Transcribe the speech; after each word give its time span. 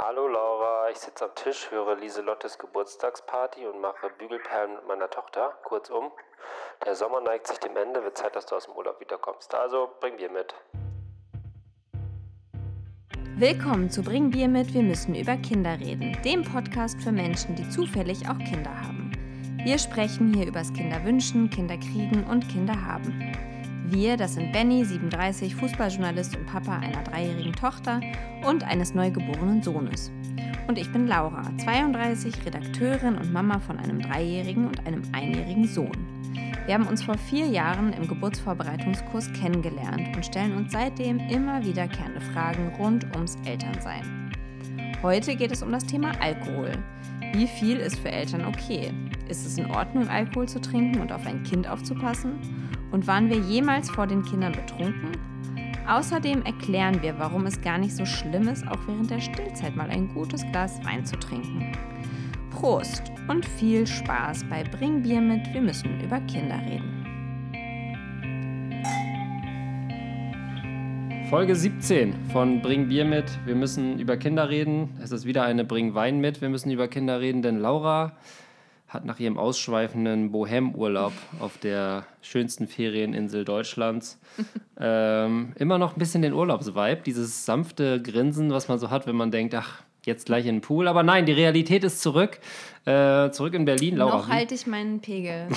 Hallo 0.00 0.28
Laura, 0.28 0.90
ich 0.92 0.98
sitze 0.98 1.24
am 1.24 1.34
Tisch, 1.34 1.72
höre 1.72 1.96
Lieselottes 1.96 2.56
Geburtstagsparty 2.56 3.66
und 3.66 3.80
mache 3.80 4.08
Bügelperlen 4.16 4.76
mit 4.76 4.86
meiner 4.86 5.10
Tochter. 5.10 5.58
Kurzum, 5.64 6.12
der 6.86 6.94
Sommer 6.94 7.20
neigt 7.20 7.48
sich 7.48 7.58
dem 7.58 7.76
Ende, 7.76 8.04
wird 8.04 8.16
Zeit, 8.16 8.36
dass 8.36 8.46
du 8.46 8.54
aus 8.54 8.66
dem 8.66 8.76
Urlaub 8.76 9.00
wiederkommst. 9.00 9.52
Also 9.56 9.90
bring 9.98 10.16
Bier 10.16 10.30
mit. 10.30 10.54
Willkommen 13.34 13.90
zu 13.90 14.04
Bring 14.04 14.30
Bier 14.30 14.46
mit, 14.46 14.72
wir 14.72 14.82
müssen 14.82 15.16
über 15.16 15.34
Kinder 15.36 15.72
reden, 15.80 16.16
dem 16.24 16.44
Podcast 16.44 17.02
für 17.02 17.10
Menschen, 17.10 17.56
die 17.56 17.68
zufällig 17.68 18.20
auch 18.28 18.38
Kinder 18.38 18.70
haben. 18.70 19.10
Wir 19.64 19.78
sprechen 19.78 20.32
hier 20.32 20.46
übers 20.46 20.72
Kinderwünschen, 20.72 21.50
Kinderkriegen 21.50 22.24
und 22.30 22.48
Kinderhaben. 22.48 23.57
Wir, 23.90 24.18
das 24.18 24.34
sind 24.34 24.52
Benny, 24.52 24.84
37, 24.84 25.54
Fußballjournalist 25.54 26.36
und 26.36 26.44
Papa 26.44 26.76
einer 26.76 27.02
dreijährigen 27.04 27.54
Tochter 27.54 28.02
und 28.46 28.62
eines 28.62 28.92
neugeborenen 28.92 29.62
Sohnes. 29.62 30.12
Und 30.66 30.76
ich 30.76 30.92
bin 30.92 31.06
Laura, 31.06 31.50
32, 31.56 32.44
Redakteurin 32.44 33.16
und 33.16 33.32
Mama 33.32 33.58
von 33.60 33.78
einem 33.78 34.02
dreijährigen 34.02 34.66
und 34.66 34.86
einem 34.86 35.00
einjährigen 35.12 35.66
Sohn. 35.66 35.96
Wir 36.66 36.74
haben 36.74 36.86
uns 36.86 37.02
vor 37.02 37.16
vier 37.16 37.46
Jahren 37.46 37.94
im 37.94 38.06
Geburtsvorbereitungskurs 38.06 39.32
kennengelernt 39.32 40.14
und 40.14 40.26
stellen 40.26 40.54
uns 40.54 40.70
seitdem 40.70 41.18
immer 41.20 41.64
wiederkehrende 41.64 42.20
Fragen 42.20 42.68
rund 42.78 43.06
ums 43.16 43.38
Elternsein. 43.46 44.34
Heute 45.02 45.34
geht 45.34 45.50
es 45.50 45.62
um 45.62 45.72
das 45.72 45.86
Thema 45.86 46.12
Alkohol. 46.20 46.72
Wie 47.32 47.46
viel 47.46 47.78
ist 47.78 47.98
für 48.00 48.12
Eltern 48.12 48.44
okay? 48.44 48.92
Ist 49.30 49.46
es 49.46 49.56
in 49.56 49.70
Ordnung, 49.70 50.08
Alkohol 50.08 50.46
zu 50.46 50.60
trinken 50.60 51.00
und 51.00 51.10
auf 51.10 51.26
ein 51.26 51.42
Kind 51.42 51.66
aufzupassen? 51.66 52.34
Und 52.90 53.06
waren 53.06 53.28
wir 53.28 53.38
jemals 53.38 53.90
vor 53.90 54.06
den 54.06 54.22
Kindern 54.22 54.52
betrunken? 54.52 55.12
Außerdem 55.86 56.42
erklären 56.42 57.00
wir, 57.02 57.18
warum 57.18 57.46
es 57.46 57.60
gar 57.60 57.78
nicht 57.78 57.94
so 57.96 58.04
schlimm 58.04 58.48
ist, 58.48 58.66
auch 58.68 58.78
während 58.86 59.10
der 59.10 59.20
Stillzeit 59.20 59.74
mal 59.74 59.88
ein 59.88 60.08
gutes 60.14 60.42
Glas 60.52 60.84
Wein 60.84 61.04
zu 61.04 61.18
trinken. 61.18 61.72
Prost 62.50 63.12
und 63.28 63.46
viel 63.46 63.86
Spaß 63.86 64.44
bei 64.50 64.64
Bring 64.64 65.02
Bier 65.02 65.20
mit, 65.20 65.52
wir 65.52 65.60
müssen 65.60 66.00
über 66.00 66.20
Kinder 66.20 66.60
reden. 66.66 66.98
Folge 71.30 71.54
17 71.54 72.14
von 72.32 72.62
Bring 72.62 72.88
Bier 72.88 73.04
mit, 73.04 73.38
wir 73.44 73.54
müssen 73.54 73.98
über 73.98 74.16
Kinder 74.16 74.48
reden. 74.48 74.96
Es 75.02 75.12
ist 75.12 75.26
wieder 75.26 75.44
eine 75.44 75.64
Bring 75.64 75.94
Wein 75.94 76.20
mit, 76.20 76.40
wir 76.40 76.48
müssen 76.48 76.70
über 76.70 76.88
Kinder 76.88 77.20
reden, 77.20 77.42
denn 77.42 77.58
Laura 77.58 78.16
hat 78.88 79.04
nach 79.04 79.20
ihrem 79.20 79.36
ausschweifenden 79.36 80.32
Bohem-Urlaub 80.32 81.12
auf 81.40 81.58
der 81.58 82.06
schönsten 82.22 82.66
Ferieninsel 82.66 83.44
Deutschlands 83.44 84.18
ähm, 84.80 85.52
immer 85.56 85.76
noch 85.76 85.94
ein 85.94 85.98
bisschen 85.98 86.22
den 86.22 86.32
Urlaubsvibe, 86.32 87.02
dieses 87.04 87.44
sanfte 87.44 88.00
Grinsen, 88.00 88.50
was 88.50 88.68
man 88.68 88.78
so 88.78 88.90
hat, 88.90 89.06
wenn 89.06 89.16
man 89.16 89.30
denkt, 89.30 89.54
ach, 89.54 89.82
jetzt 90.04 90.26
gleich 90.26 90.46
in 90.46 90.56
den 90.56 90.60
Pool. 90.62 90.88
Aber 90.88 91.02
nein, 91.02 91.26
die 91.26 91.32
Realität 91.32 91.84
ist 91.84 92.00
zurück. 92.00 92.40
Äh, 92.86 93.30
zurück 93.30 93.52
in 93.52 93.66
Berlin. 93.66 93.96
Laura, 93.96 94.16
noch 94.16 94.28
halte 94.28 94.54
ich 94.54 94.66
meinen 94.66 95.00
Pegel. 95.00 95.48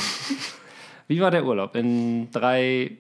wie 1.08 1.22
war 1.22 1.32
der 1.32 1.46
Urlaub? 1.46 1.76
In 1.76 2.30
drei 2.32 2.98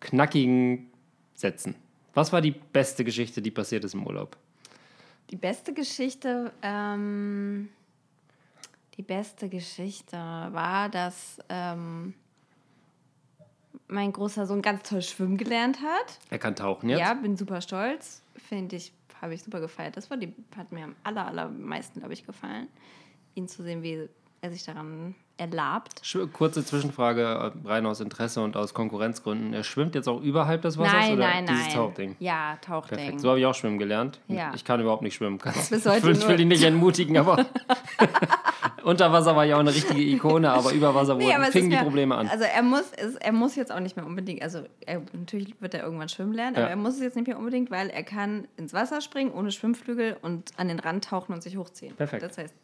knackigen 0.00 0.90
Sätzen. 1.34 1.74
Was 2.14 2.32
war 2.32 2.40
die 2.40 2.52
beste 2.52 3.04
Geschichte, 3.04 3.42
die 3.42 3.50
passiert 3.50 3.84
ist 3.84 3.92
im 3.94 4.06
Urlaub? 4.06 4.36
Die 5.30 5.36
beste 5.36 5.74
Geschichte, 5.74 6.52
ähm 6.62 7.68
die 9.02 9.14
beste 9.14 9.48
Geschichte 9.48 10.16
war, 10.16 10.88
dass 10.88 11.40
ähm, 11.48 12.14
mein 13.88 14.12
großer 14.12 14.46
Sohn 14.46 14.62
ganz 14.62 14.88
toll 14.88 15.02
schwimmen 15.02 15.36
gelernt 15.36 15.78
hat. 15.82 16.18
Er 16.30 16.38
kann 16.38 16.54
tauchen 16.54 16.88
jetzt? 16.88 17.00
Ja, 17.00 17.14
bin 17.14 17.36
super 17.36 17.60
stolz. 17.60 18.22
Finde 18.36 18.76
ich, 18.76 18.92
habe 19.20 19.34
ich 19.34 19.42
super 19.42 19.60
gefeiert. 19.60 19.96
Das 19.96 20.08
war 20.08 20.16
die, 20.16 20.32
hat 20.56 20.70
mir 20.70 20.84
am 20.84 20.94
aller, 21.02 21.26
allermeisten, 21.26 21.98
glaube 21.98 22.14
ich, 22.14 22.24
gefallen, 22.24 22.68
ihn 23.34 23.48
zu 23.48 23.64
sehen, 23.64 23.82
wie 23.82 24.08
er 24.40 24.52
sich 24.52 24.64
daran 24.64 25.16
erlabt. 25.36 26.02
Kurze 26.32 26.64
Zwischenfrage, 26.64 27.22
äh, 27.22 27.68
rein 27.68 27.86
aus 27.86 28.00
Interesse 28.00 28.40
und 28.40 28.56
aus 28.56 28.72
Konkurrenzgründen. 28.72 29.52
Er 29.52 29.64
schwimmt 29.64 29.96
jetzt 29.96 30.08
auch 30.08 30.20
überhalb 30.20 30.62
des 30.62 30.78
Wassers 30.78 30.94
nein, 30.94 31.12
oder 31.14 31.28
nein, 31.28 31.46
dieses 31.46 31.66
nein. 31.66 31.74
Tauchding? 31.74 32.16
Ja, 32.20 32.56
Tauchding. 32.60 32.98
Perfekt. 32.98 33.20
So 33.20 33.30
habe 33.30 33.40
ich 33.40 33.46
auch 33.46 33.54
schwimmen 33.54 33.78
gelernt. 33.78 34.20
Ja. 34.28 34.52
Ich 34.54 34.64
kann 34.64 34.80
überhaupt 34.80 35.02
nicht 35.02 35.14
schwimmen. 35.14 35.40
Heute 35.44 35.76
ich 36.10 36.28
will 36.28 36.40
ihn 36.40 36.48
nicht 36.48 36.62
entmutigen, 36.62 37.16
aber 37.16 37.46
unter 38.84 39.12
Wasser 39.12 39.36
war 39.36 39.46
ich 39.46 39.54
auch 39.54 39.60
eine 39.60 39.74
richtige 39.74 40.00
Ikone, 40.00 40.50
aber 40.50 40.72
über 40.72 40.94
Wasser 40.94 41.14
nee, 41.16 41.32
aber 41.32 41.46
fingen 41.46 41.70
die 41.70 41.76
Probleme 41.76 42.14
an. 42.14 42.28
Also 42.28 42.44
er 42.44 42.62
muss, 42.62 42.92
er 42.92 43.32
muss 43.32 43.56
jetzt 43.56 43.72
auch 43.72 43.80
nicht 43.80 43.96
mehr 43.96 44.06
unbedingt, 44.06 44.42
also 44.42 44.60
er, 44.84 45.02
natürlich 45.12 45.54
wird 45.60 45.74
er 45.74 45.82
irgendwann 45.84 46.08
schwimmen 46.08 46.32
lernen, 46.32 46.56
ja. 46.56 46.62
aber 46.62 46.70
er 46.70 46.76
muss 46.76 46.94
es 46.94 47.00
jetzt 47.00 47.16
nicht 47.16 47.26
mehr 47.26 47.38
unbedingt, 47.38 47.70
weil 47.70 47.90
er 47.90 48.02
kann 48.02 48.46
ins 48.56 48.72
Wasser 48.72 49.00
springen 49.00 49.32
ohne 49.32 49.52
Schwimmflügel 49.52 50.16
und 50.22 50.50
an 50.56 50.68
den 50.68 50.78
Rand 50.78 51.04
tauchen 51.04 51.32
und 51.32 51.42
sich 51.42 51.56
hochziehen. 51.56 51.94
Perfekt. 51.96 52.22
Das 52.22 52.38
heißt, 52.38 52.54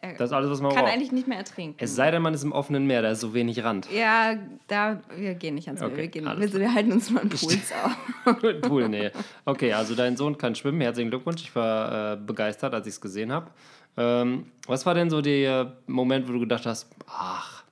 er 0.00 0.14
das 0.14 0.30
ist 0.30 0.32
alles, 0.32 0.50
was 0.50 0.60
man 0.60 0.72
kann 0.72 0.84
braucht. 0.84 0.92
eigentlich 0.92 1.12
nicht 1.12 1.26
mehr 1.26 1.38
ertrinken. 1.38 1.76
Es 1.78 1.94
sei 1.94 2.10
denn, 2.10 2.22
man 2.22 2.34
ist 2.34 2.44
im 2.44 2.52
offenen 2.52 2.86
Meer, 2.86 3.02
da 3.02 3.10
ist 3.10 3.20
so 3.20 3.34
wenig 3.34 3.62
Rand. 3.64 3.88
Ja, 3.90 4.36
da, 4.68 5.00
wir 5.16 5.34
gehen 5.34 5.54
nicht 5.56 5.66
ans 5.66 5.80
Meer. 5.80 5.90
Okay, 5.90 6.02
wir, 6.02 6.08
gehen, 6.08 6.24
wir, 6.24 6.52
wir, 6.52 6.74
halten 6.74 6.92
uns 6.92 7.10
nur 7.10 7.20
an 7.20 7.28
Pools 7.28 7.72
auf. 7.72 8.60
Pool, 8.62 8.88
nee. 8.88 9.10
Okay, 9.44 9.72
also 9.72 9.94
dein 9.94 10.16
Sohn 10.16 10.38
kann 10.38 10.54
schwimmen. 10.54 10.80
Herzlichen 10.80 11.10
Glückwunsch. 11.10 11.42
Ich 11.42 11.54
war 11.54 12.12
äh, 12.12 12.16
begeistert, 12.16 12.74
als 12.74 12.86
ich 12.86 12.94
es 12.94 13.00
gesehen 13.00 13.32
habe. 13.32 13.50
Ähm, 13.98 14.52
was 14.68 14.86
war 14.86 14.94
denn 14.94 15.10
so 15.10 15.20
der 15.20 15.76
Moment, 15.88 16.28
wo 16.28 16.32
du 16.32 16.38
gedacht 16.38 16.64
hast, 16.66 16.88
ach, 17.08 17.64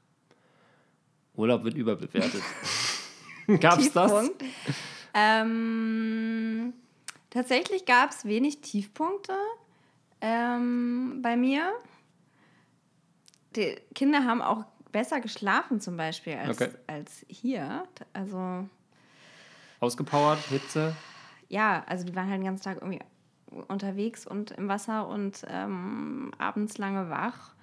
Urlaub 1.37 1.63
wird 1.63 1.75
überbewertet? 1.75 2.43
gab 3.61 3.79
es 3.79 3.93
das? 3.93 4.31
Ähm, 5.15 6.75
tatsächlich 7.31 7.87
gab 7.87 8.11
es 8.11 8.25
wenig 8.25 8.61
Tiefpunkte 8.61 9.35
ähm, 10.21 11.21
bei 11.23 11.37
mir. 11.37 11.73
Die 13.55 13.77
Kinder 13.95 14.25
haben 14.25 14.43
auch 14.43 14.65
besser 14.91 15.21
geschlafen 15.21 15.81
zum 15.81 15.97
Beispiel 15.97 16.35
als, 16.35 16.61
okay. 16.61 16.71
als 16.89 17.25
hier. 17.29 17.87
Also 18.15 18.69
ausgepowert, 19.79 20.41
Hitze. 20.49 20.97
Ja, 21.49 21.85
also 21.87 22.05
die 22.05 22.17
waren 22.17 22.29
halt 22.29 22.41
den 22.41 22.47
ganzen 22.47 22.65
Tag 22.65 22.79
irgendwie 22.79 22.99
unterwegs 23.69 24.27
und 24.27 24.51
im 24.53 24.69
Wasser 24.69 25.09
und 25.09 25.45
ähm, 25.49 26.33
abends 26.39 26.79
lange 26.79 27.11
wach 27.11 27.55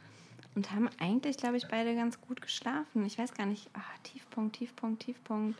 und 0.55 0.71
haben 0.71 0.89
eigentlich, 0.99 1.37
glaube 1.37 1.57
ich, 1.57 1.67
beide 1.67 1.95
ganz 1.95 2.21
gut 2.21 2.41
geschlafen. 2.41 3.05
Ich 3.05 3.17
weiß 3.17 3.33
gar 3.33 3.45
nicht, 3.45 3.69
ach, 3.73 3.97
Tiefpunkt, 4.03 4.57
Tiefpunkt, 4.57 5.03
Tiefpunkt. 5.03 5.59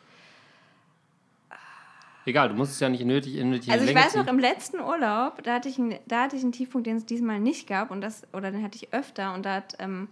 Egal, 2.25 2.49
du 2.49 2.55
musst 2.55 2.73
es 2.73 2.79
ja 2.79 2.87
nicht 2.87 3.03
nötig, 3.03 3.35
nötig 3.43 3.69
Also 3.69 3.85
ich 3.85 3.93
weiß 3.93 4.15
noch, 4.15 4.27
im 4.27 4.39
letzten 4.39 4.79
Urlaub, 4.79 5.43
da 5.43 5.55
hatte, 5.55 5.67
ich 5.67 5.77
einen, 5.77 5.99
da 6.05 6.23
hatte 6.23 6.37
ich 6.37 6.43
einen 6.43 6.53
Tiefpunkt, 6.53 6.87
den 6.87 6.97
es 6.97 7.05
diesmal 7.05 7.39
nicht 7.39 7.67
gab 7.67 7.91
und 7.91 7.99
das, 7.99 8.25
oder 8.31 8.51
den 8.51 8.63
hatte 8.63 8.77
ich 8.77 8.93
öfter 8.93 9.33
und 9.33 9.45
da 9.45 9.55
hat 9.55 9.75
ähm, 9.79 10.07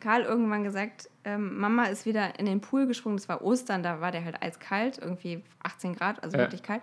Karl 0.00 0.22
irgendwann 0.22 0.64
gesagt, 0.64 1.08
ähm, 1.24 1.58
Mama 1.58 1.84
ist 1.84 2.04
wieder 2.04 2.38
in 2.40 2.46
den 2.46 2.60
Pool 2.60 2.88
gesprungen, 2.88 3.16
das 3.16 3.28
war 3.28 3.42
Ostern, 3.42 3.84
da 3.84 4.00
war 4.00 4.10
der 4.10 4.24
halt 4.24 4.42
eiskalt, 4.42 4.98
irgendwie 4.98 5.42
18 5.62 5.94
Grad, 5.94 6.22
also 6.24 6.36
ja. 6.36 6.42
wirklich 6.42 6.64
kalt. 6.64 6.82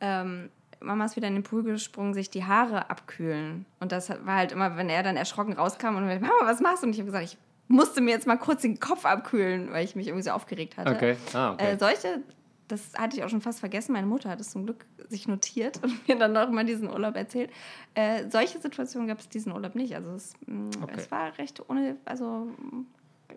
Ähm, 0.00 0.50
Mama 0.82 1.04
ist 1.04 1.16
wieder 1.16 1.28
in 1.28 1.34
den 1.34 1.42
Pool 1.42 1.62
gesprungen, 1.62 2.14
sich 2.14 2.30
die 2.30 2.44
Haare 2.44 2.90
abkühlen. 2.90 3.66
Und 3.80 3.92
das 3.92 4.10
war 4.10 4.36
halt 4.36 4.52
immer, 4.52 4.76
wenn 4.76 4.88
er 4.88 5.02
dann 5.02 5.16
erschrocken 5.16 5.52
rauskam 5.52 5.96
und 5.96 6.06
Mama, 6.06 6.32
was 6.42 6.60
machst 6.60 6.82
du? 6.82 6.86
Und 6.86 6.92
ich 6.92 6.98
habe 6.98 7.06
gesagt, 7.06 7.24
ich 7.24 7.38
musste 7.68 8.00
mir 8.00 8.10
jetzt 8.10 8.26
mal 8.26 8.36
kurz 8.36 8.62
den 8.62 8.78
Kopf 8.80 9.04
abkühlen, 9.04 9.72
weil 9.72 9.84
ich 9.84 9.96
mich 9.96 10.08
irgendwie 10.08 10.24
so 10.24 10.30
aufgeregt 10.30 10.76
hatte. 10.76 10.94
Okay. 10.94 11.16
Ah, 11.32 11.52
okay. 11.52 11.72
Äh, 11.72 11.78
solche, 11.78 12.22
das 12.68 12.92
hatte 12.96 13.16
ich 13.16 13.24
auch 13.24 13.28
schon 13.28 13.40
fast 13.40 13.60
vergessen. 13.60 13.92
Meine 13.92 14.06
Mutter 14.06 14.28
hat 14.28 14.40
es 14.40 14.50
zum 14.50 14.64
Glück 14.64 14.84
sich 15.08 15.28
notiert 15.28 15.82
und 15.82 16.06
mir 16.08 16.16
dann 16.16 16.32
noch 16.32 16.50
mal 16.50 16.64
diesen 16.64 16.90
Urlaub 16.90 17.16
erzählt. 17.16 17.50
Äh, 17.94 18.28
solche 18.30 18.60
Situationen 18.60 19.08
gab 19.08 19.20
es 19.20 19.28
diesen 19.28 19.52
Urlaub 19.52 19.74
nicht. 19.74 19.94
Also 19.94 20.10
es, 20.12 20.34
mm, 20.46 20.70
okay. 20.82 20.94
es 20.96 21.10
war 21.10 21.36
recht 21.38 21.62
ohne, 21.68 21.96
also 22.04 22.48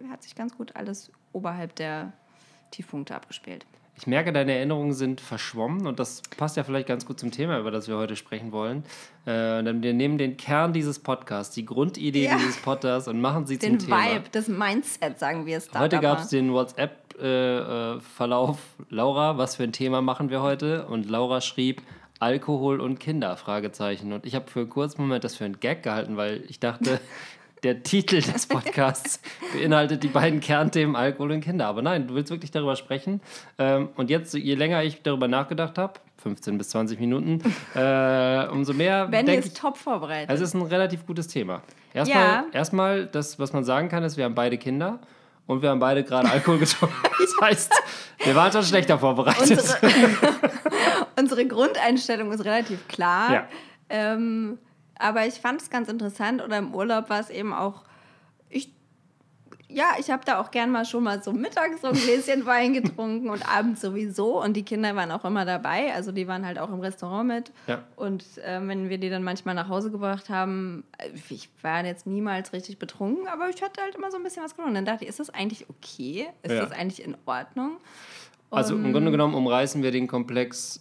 hat 0.10 0.24
sich 0.24 0.36
ganz 0.36 0.56
gut 0.58 0.76
alles 0.76 1.12
oberhalb 1.32 1.76
der 1.76 2.14
Tiefpunkte 2.72 3.16
abgespielt. 3.16 3.66
Ich 3.98 4.08
merke, 4.08 4.34
deine 4.34 4.54
Erinnerungen 4.54 4.94
sind 4.94 5.22
verschwommen 5.22 5.88
und 5.88 6.00
das 6.00 6.22
passt 6.36 6.58
ja 6.58 6.66
vielleicht 6.66 6.88
ganz 6.88 7.06
gut 7.06 7.18
zum 7.20 7.32
Thema, 7.32 7.60
über 7.60 7.72
das 7.72 7.88
wir 7.88 7.96
heute 7.96 8.18
sprechen 8.18 8.52
wollen. 8.52 8.84
Äh, 9.26 9.64
wir 9.64 9.94
nehmen 9.94 10.18
den 10.18 10.36
Kern 10.36 10.74
dieses 10.74 11.00
Podcasts, 11.00 11.56
die 11.56 11.66
Grundidee 11.66 12.26
ja. 12.26 12.36
dieses 12.36 12.58
Podcasts 12.58 13.08
und 13.08 13.22
machen 13.22 13.48
sie 13.48 13.58
den 13.58 13.80
zum 13.80 13.88
Thema. 13.88 14.04
Den 14.04 14.16
Vibe, 14.16 14.26
das 14.34 14.50
Mindset, 14.50 15.18
sagen 15.18 15.46
wir 15.46 15.58
es 15.58 15.70
da. 15.70 15.80
Heute 15.80 16.00
gab 16.00 16.20
es 16.20 16.28
den 16.28 16.52
WhatsApp-Verlauf. 16.52 18.58
Äh, 18.58 18.84
Laura, 18.90 19.38
was 19.38 19.56
für 19.56 19.64
ein 19.64 19.72
Thema 19.72 20.02
machen 20.02 20.30
wir 20.30 20.42
heute? 20.42 20.88
Und 20.88 21.10
Laura 21.10 21.40
schrieb, 21.40 21.82
Alkohol 22.20 22.82
und 22.82 23.00
Kinder, 23.00 23.38
Fragezeichen. 23.38 24.12
Und 24.12 24.26
ich 24.26 24.36
habe 24.36 24.50
für 24.50 24.60
einen 24.62 24.70
kurzen 24.70 25.02
Moment 25.02 25.24
das 25.24 25.36
für 25.36 25.46
einen 25.46 25.62
Gag 25.62 25.84
gehalten, 25.84 26.18
weil 26.18 26.44
ich 26.50 26.60
dachte, 26.60 27.00
der 27.64 27.84
Titel 27.84 28.22
des 28.22 28.46
Podcasts 28.46 29.20
beinhaltet 29.54 30.04
die 30.04 30.08
beiden 30.08 30.40
Kernthemen 30.40 30.96
Alkohol 30.96 31.32
und 31.32 31.42
Kinder. 31.42 31.68
Aber 31.68 31.82
nein, 31.82 32.08
du 32.08 32.16
willst 32.16 32.32
wirklich 32.32 32.52
darüber 32.52 32.76
sprechen. 32.76 33.22
Ähm, 33.58 33.90
und 33.96 34.10
jetzt, 34.10 34.34
je 34.34 34.56
länger 34.56 34.84
ich 34.84 35.02
darüber 35.02 35.28
nachgedacht 35.28 35.78
habe, 35.78 35.94
15 36.18 36.58
bis 36.58 36.70
20 36.70 37.00
Minuten, 37.00 37.42
äh, 37.76 38.48
umso 38.48 38.74
mehr. 38.74 39.08
Benny 39.08 39.36
ist 39.36 39.48
ich, 39.48 39.54
top 39.54 39.78
vorbereitet. 39.78 40.30
Es 40.30 40.42
ist 40.42 40.54
ein 40.54 40.62
relativ 40.64 41.06
gutes 41.06 41.28
Thema. 41.28 41.62
Erstmal, 41.94 42.24
ja. 42.24 42.46
erstmal, 42.52 43.06
das, 43.06 43.40
was 43.40 43.54
man 43.54 43.64
sagen 43.64 43.90
kann, 43.90 44.04
ist, 44.04 44.18
wir 44.18 44.26
haben 44.26 44.36
beide 44.36 44.58
Kinder 44.58 45.00
und 45.48 45.62
wir 45.62 45.70
haben 45.70 45.80
beide 45.80 46.04
gerade 46.04 46.30
Alkohol 46.30 46.60
getrunken. 46.60 46.96
Das 47.26 47.50
heißt, 47.50 47.74
wir 48.24 48.36
waren 48.36 48.52
schon 48.52 48.64
schlechter 48.64 49.00
vorbereitet. 49.00 49.50
Unsere, 49.50 49.80
unsere 51.20 51.48
Grundeinstellung 51.48 52.32
ist 52.32 52.46
relativ 52.46 52.88
klar. 52.88 53.34
Ja. 53.34 53.48
Ähm, 53.90 54.60
aber 55.00 55.26
ich 55.26 55.36
fand 55.36 55.62
es 55.62 55.70
ganz 55.70 55.90
interessant. 55.90 56.42
Oder 56.44 56.58
im 56.60 56.74
Urlaub 56.74 57.10
war 57.10 57.20
es 57.20 57.30
eben 57.30 57.54
auch. 57.54 57.84
Ich, 58.50 58.72
ja, 59.68 59.86
ich 60.00 60.10
habe 60.12 60.24
da 60.26 60.40
auch 60.40 60.52
gern 60.52 60.72
mal 60.72 60.86
schon 60.86 61.04
mal 61.04 61.22
so 61.24 61.34
mittags 61.34 61.82
so 61.82 61.88
ein 61.88 61.94
Gläschen 61.96 62.46
Wein 62.46 62.74
getrunken 62.74 63.30
und 63.30 63.48
abends 63.48 63.82
sowieso. 63.82 64.42
Und 64.42 64.54
die 64.54 64.64
Kinder 64.64 64.96
waren 64.96 65.12
auch 65.12 65.26
immer 65.26 65.44
dabei. 65.46 65.94
Also 65.94 66.12
die 66.12 66.28
waren 66.28 66.46
halt 66.46 66.60
auch 66.60 66.70
im 66.70 66.80
Restaurant 66.80 67.28
mit. 67.28 67.52
Ja. 67.68 67.84
Und 67.96 68.24
äh, 68.46 68.60
wenn 68.68 68.90
wir 68.90 68.98
die 68.98 69.10
dann 69.10 69.24
manchmal 69.24 69.56
nach 69.56 69.68
Hause 69.68 69.92
gebracht 69.92 70.30
haben, 70.30 70.84
äh, 70.98 71.10
ich 71.30 71.50
war 71.62 71.84
jetzt 71.86 72.06
niemals 72.08 72.54
richtig 72.54 72.78
betrunken, 72.80 73.28
aber 73.28 73.50
ich 73.50 73.62
hatte 73.62 73.82
halt 73.82 73.96
immer 73.96 74.12
so 74.12 74.18
ein 74.18 74.24
bisschen 74.24 74.44
was 74.44 74.52
getrunken. 74.56 74.76
Dann 74.76 74.86
dachte 74.86 75.04
ich, 75.04 75.10
ist 75.10 75.20
das 75.20 75.30
eigentlich 75.30 75.66
okay? 75.70 76.28
Ist 76.44 76.52
Ja. 76.54 76.62
das 76.62 76.72
eigentlich 76.72 77.04
in 77.04 77.18
Ordnung? 77.26 77.78
Also 78.52 78.76
im 78.76 78.94
Grunde 78.94 79.12
genommen 79.12 79.34
umreißen 79.34 79.84
wir 79.84 79.92
den 79.92 80.08
Komplex 80.08 80.80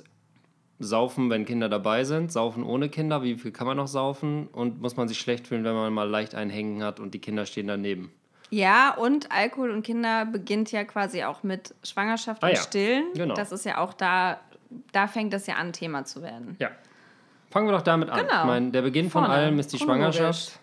Saufen, 0.80 1.30
wenn 1.30 1.44
Kinder 1.44 1.68
dabei 1.68 2.04
sind, 2.04 2.32
Saufen 2.32 2.64
ohne 2.64 2.88
Kinder, 2.88 3.22
wie 3.22 3.36
viel 3.36 3.52
kann 3.52 3.66
man 3.66 3.76
noch 3.76 3.86
saufen 3.86 4.48
und 4.48 4.80
muss 4.82 4.96
man 4.96 5.06
sich 5.08 5.18
schlecht 5.18 5.46
fühlen, 5.46 5.64
wenn 5.64 5.74
man 5.74 5.92
mal 5.92 6.08
leicht 6.08 6.34
einhängen 6.34 6.82
hat 6.82 6.98
und 7.00 7.14
die 7.14 7.20
Kinder 7.20 7.46
stehen 7.46 7.68
daneben. 7.68 8.12
Ja, 8.50 8.94
und 8.94 9.30
Alkohol 9.32 9.70
und 9.70 9.82
Kinder 9.82 10.26
beginnt 10.26 10.70
ja 10.72 10.84
quasi 10.84 11.24
auch 11.24 11.42
mit 11.42 11.74
Schwangerschaft 11.82 12.42
Ah 12.42 12.48
und 12.48 12.54
ja, 12.54 12.60
Stillen. 12.60 13.04
genau. 13.14 13.34
Das 13.34 13.52
ist 13.52 13.64
ja 13.64 13.78
auch 13.78 13.94
da, 13.94 14.38
da 14.92 15.06
fängt 15.06 15.32
das 15.32 15.46
ja 15.46 15.54
an, 15.54 15.72
Thema 15.72 16.04
zu 16.04 16.22
werden. 16.22 16.56
Ja. 16.58 16.70
Fangen 17.50 17.68
wir 17.68 17.72
doch 17.72 17.82
damit 17.82 18.10
an. 18.10 18.18
Genau. 18.20 18.40
Ich 18.40 18.46
meine, 18.46 18.70
der 18.70 18.82
Beginn 18.82 19.10
von 19.10 19.24
Vorne, 19.24 19.34
allem 19.34 19.58
ist 19.60 19.72
die. 19.72 19.78
Schwangerschaft. 19.78 20.58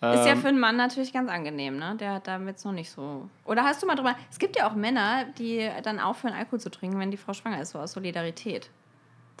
Ist 0.00 0.02
ja 0.02 0.26
Ähm, 0.28 0.38
für 0.38 0.48
einen 0.48 0.60
Mann 0.60 0.76
natürlich 0.76 1.12
ganz 1.12 1.28
angenehm, 1.28 1.76
ne? 1.76 1.96
Der 1.98 2.14
hat 2.14 2.28
damit 2.28 2.48
jetzt 2.50 2.64
noch 2.64 2.70
nicht 2.72 2.88
so. 2.90 3.28
Oder 3.44 3.64
hast 3.64 3.82
du 3.82 3.86
mal 3.88 3.96
drüber. 3.96 4.14
Es 4.30 4.38
gibt 4.38 4.56
ja 4.56 4.68
auch 4.70 4.74
Männer, 4.74 5.24
die 5.38 5.68
dann 5.82 5.98
aufhören, 5.98 6.34
Alkohol 6.34 6.60
zu 6.60 6.70
trinken, 6.70 7.00
wenn 7.00 7.10
die 7.10 7.16
Frau 7.16 7.32
schwanger 7.32 7.60
ist, 7.60 7.70
so 7.70 7.80
aus 7.80 7.92
Solidarität. 7.92 8.70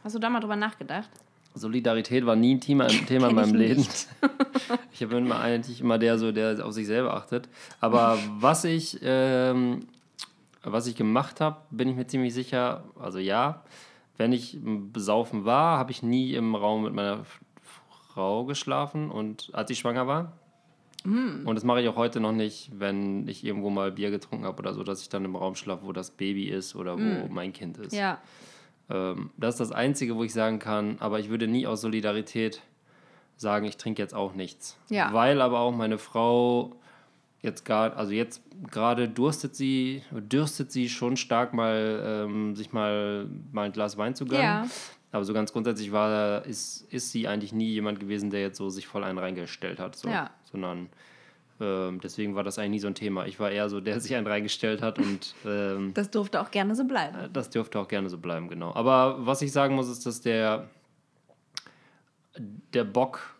Hast 0.04 0.14
du 0.14 0.18
da 0.18 0.30
mal 0.30 0.40
drüber 0.40 0.56
nachgedacht? 0.56 1.10
Solidarität 1.54 2.24
war 2.24 2.36
nie 2.36 2.54
ein 2.54 2.60
Thema, 2.60 2.84
ein 2.88 3.06
Thema 3.06 3.28
in 3.28 3.36
Kenn 3.36 3.44
ich 3.44 3.52
meinem 3.52 3.54
Leben. 3.54 3.86
Ich 4.92 5.08
bin 5.08 5.26
immer 5.26 5.38
eigentlich 5.38 5.80
immer 5.80 5.96
der, 5.96 6.18
so, 6.18 6.32
der 6.32 6.66
auf 6.66 6.72
sich 6.72 6.86
selber 6.86 7.14
achtet. 7.14 7.48
Aber 7.80 8.18
was 8.40 8.64
ich, 8.64 8.98
ähm, 9.02 9.86
was 10.64 10.88
ich 10.88 10.96
gemacht 10.96 11.40
habe, 11.40 11.58
bin 11.70 11.88
ich 11.88 11.94
mir 11.94 12.06
ziemlich 12.08 12.34
sicher, 12.34 12.82
also 13.00 13.20
ja, 13.20 13.62
wenn 14.16 14.32
ich 14.32 14.58
besaufen 14.60 15.44
war, 15.44 15.78
habe 15.78 15.92
ich 15.92 16.02
nie 16.02 16.34
im 16.34 16.56
Raum 16.56 16.82
mit 16.82 16.94
meiner 16.94 17.24
Frau 18.08 18.44
geschlafen 18.44 19.08
und 19.10 19.50
als 19.52 19.70
ich 19.70 19.78
schwanger 19.78 20.08
war. 20.08 20.32
Mm. 21.04 21.46
Und 21.46 21.54
das 21.54 21.62
mache 21.62 21.80
ich 21.80 21.88
auch 21.88 21.96
heute 21.96 22.18
noch 22.18 22.32
nicht, 22.32 22.72
wenn 22.76 23.28
ich 23.28 23.44
irgendwo 23.44 23.70
mal 23.70 23.92
Bier 23.92 24.10
getrunken 24.10 24.44
habe 24.44 24.58
oder 24.58 24.74
so, 24.74 24.82
dass 24.82 25.00
ich 25.00 25.08
dann 25.08 25.24
im 25.24 25.36
Raum 25.36 25.54
schlafe, 25.54 25.86
wo 25.86 25.92
das 25.92 26.10
Baby 26.10 26.48
ist 26.48 26.74
oder 26.74 26.98
wo 26.98 27.28
mein 27.28 27.52
Kind 27.52 27.78
ist. 27.78 27.92
Mm. 27.92 27.96
Ja. 27.96 28.18
Ähm, 28.90 29.30
das 29.36 29.54
ist 29.54 29.60
das 29.60 29.72
Einzige, 29.72 30.16
wo 30.16 30.24
ich 30.24 30.32
sagen 30.32 30.58
kann, 30.58 30.96
aber 31.00 31.20
ich 31.20 31.28
würde 31.28 31.46
nie 31.46 31.66
aus 31.66 31.80
Solidarität 31.80 32.62
sagen, 33.36 33.66
ich 33.66 33.76
trinke 33.76 34.02
jetzt 34.02 34.14
auch 34.14 34.34
nichts. 34.34 34.78
Ja. 34.88 35.12
Weil 35.12 35.40
aber 35.40 35.60
auch 35.60 35.72
meine 35.72 35.98
Frau 35.98 36.76
jetzt 37.40 37.64
gerade, 37.64 37.96
also 37.96 38.12
jetzt 38.12 38.42
gerade 38.70 39.08
durstet 39.08 39.54
sie, 39.54 40.02
dürstet 40.10 40.72
sie 40.72 40.88
schon 40.88 41.16
stark 41.16 41.54
mal, 41.54 42.02
ähm, 42.04 42.56
sich 42.56 42.72
mal, 42.72 43.28
mal 43.52 43.66
ein 43.66 43.72
Glas 43.72 43.96
Wein 43.96 44.14
zu 44.14 44.24
gönnen. 44.24 44.42
Ja. 44.42 44.66
Aber 45.12 45.24
so 45.24 45.32
ganz 45.32 45.52
grundsätzlich 45.52 45.92
war, 45.92 46.44
ist, 46.44 46.82
ist 46.92 47.12
sie 47.12 47.28
eigentlich 47.28 47.52
nie 47.52 47.70
jemand 47.70 48.00
gewesen, 48.00 48.30
der 48.30 48.40
jetzt 48.40 48.58
so 48.58 48.68
sich 48.68 48.86
voll 48.86 49.04
einen 49.04 49.18
reingestellt 49.18 49.78
hat. 49.80 49.96
So. 49.96 50.08
Ja. 50.08 50.30
Sondern 50.50 50.90
ähm, 51.60 52.00
deswegen 52.02 52.34
war 52.34 52.44
das 52.44 52.58
eigentlich 52.58 52.70
nie 52.70 52.78
so 52.80 52.86
ein 52.88 52.94
Thema. 52.94 53.26
Ich 53.26 53.38
war 53.40 53.50
eher 53.50 53.68
so, 53.68 53.80
der 53.80 54.00
sich 54.00 54.14
einen 54.14 54.26
reingestellt 54.26 54.80
hat 54.82 54.98
und 54.98 55.34
ähm, 55.44 55.92
Das 55.94 56.10
durfte 56.10 56.40
auch 56.40 56.50
gerne 56.50 56.74
so 56.74 56.84
bleiben. 56.84 57.16
das 57.32 57.50
dürfte 57.50 57.78
auch 57.80 57.88
gerne 57.88 58.08
so 58.08 58.18
bleiben, 58.18 58.48
genau. 58.48 58.74
Aber 58.74 59.26
was 59.26 59.42
ich 59.42 59.50
sagen 59.52 59.74
muss, 59.74 59.88
ist, 59.88 60.06
dass 60.06 60.20
der, 60.20 60.68
der 62.72 62.84
Bock, 62.84 63.34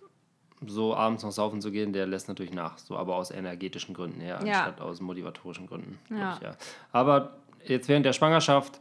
so 0.66 0.94
abends 0.96 1.22
noch 1.22 1.30
saufen 1.30 1.60
zu 1.60 1.70
gehen, 1.70 1.92
der 1.92 2.06
lässt 2.06 2.26
natürlich 2.28 2.52
nach. 2.52 2.78
So, 2.78 2.96
aber 2.96 3.14
aus 3.14 3.30
energetischen 3.30 3.94
Gründen 3.94 4.20
eher, 4.20 4.40
Ja. 4.44 4.64
anstatt 4.64 4.80
aus 4.80 5.00
motivatorischen 5.00 5.66
Gründen. 5.68 5.98
Ja. 6.10 6.34
Ich, 6.34 6.42
ja. 6.42 6.50
Aber 6.90 7.36
jetzt 7.64 7.88
während 7.88 8.04
der 8.04 8.12
Schwangerschaft 8.12 8.80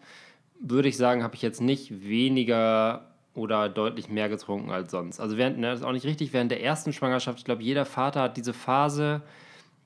würde 0.59 0.89
ich 0.89 0.97
sagen, 0.97 1.21
habe 1.21 1.35
ich 1.35 1.43
jetzt 1.43 1.61
nicht 1.61 2.01
weniger 2.03 3.05
oder 3.37 3.69
deutlich 3.69 4.09
mehr 4.09 4.29
getrunken 4.29 4.71
als 4.71 4.91
sonst. 4.91 5.19
Also 5.19 5.37
während, 5.37 5.59
ne, 5.59 5.69
das 5.69 5.81
ist 5.81 5.85
auch 5.85 5.91
nicht 5.91 6.05
richtig, 6.05 6.33
während 6.33 6.49
der 6.51 6.63
ersten 6.63 6.91
Schwangerschaft, 6.91 7.37
ich 7.37 7.45
glaube, 7.45 7.61
jeder 7.61 7.85
Vater 7.85 8.21
hat 8.23 8.35
diese 8.35 8.53
Phase, 8.53 9.21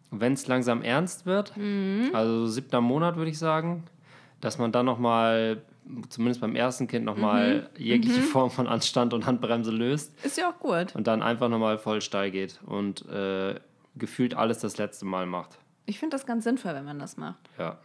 wenn 0.09 0.33
es 0.33 0.47
langsam 0.47 0.81
ernst 0.81 1.25
wird, 1.25 1.53
also 2.13 2.47
siebter 2.47 2.81
Monat 2.81 3.17
würde 3.17 3.29
ich 3.29 3.37
sagen, 3.37 3.83
dass 4.39 4.57
man 4.57 4.71
dann 4.71 4.85
nochmal, 4.85 5.61
zumindest 6.09 6.39
beim 6.41 6.55
ersten 6.55 6.87
Kind, 6.87 7.05
nochmal 7.05 7.69
jegliche 7.77 8.21
Form 8.21 8.51
von 8.51 8.67
Anstand 8.67 9.13
und 9.13 9.25
Handbremse 9.25 9.71
löst 9.71 10.13
Ist 10.25 10.37
ja 10.37 10.49
auch 10.49 10.59
gut. 10.59 10.95
und 10.95 11.07
dann 11.07 11.21
einfach 11.21 11.49
nochmal 11.49 11.77
voll 11.77 12.01
steil 12.01 12.31
geht 12.31 12.59
und 12.65 13.05
äh, 13.09 13.55
gefühlt 13.95 14.33
alles 14.33 14.59
das 14.59 14.77
letzte 14.77 15.05
Mal 15.05 15.25
macht. 15.25 15.57
Ich 15.85 15.99
finde 15.99 16.15
das 16.15 16.25
ganz 16.25 16.45
sinnvoll, 16.45 16.73
wenn 16.73 16.85
man 16.85 16.99
das 16.99 17.17
macht. 17.17 17.49
Ja. 17.59 17.77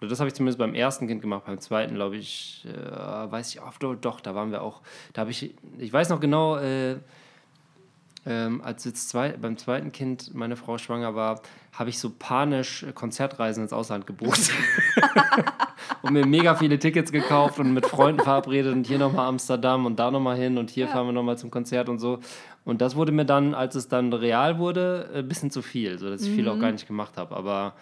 Also 0.00 0.10
Das 0.10 0.20
habe 0.20 0.28
ich 0.28 0.34
zumindest 0.34 0.58
beim 0.58 0.74
ersten 0.74 1.06
Kind 1.06 1.22
gemacht, 1.22 1.44
beim 1.46 1.58
zweiten 1.58 1.94
glaube 1.94 2.16
ich, 2.16 2.66
äh, 2.66 3.30
weiß 3.30 3.54
ich 3.54 3.62
oft, 3.62 3.82
doch, 3.82 3.94
doch, 3.94 4.20
da 4.20 4.34
waren 4.34 4.50
wir 4.50 4.62
auch, 4.62 4.82
da 5.12 5.22
habe 5.22 5.30
ich, 5.30 5.54
ich 5.78 5.92
weiß 5.92 6.08
noch 6.10 6.20
genau, 6.20 6.56
äh, 6.58 6.96
ähm, 8.26 8.62
als 8.62 8.84
jetzt 8.84 9.08
zwei, 9.10 9.30
beim 9.32 9.56
zweiten 9.56 9.92
Kind 9.92 10.34
meine 10.34 10.56
Frau 10.56 10.78
schwanger 10.78 11.14
war, 11.14 11.40
habe 11.72 11.90
ich 11.90 11.98
so 11.98 12.10
panisch 12.18 12.82
äh, 12.82 12.92
Konzertreisen 12.92 13.62
ins 13.62 13.72
Ausland 13.72 14.06
gebucht. 14.06 14.50
und 16.02 16.12
mir 16.12 16.26
mega 16.26 16.54
viele 16.54 16.78
Tickets 16.78 17.12
gekauft 17.12 17.58
und 17.58 17.74
mit 17.74 17.86
Freunden 17.86 18.22
verabredet 18.22 18.72
und 18.72 18.86
hier 18.86 18.98
nochmal 18.98 19.26
Amsterdam 19.26 19.84
und 19.84 19.98
da 19.98 20.10
nochmal 20.10 20.36
hin 20.36 20.56
und 20.56 20.70
hier 20.70 20.88
fahren 20.88 21.06
wir 21.06 21.12
nochmal 21.12 21.36
zum 21.36 21.50
Konzert 21.50 21.88
und 21.88 21.98
so. 21.98 22.20
Und 22.64 22.80
das 22.80 22.96
wurde 22.96 23.12
mir 23.12 23.26
dann, 23.26 23.54
als 23.54 23.74
es 23.74 23.88
dann 23.88 24.12
real 24.12 24.58
wurde, 24.58 25.10
ein 25.14 25.28
bisschen 25.28 25.50
zu 25.50 25.60
viel, 25.60 25.98
sodass 25.98 26.22
ich 26.22 26.30
viel 26.30 26.48
auch 26.48 26.58
gar 26.58 26.72
nicht 26.72 26.86
gemacht 26.86 27.18
habe. 27.18 27.36
Aber 27.36 27.74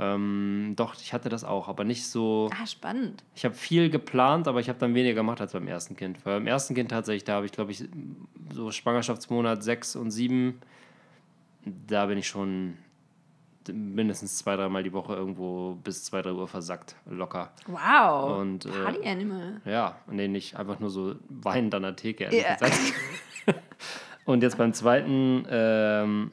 ähm, 0.00 0.72
doch, 0.76 0.94
ich 0.94 1.12
hatte 1.12 1.28
das 1.28 1.44
auch, 1.44 1.68
aber 1.68 1.84
nicht 1.84 2.06
so. 2.06 2.48
Ah, 2.58 2.66
spannend. 2.66 3.22
Ich 3.34 3.44
habe 3.44 3.54
viel 3.54 3.90
geplant, 3.90 4.48
aber 4.48 4.58
ich 4.60 4.70
habe 4.70 4.78
dann 4.78 4.94
weniger 4.94 5.14
gemacht 5.14 5.42
als 5.42 5.52
beim 5.52 5.68
ersten 5.68 5.94
Kind. 5.94 6.24
Weil 6.24 6.38
beim 6.38 6.46
ersten 6.46 6.74
Kind 6.74 6.90
tatsächlich, 6.90 7.24
da 7.24 7.34
habe 7.34 7.46
ich, 7.46 7.52
glaube 7.52 7.70
ich, 7.70 7.84
so 8.52 8.70
Schwangerschaftsmonat 8.70 9.62
6 9.62 9.96
und 9.96 10.10
7, 10.10 10.58
da 11.86 12.06
bin 12.06 12.16
ich 12.16 12.28
schon 12.28 12.78
mindestens 13.70 14.38
zwei, 14.38 14.56
dreimal 14.56 14.82
die 14.82 14.94
Woche 14.94 15.14
irgendwo 15.14 15.74
bis 15.84 16.04
2, 16.04 16.22
3 16.22 16.32
Uhr 16.32 16.48
versackt, 16.48 16.96
locker. 17.04 17.52
Wow. 17.66 18.40
Und, 18.40 18.64
äh, 18.64 18.70
Party 18.70 19.06
Animal. 19.06 19.60
Ja, 19.66 19.96
nee, 20.10 20.28
nicht 20.28 20.56
einfach 20.56 20.80
nur 20.80 20.88
so 20.88 21.16
weinend 21.28 21.74
an 21.74 21.82
der 21.82 21.94
Theke, 21.94 22.24
ehrlich 22.24 22.46
gesagt. 22.58 22.78
und 24.24 24.42
jetzt 24.42 24.56
beim 24.56 24.72
zweiten 24.72 25.44
ähm, 25.50 26.30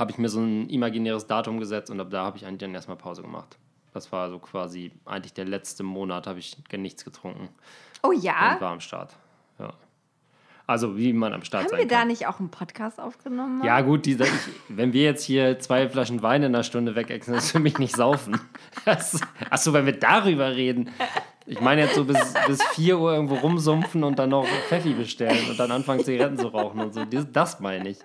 habe 0.00 0.10
ich 0.10 0.18
mir 0.18 0.28
so 0.28 0.40
ein 0.40 0.68
imaginäres 0.68 1.26
Datum 1.26 1.60
gesetzt 1.60 1.90
und 1.90 2.00
ab 2.00 2.08
da 2.10 2.24
habe 2.24 2.36
ich 2.36 2.46
eigentlich 2.46 2.60
dann 2.60 2.74
erstmal 2.74 2.96
Pause 2.96 3.22
gemacht. 3.22 3.58
Das 3.92 4.10
war 4.12 4.30
so 4.30 4.38
quasi 4.38 4.92
eigentlich 5.04 5.34
der 5.34 5.44
letzte 5.44 5.82
Monat, 5.82 6.26
habe 6.26 6.38
ich 6.38 6.56
gar 6.68 6.78
nichts 6.78 7.04
getrunken 7.04 7.48
Oh 8.02 8.08
und 8.08 8.22
ja? 8.22 8.56
war 8.60 8.72
am 8.72 8.80
Start. 8.80 9.14
Ja. 9.58 9.74
Also 10.66 10.96
wie 10.96 11.12
man 11.12 11.32
am 11.32 11.42
Start 11.42 11.64
Haben 11.64 11.70
sein 11.70 11.78
wir 11.80 11.88
da 11.88 11.98
kann. 11.98 12.08
nicht 12.08 12.28
auch 12.28 12.38
einen 12.38 12.50
Podcast 12.50 13.00
aufgenommen? 13.00 13.58
mal? 13.58 13.66
Ja, 13.66 13.80
gut, 13.80 14.06
dieser, 14.06 14.24
ich, 14.24 14.32
wenn 14.68 14.92
wir 14.92 15.02
jetzt 15.02 15.24
hier 15.24 15.58
zwei 15.58 15.88
Flaschen 15.88 16.22
Wein 16.22 16.44
in 16.44 16.54
einer 16.54 16.62
Stunde 16.62 16.94
wegexen, 16.94 17.34
das 17.34 17.46
ist 17.46 17.50
für 17.50 17.58
mich 17.58 17.78
nicht 17.78 17.96
saufen. 17.96 18.40
Achso, 19.50 19.72
wenn 19.72 19.84
wir 19.86 19.98
darüber 19.98 20.54
reden. 20.54 20.90
Ich 21.46 21.60
meine 21.60 21.80
jetzt 21.82 21.94
so 21.94 22.04
bis, 22.04 22.18
bis 22.46 22.62
4 22.74 22.98
Uhr 22.98 23.12
irgendwo 23.14 23.34
rumsumpfen 23.36 24.04
und 24.04 24.18
dann 24.18 24.30
noch 24.30 24.46
Pfeffi 24.68 24.92
bestellen 24.92 25.50
und 25.50 25.58
dann 25.58 25.70
anfangen, 25.72 26.04
Zigaretten 26.04 26.38
zu 26.38 26.48
rauchen 26.48 26.80
und 26.80 26.94
so. 26.94 27.04
Das, 27.04 27.26
das 27.32 27.60
meine 27.60 27.88
ich. 27.88 27.98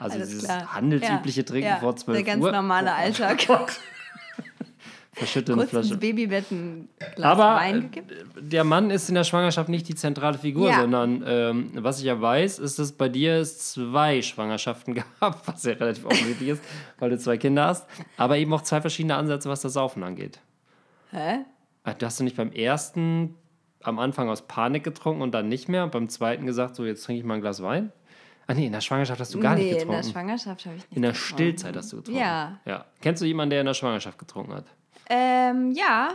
Also 0.00 0.16
Alles 0.16 0.28
dieses 0.28 0.44
klar. 0.44 0.74
handelsübliche 0.74 1.40
Ja, 1.40 1.46
Trinken 1.46 1.68
ja, 1.68 1.76
vor 1.76 1.96
12 1.96 2.16
Der 2.18 2.24
ganz 2.34 2.44
Uhr. 2.44 2.52
normale 2.52 2.92
Alltag. 2.92 3.46
Verschütte 5.12 5.52
eine 5.54 5.62
Kurz 5.62 5.72
ins 5.72 5.86
Flasche. 5.86 5.98
Babybett 6.00 6.50
ein 6.50 6.88
Glas 7.14 7.24
Aber 7.32 7.54
Wein 7.60 7.90
äh, 7.94 8.02
der 8.42 8.64
Mann 8.64 8.90
ist 8.90 9.08
in 9.08 9.14
der 9.14 9.24
Schwangerschaft 9.24 9.70
nicht 9.70 9.88
die 9.88 9.94
zentrale 9.94 10.36
Figur, 10.36 10.68
Ja. 10.68 10.80
sondern 10.82 11.24
ähm, 11.26 11.70
was 11.76 12.00
ich 12.00 12.04
ja 12.04 12.20
weiß, 12.20 12.58
ist, 12.58 12.78
dass 12.78 12.92
bei 12.92 13.08
dir 13.08 13.36
es 13.36 13.70
zwei 13.72 14.20
Schwangerschaften 14.20 14.94
gab, 15.20 15.48
was 15.48 15.62
ja 15.64 15.72
relativ 15.72 16.04
offensichtlich 16.04 16.50
ist, 16.50 16.62
weil 16.98 17.08
du 17.08 17.18
zwei 17.18 17.38
Kinder 17.38 17.64
hast, 17.68 17.86
aber 18.18 18.36
eben 18.36 18.52
auch 18.52 18.60
zwei 18.60 18.82
verschiedene 18.82 19.16
Ansätze, 19.16 19.48
was 19.48 19.62
das 19.62 19.72
Saufen 19.72 20.02
angeht. 20.02 20.38
Hä? 21.12 21.38
Du 21.94 22.06
hast 22.06 22.18
du 22.20 22.24
nicht 22.24 22.36
beim 22.36 22.52
ersten 22.52 23.34
am 23.82 23.98
Anfang 23.98 24.28
aus 24.28 24.42
Panik 24.48 24.82
getrunken 24.84 25.22
und 25.22 25.32
dann 25.32 25.48
nicht 25.48 25.68
mehr 25.68 25.84
und 25.84 25.92
beim 25.92 26.08
zweiten 26.08 26.44
gesagt, 26.46 26.74
so 26.76 26.84
jetzt 26.84 27.04
trinke 27.04 27.20
ich 27.20 27.24
mal 27.26 27.34
ein 27.34 27.40
Glas 27.40 27.62
Wein? 27.62 27.92
Ah 28.48 28.54
nee, 28.54 28.66
in 28.66 28.72
der 28.72 28.80
Schwangerschaft 28.80 29.20
hast 29.20 29.34
du 29.34 29.40
gar 29.40 29.54
nee, 29.54 29.62
nicht 29.62 29.72
in 29.72 29.78
getrunken. 29.78 30.02
der 30.02 30.10
Schwangerschaft 30.10 30.66
habe 30.66 30.76
ich 30.76 30.82
nicht 30.82 30.96
In 30.96 31.02
der 31.02 31.12
getrunken. 31.12 31.34
Stillzeit 31.34 31.76
hast 31.76 31.92
du 31.92 31.96
getrunken. 31.98 32.20
Ja. 32.20 32.58
ja. 32.64 32.84
Kennst 33.00 33.22
du 33.22 33.26
jemanden, 33.26 33.50
der 33.50 33.60
in 33.60 33.66
der 33.66 33.74
Schwangerschaft 33.74 34.18
getrunken 34.18 34.54
hat? 34.54 34.64
Ähm, 35.08 35.72
ja, 35.72 36.10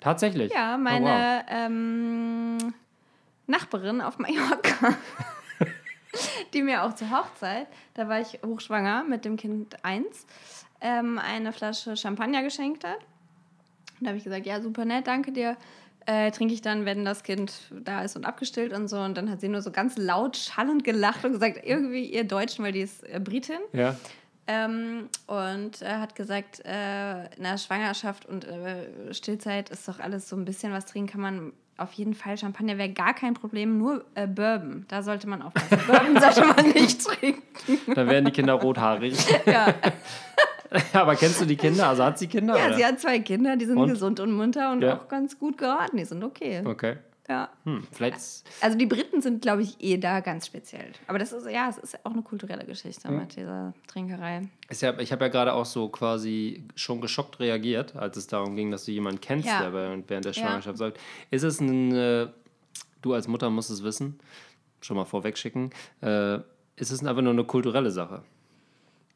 Tatsächlich? 0.00 0.52
ja, 0.52 0.74
Oh, 0.76 0.78
meine 0.78 1.44
wow. 1.44 1.44
ähm, 1.48 2.74
Nachbarin 3.46 4.00
auf 4.00 4.18
Mallorca, 4.18 4.94
die 6.54 6.62
mir 6.62 6.84
auch 6.84 6.94
zur 6.94 7.10
Hochzeit, 7.10 7.66
da 7.94 8.08
war 8.08 8.20
ich 8.20 8.38
hochschwanger 8.44 9.04
mit 9.04 9.24
dem 9.24 9.36
Kind 9.36 9.76
1, 9.84 10.26
ähm, 10.80 11.18
eine 11.18 11.52
Flasche 11.52 11.96
Champagner 11.96 12.42
geschenkt 12.42 12.84
hat. 12.84 12.98
Und 14.00 14.06
da 14.06 14.08
habe 14.08 14.18
ich 14.18 14.24
gesagt, 14.24 14.46
ja, 14.46 14.60
super 14.60 14.84
nett, 14.84 15.06
danke 15.06 15.30
dir 15.30 15.56
äh, 16.06 16.30
trinke 16.30 16.54
ich 16.54 16.62
dann, 16.62 16.84
wenn 16.84 17.04
das 17.04 17.22
Kind 17.22 17.52
da 17.70 18.02
ist 18.02 18.16
und 18.16 18.24
abgestillt 18.24 18.72
und 18.72 18.88
so. 18.88 18.98
Und 18.98 19.16
dann 19.16 19.30
hat 19.30 19.40
sie 19.40 19.48
nur 19.48 19.62
so 19.62 19.70
ganz 19.70 19.96
laut 19.96 20.36
schallend 20.36 20.84
gelacht 20.84 21.24
und 21.24 21.32
gesagt, 21.32 21.60
irgendwie 21.62 22.04
ihr 22.04 22.24
Deutschen, 22.24 22.64
weil 22.64 22.72
die 22.72 22.80
ist 22.80 23.02
äh, 23.04 23.20
Britin. 23.20 23.60
Ja. 23.72 23.94
Ähm, 24.46 25.08
und 25.26 25.82
er 25.82 26.00
hat 26.00 26.16
gesagt, 26.16 26.60
äh, 26.60 27.28
der 27.38 27.58
Schwangerschaft 27.58 28.26
und 28.26 28.44
äh, 28.44 29.14
Stillzeit 29.14 29.70
ist 29.70 29.86
doch 29.86 30.00
alles 30.00 30.28
so 30.28 30.36
ein 30.36 30.44
bisschen 30.44 30.72
was 30.72 30.86
trinken 30.86 31.12
kann 31.12 31.20
man 31.20 31.52
auf 31.76 31.92
jeden 31.92 32.14
Fall. 32.14 32.36
Champagner 32.36 32.76
wäre 32.76 32.90
gar 32.90 33.14
kein 33.14 33.32
Problem, 33.32 33.78
nur 33.78 34.04
äh, 34.14 34.26
Bourbon. 34.26 34.84
Da 34.88 35.02
sollte 35.02 35.28
man 35.28 35.40
aufpassen. 35.40 35.78
Bourbon 35.86 36.20
sollte 36.20 36.44
man 36.46 36.70
nicht 36.72 37.02
trinken. 37.02 37.94
Da 37.94 38.06
werden 38.06 38.24
die 38.26 38.32
Kinder 38.32 38.54
rothaarig. 38.54 39.16
Ja. 39.46 39.74
Aber 40.92 41.14
kennst 41.16 41.40
du 41.40 41.44
die 41.44 41.56
Kinder? 41.56 41.88
Also 41.88 42.04
hat 42.04 42.18
sie 42.18 42.26
Kinder? 42.28 42.56
ja, 42.56 42.66
oder? 42.66 42.76
sie 42.76 42.84
hat 42.86 43.00
zwei 43.00 43.18
Kinder, 43.20 43.56
die 43.56 43.64
sind 43.66 43.76
Und? 43.76 43.88
gesund 43.88 44.20
und 44.20 44.32
munter 44.32 44.72
und 44.72 44.82
Ja. 44.82 44.96
auch 44.98 45.08
ganz 45.08 45.38
gut 45.38 45.58
geraten. 45.58 45.96
Die 45.96 46.04
sind 46.04 46.22
okay. 46.22 46.62
Okay. 46.64 46.96
Ja. 47.28 47.48
Hm, 47.64 47.86
vielleicht. 47.92 48.16
Also 48.60 48.76
die 48.76 48.86
Briten 48.86 49.22
sind, 49.22 49.40
glaube 49.42 49.62
ich, 49.62 49.76
eh 49.80 49.98
da 49.98 50.18
ganz 50.18 50.46
speziell. 50.46 50.90
Aber 51.06 51.18
das 51.20 51.32
ist, 51.32 51.48
ja, 51.48 51.68
es 51.68 51.78
ist 51.78 52.04
auch 52.04 52.10
eine 52.12 52.22
kulturelle 52.22 52.64
Geschichte 52.64 53.08
Mhm. 53.08 53.18
mit 53.18 53.36
dieser 53.36 53.72
Trinkerei. 53.86 54.48
Ist 54.68 54.82
ja, 54.82 54.98
ich 54.98 55.12
habe 55.12 55.26
ja 55.26 55.28
gerade 55.28 55.52
auch 55.52 55.64
so 55.64 55.88
quasi 55.88 56.64
schon 56.74 57.00
geschockt 57.00 57.38
reagiert, 57.38 57.94
als 57.94 58.16
es 58.16 58.26
darum 58.26 58.56
ging, 58.56 58.72
dass 58.72 58.84
du 58.84 58.90
jemanden 58.90 59.20
kennst, 59.20 59.46
Ja. 59.46 59.60
der 59.60 59.72
während 59.72 60.10
der. 60.10 60.32
Schwangerschaft 60.32 60.78
sagt. 60.78 60.98
Ist 61.30 61.44
es 61.44 61.60
ein, 61.60 61.92
äh, 61.94 62.26
du 63.02 63.14
als 63.14 63.28
Mutter 63.28 63.48
musst 63.48 63.70
es 63.70 63.84
wissen, 63.84 64.18
schon 64.80 64.96
mal 64.96 65.04
vorwegschicken, 65.04 65.70
äh, 66.02 66.38
ist 66.76 66.90
es 66.90 67.04
einfach 67.04 67.22
nur 67.22 67.32
eine 67.32 67.44
kulturelle 67.44 67.92
Sache? 67.92 68.22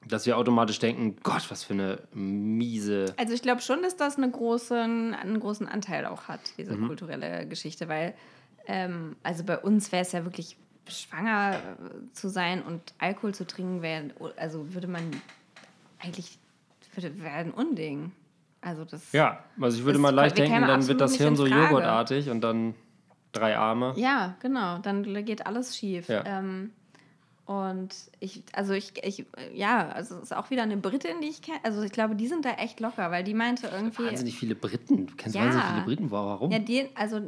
Dass 0.09 0.27
wir 0.27 0.37
automatisch 0.37 0.79
denken, 0.79 1.17
Gott, 1.23 1.51
was 1.51 1.65
für 1.65 1.73
eine 1.75 1.99
miese. 2.13 3.15
Also 3.17 3.33
ich 3.33 3.43
glaube 3.43 3.63
schon, 3.63 3.83
dass 3.83 3.97
das 3.97 4.17
eine 4.17 4.31
großen, 4.31 5.15
einen 5.15 5.41
großen 5.41 5.67
Anteil 5.67 6.05
auch 6.07 6.25
hat, 6.29 6.41
diese 6.59 6.77
Mhm. 6.77 6.87
kulturelle 6.89 7.47
Geschichte, 7.47 7.89
weil 7.89 8.15
ähm, 8.67 9.17
also 9.23 9.45
bei 9.45 9.59
uns 9.59 9.93
wäre 9.93 10.03
es 10.03 10.13
ja 10.13 10.25
wirklich 10.25 10.57
schwanger 10.87 11.55
äh, 11.57 12.13
zu 12.13 12.29
sein 12.29 12.63
und 12.63 12.81
Alkohol 12.99 13.35
zu 13.35 13.47
trinken, 13.47 13.81
wäre, 13.83 14.11
also 14.37 14.75
würde 14.75 14.89
man 14.89 15.03
eigentlich, 16.01 16.39
würde, 16.95 17.23
wäre 17.23 17.35
ein 17.37 17.51
Unding. 17.53 18.13
Also 18.61 18.85
das. 18.85 19.13
Ja, 19.13 19.45
also 19.61 19.79
ich 19.79 19.85
würde 19.85 19.99
mal 19.99 20.15
leicht 20.15 20.39
denken, 20.39 20.63
dann 20.67 20.87
wird 20.87 21.01
das 21.01 21.15
Hirn 21.17 21.37
so 21.37 21.47
joghurtartig 21.47 22.31
und 22.31 22.41
dann 22.41 22.75
drei 23.33 23.57
Arme. 23.57 23.93
Ja, 23.97 24.37
genau. 24.41 24.79
Dann 24.79 25.03
geht 25.25 25.47
alles 25.47 25.77
schief. 25.77 26.09
Ja. 26.09 26.25
Ähm, 26.25 26.71
und 27.47 27.95
ich, 28.21 28.43
also 28.53 28.73
ich, 28.73 28.93
ich, 29.05 29.27
ja, 29.53 29.89
also 29.91 30.17
es 30.17 30.23
ist 30.25 30.37
auch 30.37 30.49
wieder 30.51 30.63
eine 30.63 30.79
Britin, 30.79 31.21
die 31.21 31.29
ich 31.29 31.43
kenne. 31.43 31.59
Also 31.63 31.83
ich 31.83 31.93
glaube, 31.93 32.15
die 32.17 32.27
sind 32.27 32.45
da 32.47 32.53
echt 32.53 32.81
locker, 32.81 33.11
weil 33.11 33.23
die 33.23 33.35
meinte 33.35 33.67
irgendwie. 33.67 34.07
Wahnsinnig 34.07 34.39
viele 34.39 34.55
Briten. 34.55 35.07
Du 35.09 35.15
kennst 35.15 35.37
Ja. 35.37 35.43
wahnsinnig 35.43 35.67
viele 35.69 35.83
Briten. 35.85 36.11
Warum? 36.11 36.51
Ja, 36.51 36.59
die, 36.59 36.89
also 36.95 37.21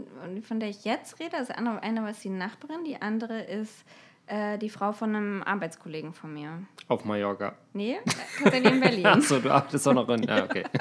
von 0.43 0.61
der 0.61 0.71
ich 0.71 0.85
jetzt 0.85 1.21
rede, 1.21 1.37
ist 1.37 1.51
eine, 1.51 1.83
eine 1.83 2.03
was 2.03 2.21
die 2.21 2.31
Nachbarin, 2.31 2.85
die 2.85 3.01
andere 3.03 3.43
ist 3.43 3.85
äh, 4.27 4.57
die 4.59 4.71
Frau 4.71 4.93
von 4.93 5.15
einem 5.15 5.43
Arbeitskollegen 5.43 6.15
von 6.15 6.33
mir. 6.33 6.63
Auf 6.89 7.05
Mallorca. 7.05 7.55
Nee, 7.75 7.99
tatsächlich 8.43 8.73
in 8.73 8.81
Berlin. 8.81 9.07
Achso, 9.07 9.39
du 9.39 9.51
arbeitest 9.53 9.87
auch 9.87 9.93
noch 9.95 10.09
in. 10.09 10.23
Ja, 10.23 10.45
okay. 10.45 10.65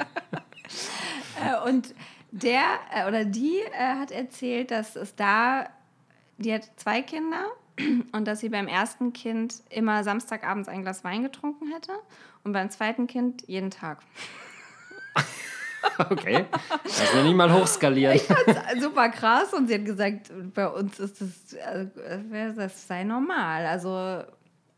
Äh, 1.38 1.68
und 1.68 1.94
der 2.30 2.62
äh, 2.92 3.06
oder 3.06 3.24
die 3.26 3.58
äh, 3.58 3.94
hat 4.00 4.10
erzählt, 4.10 4.70
dass 4.70 4.96
es 4.96 5.14
da, 5.14 5.68
die 6.38 6.52
hat 6.52 6.64
zwei 6.76 7.02
Kinder 7.02 7.44
und 8.12 8.24
dass 8.26 8.40
sie 8.40 8.48
beim 8.48 8.68
ersten 8.68 9.12
Kind 9.12 9.62
immer 9.70 10.02
Samstagabends 10.04 10.68
ein 10.68 10.82
Glas 10.82 11.04
Wein 11.04 11.22
getrunken 11.22 11.68
hätte 11.72 11.92
und 12.44 12.52
beim 12.52 12.70
zweiten 12.70 13.06
Kind 13.06 13.44
jeden 13.46 13.70
Tag. 13.70 14.00
Okay. 16.10 16.46
Das 16.84 17.14
will 17.14 17.22
nicht 17.22 17.36
mal 17.36 17.50
hochskalieren. 17.52 18.20
Super 18.80 19.08
krass 19.08 19.54
und 19.54 19.68
sie 19.68 19.74
hat 19.74 19.84
gesagt, 19.84 20.32
bei 20.52 20.66
uns 20.68 20.98
ist 20.98 21.20
das, 21.20 21.52
äh, 21.54 21.86
wäre 22.28 22.52
das 22.54 22.86
sei 22.88 23.04
normal. 23.04 23.64
Also 23.66 24.24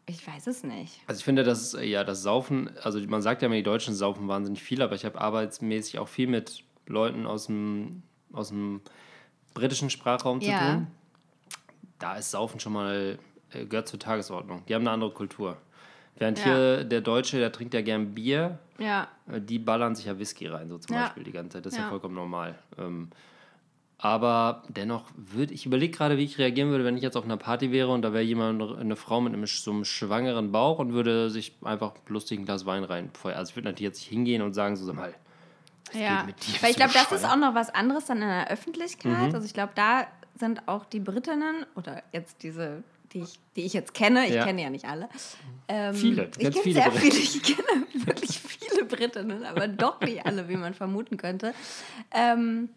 ich 0.07 0.25
weiß 0.27 0.47
es 0.49 0.63
nicht. 0.65 1.01
Also 1.07 1.19
ich 1.21 1.25
finde, 1.25 1.45
dass 1.45 1.75
äh, 1.75 1.85
ja 1.87 2.05
das 2.05 2.23
Saufen, 2.23 2.71
also 2.83 3.01
man 3.09 3.23
sagt 3.23 3.41
ja 3.43 3.47
immer, 3.47 3.57
die 3.57 3.63
Deutschen 3.63 3.95
saufen 3.95 4.29
wahnsinnig 4.29 4.63
viel, 4.63 4.83
aber 4.83 4.95
ich 4.95 5.05
habe 5.07 5.19
arbeitsmäßig 5.21 5.99
auch 5.99 6.09
viel 6.09 6.29
mit 6.29 6.63
Leuten 6.87 7.27
aus 7.27 7.47
dem, 7.47 8.03
aus 8.33 8.49
dem 8.51 8.83
britischen 9.55 9.91
Sprachraum 9.91 10.41
zu 10.43 10.51
Ja. 10.51 10.75
tun. 10.75 10.87
Da 11.99 12.17
ist 12.17 12.31
Saufen 12.31 12.61
schon 12.61 12.73
mal, 12.73 13.19
äh, 13.53 13.65
gehört 13.65 13.89
zur 13.89 13.99
Tagesordnung. 13.99 14.63
Die 14.69 14.75
haben 14.75 14.83
eine 14.83 14.91
andere 14.93 15.11
Kultur. 15.11 15.57
Während 16.17 16.39
Ja. 16.39 16.45
hier 16.45 16.85
der 16.85 17.01
Deutsche, 17.01 17.39
der 17.39 17.53
trinkt 17.53 17.75
ja 17.75 17.81
gern 17.83 18.15
Bier, 18.15 18.59
Ja, 18.79 19.09
äh, 19.31 19.41
die 19.41 19.59
ballern 19.59 19.95
sich 19.95 20.07
ja 20.07 20.19
Whisky 20.19 20.47
rein, 20.47 20.69
so 20.69 20.79
zum 20.79 20.95
Ja. 20.97 21.03
Beispiel 21.05 21.25
die 21.25 21.33
ganze 21.33 21.57
Zeit. 21.59 21.67
Das 21.67 21.73
ist 21.73 21.79
ja, 21.79 21.89
vollkommen 21.89 22.15
normal. 22.15 22.57
Ähm, 22.79 23.11
aber 24.01 24.63
dennoch 24.69 25.11
würde 25.17 25.53
ich 25.53 25.67
überlege 25.67 25.97
gerade, 25.97 26.17
wie 26.19 26.25
ich 26.25 26.39
reagieren 26.39 26.71
würde, 26.71 26.85
wenn 26.85 26.97
ich 26.97 27.03
jetzt 27.03 27.17
auf 27.17 27.25
einer 27.25 27.37
Party 27.37 27.73
wäre 27.73 27.89
und 27.89 28.03
da 28.03 28.13
wäre 28.13 28.23
jemand, 28.23 28.63
eine 28.79 28.95
Frau 28.95 29.21
mit 29.21 29.33
einem, 29.35 29.45
so 29.47 29.73
einem 29.73 29.85
schwangeren 29.85 30.53
Bauch 30.53 30.79
und 30.79 30.93
würde 30.93 31.31
sich 31.31 31.57
einfach 31.65 31.95
lustig 32.07 32.39
ein 32.39 32.45
Glas 32.45 32.65
Wein 32.65 32.85
reinfeuern. 32.85 33.37
Also 33.37 33.51
ich 33.51 33.57
würde 33.57 33.67
natürlich 33.69 33.89
jetzt 33.89 33.99
nicht 34.01 34.09
hingehen 34.09 34.43
und 34.43 34.55
sagen, 34.55 34.77
so 34.77 34.85
sag 34.85 34.95
mal, 34.95 35.15
ja. 35.93 36.19
geht 36.19 36.27
mit 36.27 36.47
dir? 36.47 36.63
Weil 36.63 36.71
ich 36.71 36.77
glaube, 36.77 36.93
das 36.95 37.11
ist 37.11 37.25
auch 37.25 37.37
noch 37.37 37.57
was 37.57 37.71
anderes 37.71 38.07
dann 38.07 38.23
in 38.23 38.29
der 38.29 38.49
Öffentlichkeit. 38.49 39.31
Mhm. 39.31 39.35
Also 39.35 39.45
ich 39.45 39.55
glaube, 39.55 39.73
da 39.75 40.07
sind 40.39 40.67
auch 40.69 40.85
die 40.85 41.01
Britinnen 41.01 41.67
oder 41.77 42.03
jetzt 42.13 42.43
diese, 42.43 42.83
die 43.13 43.21
ich, 43.21 43.39
die 43.57 43.63
ich 43.65 43.73
jetzt 43.73 43.95
kenne, 43.95 44.27
ich 44.27 44.35
Ja. 44.35 44.45
kenne 44.45 44.63
ja 44.63 44.71
nicht 44.71 44.85
alle. 44.87 45.09
Ähm, 45.69 45.95
Viele, 45.95 46.31
Ich 46.39 46.51
kenne 46.51 46.73
sehr 46.73 46.91
Briten. 46.91 46.99
viele, 47.01 47.19
ich 47.19 47.43
kenne 47.43 47.87
wirklich 48.07 48.39
viele 48.41 48.85
Britinnen, 48.85 49.45
aber 49.45 49.69
doch 49.69 50.01
nicht 50.01 50.25
alle, 50.27 50.49
wie 50.49 50.57
man 50.57 50.75
vermuten 50.75 51.17
könnte. 51.17 51.53
Ähm, 52.13 52.69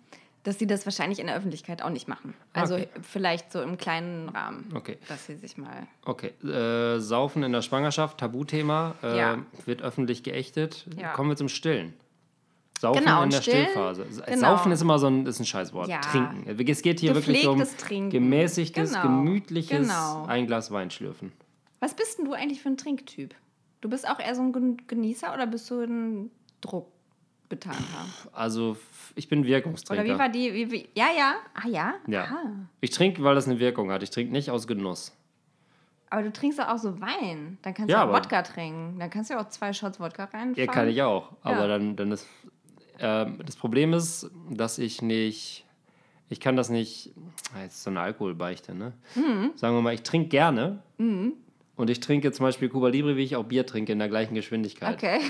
dass 0.44 0.58
sie 0.58 0.65
das 0.65 0.86
wahrscheinlich 0.88 1.20
in 1.20 1.27
der 1.27 1.36
Öffentlichkeit 1.36 1.84
auch 1.84 1.91
nicht 1.91 2.08
machen. 2.08 2.34
Also 2.53 2.74
Okay. 2.74 2.88
vielleicht 3.03 3.51
so 3.51 3.62
im 3.62 3.77
kleinen 3.77 4.27
Rahmen. 4.30 4.70
Okay. 4.74 4.98
Dass 5.08 5.27
sie 5.27 5.36
sich 5.36 5.56
mal. 5.56 5.86
Okay, 6.03 6.30
äh, 6.44 7.00
Saufen 7.00 7.44
in 7.44 7.51
der 7.51 7.62
Schwangerschaft, 7.62 8.18
Tabuthema, 8.18 8.96
äh, 9.03 9.18
Ja. 9.20 9.38
wird 9.65 9.84
öffentlich 9.84 10.24
geächtet. 10.24 10.88
Ja. 10.98 11.13
Kommen 11.13 11.30
wir 11.30 11.36
zum 11.38 11.48
Stillen. 11.48 11.94
Saufen 12.81 13.03
Genau, 13.05 13.21
in 13.21 13.29
der 13.29 13.41
Stillen, 13.43 13.65
Stillphase. 13.67 14.07
genau. 14.25 14.38
Saufen 14.39 14.71
ist 14.71 14.81
immer 14.81 14.97
so 14.97 15.05
ein, 15.05 15.27
ist 15.27 15.39
ein 15.39 15.45
Scheißwort. 15.45 15.88
Ja. 15.88 16.00
Trinken. 16.01 16.45
Es 16.67 16.81
geht 16.81 17.00
hier 17.00 17.13
wirklich 17.13 17.47
um 17.47 17.61
Trinken. 17.77 18.09
gemäßigtes, 18.09 18.93
Genau, 18.93 19.03
gemütliches 19.03 19.88
genau. 19.88 20.25
ein 20.25 20.47
Glas 20.47 20.71
Wein 20.71 20.89
schlürfen. 20.89 21.31
Was 21.79 21.93
bist 21.95 22.17
denn 22.17 22.25
du 22.25 22.33
eigentlich 22.33 22.59
für 22.59 22.69
ein 22.69 22.77
Trinktyp? 22.77 23.35
Du 23.81 23.89
bist 23.89 24.09
auch 24.09 24.19
eher 24.19 24.33
so 24.33 24.41
ein 24.41 24.51
Gen- 24.51 24.77
Genießer 24.88 25.31
oder 25.31 25.45
bist 25.45 25.69
du 25.69 25.81
ein 25.81 26.31
Druckbetanter? 26.61 27.77
Also 28.33 28.77
ich 29.15 29.27
bin 29.29 29.45
Wirkungstrinker. 29.45 30.03
Oder 30.03 30.13
wie 30.15 30.17
war 30.19 30.29
die? 30.29 30.51
Wie, 30.51 30.71
wie, 30.71 30.89
ja, 30.95 31.07
ja. 31.15 31.35
Ah, 31.53 31.67
ja? 31.67 31.93
Ja. 32.07 32.23
Aha. 32.23 32.41
Ich 32.79 32.89
trinke, 32.89 33.23
weil 33.23 33.35
das 33.35 33.47
eine 33.47 33.59
Wirkung 33.59 33.91
hat. 33.91 34.01
Ich 34.01 34.09
trinke 34.09 34.31
nicht 34.31 34.50
aus 34.50 34.65
Genuss. 34.67 35.15
Aber 36.09 36.23
du 36.23 36.31
trinkst 36.33 36.59
doch 36.59 36.67
auch 36.67 36.77
so 36.77 37.00
Wein. 37.00 37.57
Dann 37.61 37.73
kannst 37.73 37.91
Ja, 37.91 38.05
du 38.05 38.11
auch 38.11 38.15
Wodka 38.15 38.41
trinken. 38.41 38.97
Dann 39.00 39.09
kannst 39.09 39.29
du 39.29 39.35
ja 39.35 39.41
auch 39.41 39.50
zwei 39.50 39.71
Shots 39.71 40.00
Wodka 40.00 40.23
reinfahren. 40.25 40.55
Ja, 40.55 40.65
kann 40.67 40.89
ich 40.89 41.01
auch. 41.03 41.31
Aber 41.43 41.61
Ja. 41.61 41.67
dann, 41.67 41.95
dann 41.95 42.11
ist. 42.11 42.27
Ähm, 43.01 43.39
das 43.46 43.55
Problem 43.55 43.93
ist, 43.93 44.29
dass 44.50 44.77
ich 44.77 45.01
nicht. 45.01 45.65
Ich 46.29 46.39
kann 46.39 46.55
das 46.55 46.70
nicht. 46.70 47.12
Ah, 47.53 47.63
Jetzt 47.63 47.74
ist 47.75 47.84
so 47.84 47.89
eine 47.89 48.00
Alkoholbeichte, 48.00 48.74
ne? 48.74 48.93
Mhm. 49.15 49.51
Sagen 49.55 49.75
wir 49.75 49.81
mal, 49.81 49.93
ich 49.93 50.03
trinke 50.03 50.29
gerne. 50.29 50.79
Und 50.98 51.89
ich 51.89 52.00
trinke 52.00 52.31
zum 52.31 52.46
Beispiel 52.46 52.70
Cuba 52.70 52.88
Libre, 52.89 53.17
wie 53.17 53.24
ich 53.24 53.36
auch 53.36 53.43
Bier 53.43 53.65
trinke, 53.65 53.91
in 53.91 54.00
der 54.00 54.08
gleichen 54.08 54.36
Geschwindigkeit. 54.36 54.93
Okay. 54.96 55.20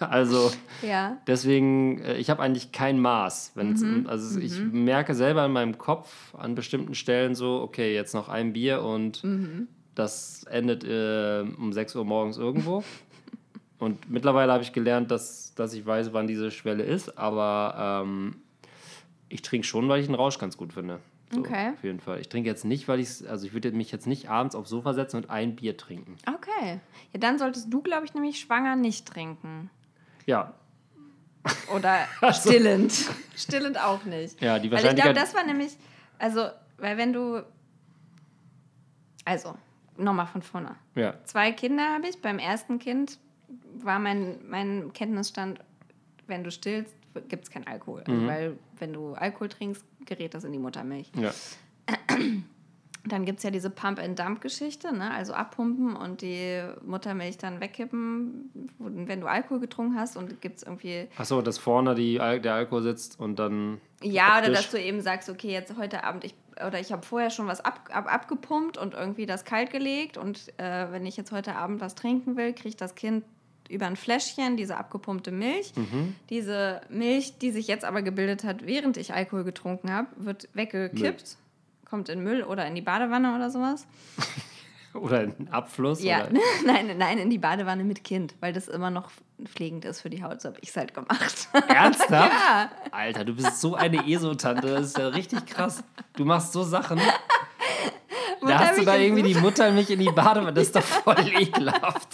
Also 0.00 0.50
Ja. 0.82 1.18
deswegen, 1.28 2.00
äh, 2.00 2.16
ich 2.16 2.28
habe 2.28 2.42
eigentlich 2.42 2.72
kein 2.72 2.98
Maß. 2.98 3.52
Mhm. 3.54 4.06
Also 4.08 4.40
ich 4.40 4.58
merke 4.58 5.14
selber 5.14 5.46
in 5.46 5.52
meinem 5.52 5.78
Kopf 5.78 6.34
an 6.34 6.56
bestimmten 6.56 6.96
Stellen 6.96 7.36
so, 7.36 7.60
okay, 7.62 7.94
jetzt 7.94 8.12
noch 8.12 8.28
ein 8.28 8.52
Bier 8.52 8.82
und 8.82 9.22
Mhm. 9.22 9.68
das 9.94 10.42
endet 10.50 10.82
äh, 10.82 11.42
um 11.56 11.72
6 11.72 11.94
Uhr 11.94 12.04
morgens 12.04 12.36
irgendwo. 12.36 12.82
und 13.82 14.10
mittlerweile 14.10 14.52
habe 14.52 14.62
ich 14.62 14.72
gelernt, 14.72 15.10
dass, 15.10 15.54
dass 15.54 15.72
ich 15.74 15.84
weiß, 15.84 16.12
wann 16.12 16.26
diese 16.26 16.50
Schwelle 16.50 16.82
ist, 16.84 17.18
aber 17.18 18.02
ähm, 18.04 18.36
ich 19.28 19.42
trinke 19.42 19.66
schon, 19.66 19.88
weil 19.88 20.00
ich 20.00 20.06
den 20.06 20.14
Rausch 20.14 20.38
ganz 20.38 20.56
gut 20.56 20.72
finde. 20.72 21.00
So, 21.32 21.40
Okay. 21.40 21.70
Auf 21.74 21.82
jeden 21.82 22.00
Fall. 22.00 22.20
Ich 22.20 22.28
trinke 22.28 22.48
jetzt 22.50 22.64
nicht, 22.64 22.88
weil 22.88 23.00
ich 23.00 23.28
also 23.28 23.46
ich 23.46 23.54
würde 23.54 23.72
mich 23.72 23.90
jetzt 23.90 24.06
nicht 24.06 24.28
abends 24.28 24.54
aufs 24.54 24.68
Sofa 24.68 24.92
setzen 24.92 25.16
und 25.16 25.30
ein 25.30 25.56
Bier 25.56 25.76
trinken. 25.78 26.16
Okay. 26.28 26.80
Ja, 27.12 27.20
dann 27.20 27.38
solltest 27.38 27.72
du, 27.72 27.80
glaube 27.82 28.04
ich, 28.04 28.12
nämlich 28.14 28.38
schwanger 28.40 28.76
nicht 28.76 29.06
trinken. 29.06 29.70
Ja, 30.26 30.52
Oder 31.74 32.06
Also- 32.20 32.50
stillend. 32.50 32.92
stillend 33.34 33.80
auch 33.82 34.04
nicht. 34.04 34.40
Ja, 34.42 34.58
die 34.58 34.70
Weil 34.70 34.78
ich 34.78 34.82
glaube, 34.94 34.98
Wahrscheinlichkeit- 34.98 35.16
das 35.16 35.34
war 35.34 35.44
nämlich, 35.44 35.72
also, 36.18 36.48
weil 36.78 36.96
wenn 36.98 37.12
du, 37.14 37.42
also, 39.24 39.54
nochmal 39.96 40.26
von 40.26 40.42
vorne. 40.42 40.76
ja. 40.94 41.14
Zwei 41.24 41.52
Kinder 41.52 41.94
habe 41.94 42.08
ich. 42.08 42.20
Beim 42.20 42.38
ersten 42.38 42.78
Kind 42.78 43.18
war 43.84 43.98
mein, 43.98 44.38
mein 44.48 44.92
Kenntnisstand, 44.92 45.60
wenn 46.26 46.44
du 46.44 46.50
stillst, 46.50 46.94
gibt 47.28 47.44
es 47.44 47.50
keinen 47.50 47.66
Alkohol. 47.66 48.04
Mhm. 48.06 48.14
Also, 48.14 48.26
weil, 48.26 48.58
wenn 48.78 48.92
du 48.92 49.14
Alkohol 49.14 49.48
trinkst, 49.48 49.84
gerät 50.06 50.34
das 50.34 50.44
in 50.44 50.52
die 50.52 50.58
Muttermilch. 50.58 51.10
Ja. 51.16 51.32
Dann 53.04 53.24
gibt 53.24 53.38
es 53.38 53.42
ja 53.42 53.50
diese 53.50 53.68
Pump-and-Dump-Geschichte, 53.68 54.96
ne? 54.96 55.10
also 55.10 55.32
abpumpen 55.32 55.96
und 55.96 56.22
die 56.22 56.62
Muttermilch 56.84 57.36
dann 57.36 57.60
wegkippen, 57.60 58.48
wenn 58.78 59.20
du 59.20 59.26
Alkohol 59.26 59.58
getrunken 59.58 59.96
hast 59.98 60.16
und 60.16 60.40
gibt 60.40 60.58
es 60.58 60.62
irgendwie, 60.62 61.08
Achso, 61.18 61.42
dass 61.42 61.58
vorne 61.58 61.96
die, 61.96 62.18
der 62.18 62.54
Alkohol 62.54 62.82
sitzt 62.82 63.18
und 63.18 63.40
dann 63.40 63.80
Ja, 64.04 64.38
oder 64.38 64.50
dass 64.50 64.70
du 64.70 64.80
eben 64.80 65.00
sagst, 65.00 65.28
okay, 65.28 65.50
jetzt 65.50 65.76
heute 65.76 66.04
Abend, 66.04 66.22
ich, 66.22 66.36
oder 66.64 66.78
ich 66.78 66.92
habe 66.92 67.04
vorher 67.04 67.30
schon 67.30 67.48
was 67.48 67.60
ab, 67.60 67.88
ab, 67.92 68.06
abgepumpt 68.06 68.78
und 68.78 68.94
irgendwie 68.94 69.26
das 69.26 69.44
kalt 69.44 69.72
gelegt 69.72 70.16
und 70.16 70.52
äh, 70.58 70.92
wenn 70.92 71.04
ich 71.04 71.16
jetzt 71.16 71.32
heute 71.32 71.56
Abend 71.56 71.80
was 71.80 71.96
trinken 71.96 72.36
will, 72.36 72.52
kriegt 72.52 72.80
das 72.80 72.94
Kind 72.94 73.24
über 73.72 73.86
ein 73.86 73.96
Fläschchen 73.96 74.56
diese 74.56 74.76
abgepumpte 74.76 75.32
Milch. 75.32 75.72
Mhm. 75.76 76.14
Diese 76.30 76.82
Milch, 76.88 77.38
die 77.38 77.50
sich 77.50 77.66
jetzt 77.66 77.84
aber 77.84 78.02
gebildet 78.02 78.44
hat, 78.44 78.66
während 78.66 78.96
ich 78.96 79.14
Alkohol 79.14 79.44
getrunken 79.44 79.92
habe, 79.92 80.08
wird 80.16 80.48
weggekippt, 80.54 81.36
kommt 81.84 82.08
in 82.08 82.22
Müll 82.22 82.42
oder 82.42 82.66
in 82.66 82.74
die 82.74 82.82
Badewanne 82.82 83.34
oder 83.34 83.50
sowas. 83.50 83.86
Oder 84.94 85.20
ein 85.20 85.48
Abfluss. 85.50 86.02
Ja, 86.02 86.26
Oder, 86.26 86.32
nein, 86.66 86.98
nein, 86.98 87.18
in 87.18 87.30
die 87.30 87.38
Badewanne 87.38 87.84
mit 87.84 88.04
Kind, 88.04 88.34
weil 88.40 88.52
das 88.52 88.68
immer 88.68 88.90
noch 88.90 89.10
pflegend 89.42 89.84
ist 89.84 90.02
für 90.02 90.10
die 90.10 90.22
Haut. 90.22 90.40
So 90.42 90.50
habe 90.50 90.58
ich 90.60 90.68
es 90.68 90.76
halt 90.76 90.92
gemacht. 90.92 91.48
Ernsthaft? 91.68 92.32
ja. 92.32 92.70
Alter, 92.90 93.24
du 93.24 93.34
bist 93.34 93.60
so 93.60 93.74
eine 93.74 94.06
ESO-Tante. 94.06 94.66
Das 94.66 94.88
ist 94.88 94.98
ja 94.98 95.08
richtig 95.08 95.46
krass. 95.46 95.82
Du 96.14 96.24
machst 96.24 96.52
so 96.52 96.62
Sachen. 96.62 97.00
Da 98.48 98.58
hast 98.58 98.78
du 98.78 98.84
da 98.84 98.92
Muttermilch 98.92 99.06
irgendwie 99.06 99.22
die 99.34 99.40
Muttermilch 99.40 99.90
in 99.90 99.98
die 100.00 100.10
Badewanne. 100.10 100.52
Das 100.54 100.64
ist 100.64 100.76
doch 100.76 100.82
voll 100.82 101.16
ekelhaft. 101.40 102.08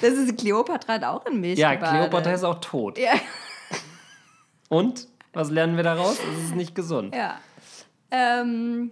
Das 0.00 0.12
ist 0.12 0.36
Kleopatra 0.38 0.94
hat 0.94 1.04
auch 1.04 1.24
in 1.26 1.40
Milch 1.40 1.58
Ja, 1.58 1.74
gebadet. 1.74 2.00
Kleopatra 2.10 2.32
ist 2.32 2.44
auch 2.44 2.60
tot. 2.60 2.98
Ja. 2.98 3.12
Und? 4.68 5.08
Was 5.32 5.50
lernen 5.50 5.76
wir 5.76 5.82
daraus? 5.84 6.18
Es 6.18 6.44
ist 6.44 6.54
nicht 6.54 6.74
gesund. 6.74 7.14
ja. 7.14 7.38
Ähm, 8.14 8.90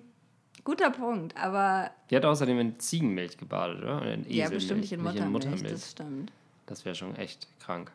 guter 0.65 0.91
Punkt, 0.91 1.37
aber 1.37 1.91
Die 2.09 2.17
hat 2.17 2.25
außerdem 2.25 2.59
in 2.59 2.79
Ziegenmilch 2.81 3.37
gebadet, 3.37 3.83
oder? 3.83 4.01
In 4.15 4.23
ja, 4.23 4.45
Eselmilch, 4.47 4.51
bestimmt 4.51 4.81
nicht 4.81 4.93
in 4.93 5.03
nicht 5.03 5.29
Muttermilch, 5.29 5.63
das 5.71 5.91
stimmt. 5.91 6.33
Das 6.65 6.87
wäre 6.87 6.95
schon 6.95 7.15
echt 7.17 7.47
krank. 7.61 7.93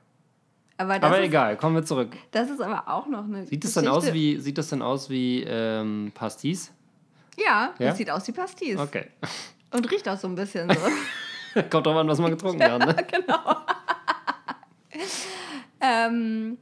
Aber, 0.78 0.94
Aber 0.96 1.20
ist, 1.20 1.26
egal, 1.26 1.58
kommen 1.58 1.76
wir 1.76 1.84
zurück. 1.86 2.16
das 2.32 2.52
ist 2.52 2.62
aber 2.62 2.88
auch 2.94 3.08
noch 3.08 3.24
eine 3.24 3.48
Sieht 3.48 3.64
das 3.64 3.74
dann 3.74 3.88
aus 3.88 4.14
wie, 4.14 4.38
sieht 4.40 4.58
das 4.60 4.68
dann 4.70 4.84
aus 4.84 5.10
wie 5.10 5.42
ähm, 5.48 6.12
Pastis? 6.14 6.72
Ja, 7.38 7.74
Ja? 7.78 7.90
das 7.90 7.98
sieht 7.98 8.10
aus 8.10 8.28
wie 8.28 8.32
Pastis. 8.32 8.78
Okay. 8.80 9.08
Und 9.72 9.90
riecht 9.92 10.08
auch 10.08 10.18
so 10.18 10.28
ein 10.28 10.36
bisschen 10.36 10.70
so. 10.70 11.62
Kommt 11.70 11.86
drauf 11.86 11.96
an, 11.98 12.08
was 12.08 12.20
man 12.20 12.32
getrunken 12.32 12.64
hat. 12.64 12.80
Ne? 12.86 12.96
ähm, 15.82 16.58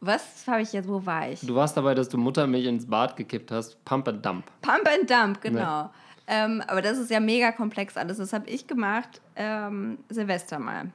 was 0.00 0.46
habe 0.46 0.62
ich 0.62 0.72
jetzt, 0.72 0.88
wo 0.88 1.04
war 1.06 1.28
ich? 1.28 1.40
Du 1.40 1.54
warst 1.54 1.76
dabei, 1.76 1.94
dass 1.94 2.08
du 2.08 2.18
Muttermilch 2.18 2.66
ins 2.66 2.86
Bad 2.86 3.16
gekippt 3.16 3.50
hast. 3.50 3.82
Pump 3.84 4.08
and 4.08 4.24
Dump. 4.24 4.44
Pump 4.60 4.88
and 4.88 5.08
Dump, 5.10 5.40
genau. 5.40 5.90
Ähm, 6.26 6.62
aber 6.66 6.82
das 6.82 6.98
ist 6.98 7.10
ja 7.10 7.20
mega 7.20 7.52
komplex 7.52 7.96
alles. 7.96 8.16
Das 8.18 8.32
habe 8.32 8.48
ich 8.48 8.66
gemacht 8.66 9.20
ähm, 9.36 9.98
Silvester 10.08 10.58
mal. 10.58 10.90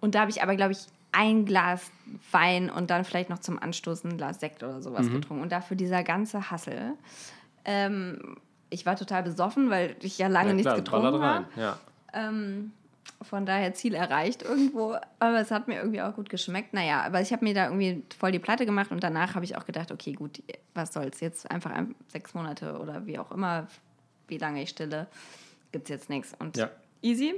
Und 0.00 0.14
da 0.14 0.20
habe 0.20 0.30
ich 0.30 0.42
aber, 0.42 0.56
glaube 0.56 0.72
ich, 0.72 0.78
ein 1.12 1.44
Glas 1.46 1.90
Wein 2.32 2.68
und 2.70 2.90
dann 2.90 3.04
vielleicht 3.04 3.30
noch 3.30 3.38
zum 3.38 3.58
Anstoßen 3.58 4.10
ein 4.10 4.16
Glas 4.18 4.40
Sekt 4.40 4.62
oder 4.62 4.76
Mhm. 4.78 4.82
sowas 4.82 5.10
getrunken. 5.10 5.42
Und 5.42 5.52
dafür 5.52 5.76
dieser 5.76 6.02
ganze 6.02 6.50
Hassel. 6.50 6.94
Ähm, 7.64 8.36
ich 8.70 8.86
war 8.86 8.96
total 8.96 9.22
besoffen, 9.22 9.70
weil 9.70 9.96
ich 10.00 10.18
ja 10.18 10.26
lange 10.28 10.48
Ja, 10.48 10.54
nichts 10.54 10.66
klar, 10.66 10.76
getrunken 10.76 11.22
habe. 11.22 11.46
Ja. 11.56 11.78
Ähm, 12.12 12.72
von 13.22 13.46
daher 13.46 13.72
Ziel 13.74 13.94
erreicht 13.94 14.42
irgendwo. 14.42 14.96
Aber 15.18 15.40
es 15.40 15.50
hat 15.50 15.68
mir 15.68 15.76
irgendwie 15.76 16.02
auch 16.02 16.14
gut 16.14 16.28
geschmeckt. 16.28 16.74
Naja, 16.74 17.02
aber 17.02 17.20
ich 17.20 17.32
habe 17.32 17.44
mir 17.44 17.54
da 17.54 17.66
irgendwie 17.66 18.02
voll 18.18 18.32
die 18.32 18.38
Platte 18.38 18.66
gemacht 18.66 18.90
und 18.90 19.02
danach 19.02 19.34
habe 19.34 19.44
ich 19.44 19.56
auch 19.56 19.64
gedacht, 19.64 19.92
okay, 19.92 20.12
gut, 20.12 20.42
was 20.74 20.92
soll's 20.92 21.20
jetzt 21.20 21.50
einfach 21.50 21.70
ein, 21.70 21.94
sechs 22.08 22.34
Monate 22.34 22.78
oder 22.78 23.06
wie 23.06 23.18
auch 23.18 23.30
immer, 23.30 23.66
wie 24.28 24.38
lange 24.38 24.62
ich 24.62 24.70
stille, 24.70 25.06
gibt's 25.72 25.90
jetzt 25.90 26.10
nichts. 26.10 26.34
Und 26.38 26.56
Ja. 26.56 26.70
easy. 27.02 27.34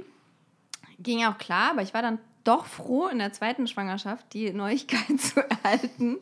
Ging 0.99 1.23
auch 1.25 1.37
klar, 1.37 1.71
aber 1.71 1.83
ich 1.83 1.93
war 1.93 2.01
dann 2.01 2.17
doch 2.43 2.65
froh, 2.65 3.07
in 3.07 3.19
der 3.19 3.33
zweiten 3.33 3.67
Schwangerschaft 3.67 4.33
die 4.33 4.51
Neuigkeit 4.51 5.19
zu 5.19 5.41
erhalten, 5.47 6.17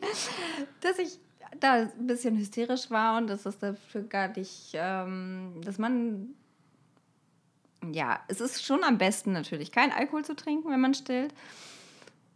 dass 0.80 0.98
ich 0.98 1.18
da 1.60 1.74
ein 1.74 2.06
bisschen 2.06 2.36
hysterisch 2.36 2.90
war 2.90 3.18
und 3.18 3.28
dass 3.28 3.46
es 3.46 3.58
dafür 3.58 4.02
gar 4.02 4.28
nicht, 4.28 4.70
ähm, 4.74 5.60
dass 5.64 5.78
man 5.78 6.34
ja, 7.92 8.20
es 8.28 8.40
ist 8.40 8.64
schon 8.64 8.84
am 8.84 8.98
besten 8.98 9.32
natürlich, 9.32 9.72
kein 9.72 9.92
Alkohol 9.92 10.24
zu 10.24 10.34
trinken, 10.34 10.70
wenn 10.70 10.80
man 10.80 10.94
stillt. 10.94 11.32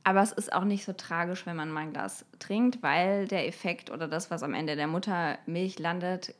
Aber 0.02 0.22
es 0.22 0.32
ist 0.32 0.52
auch 0.52 0.64
nicht 0.64 0.84
so 0.84 0.92
tragisch, 0.92 1.44
wenn 1.46 1.56
man 1.56 1.70
mal 1.70 1.80
ein 1.80 1.92
Glas 1.92 2.24
trinkt, 2.38 2.82
weil 2.82 3.28
der 3.28 3.46
Effekt 3.46 3.90
oder 3.90 4.08
das, 4.08 4.30
was 4.30 4.42
am 4.42 4.54
Ende 4.54 4.76
der 4.76 4.86
Muttermilch 4.86 5.78
landet, 5.78 6.34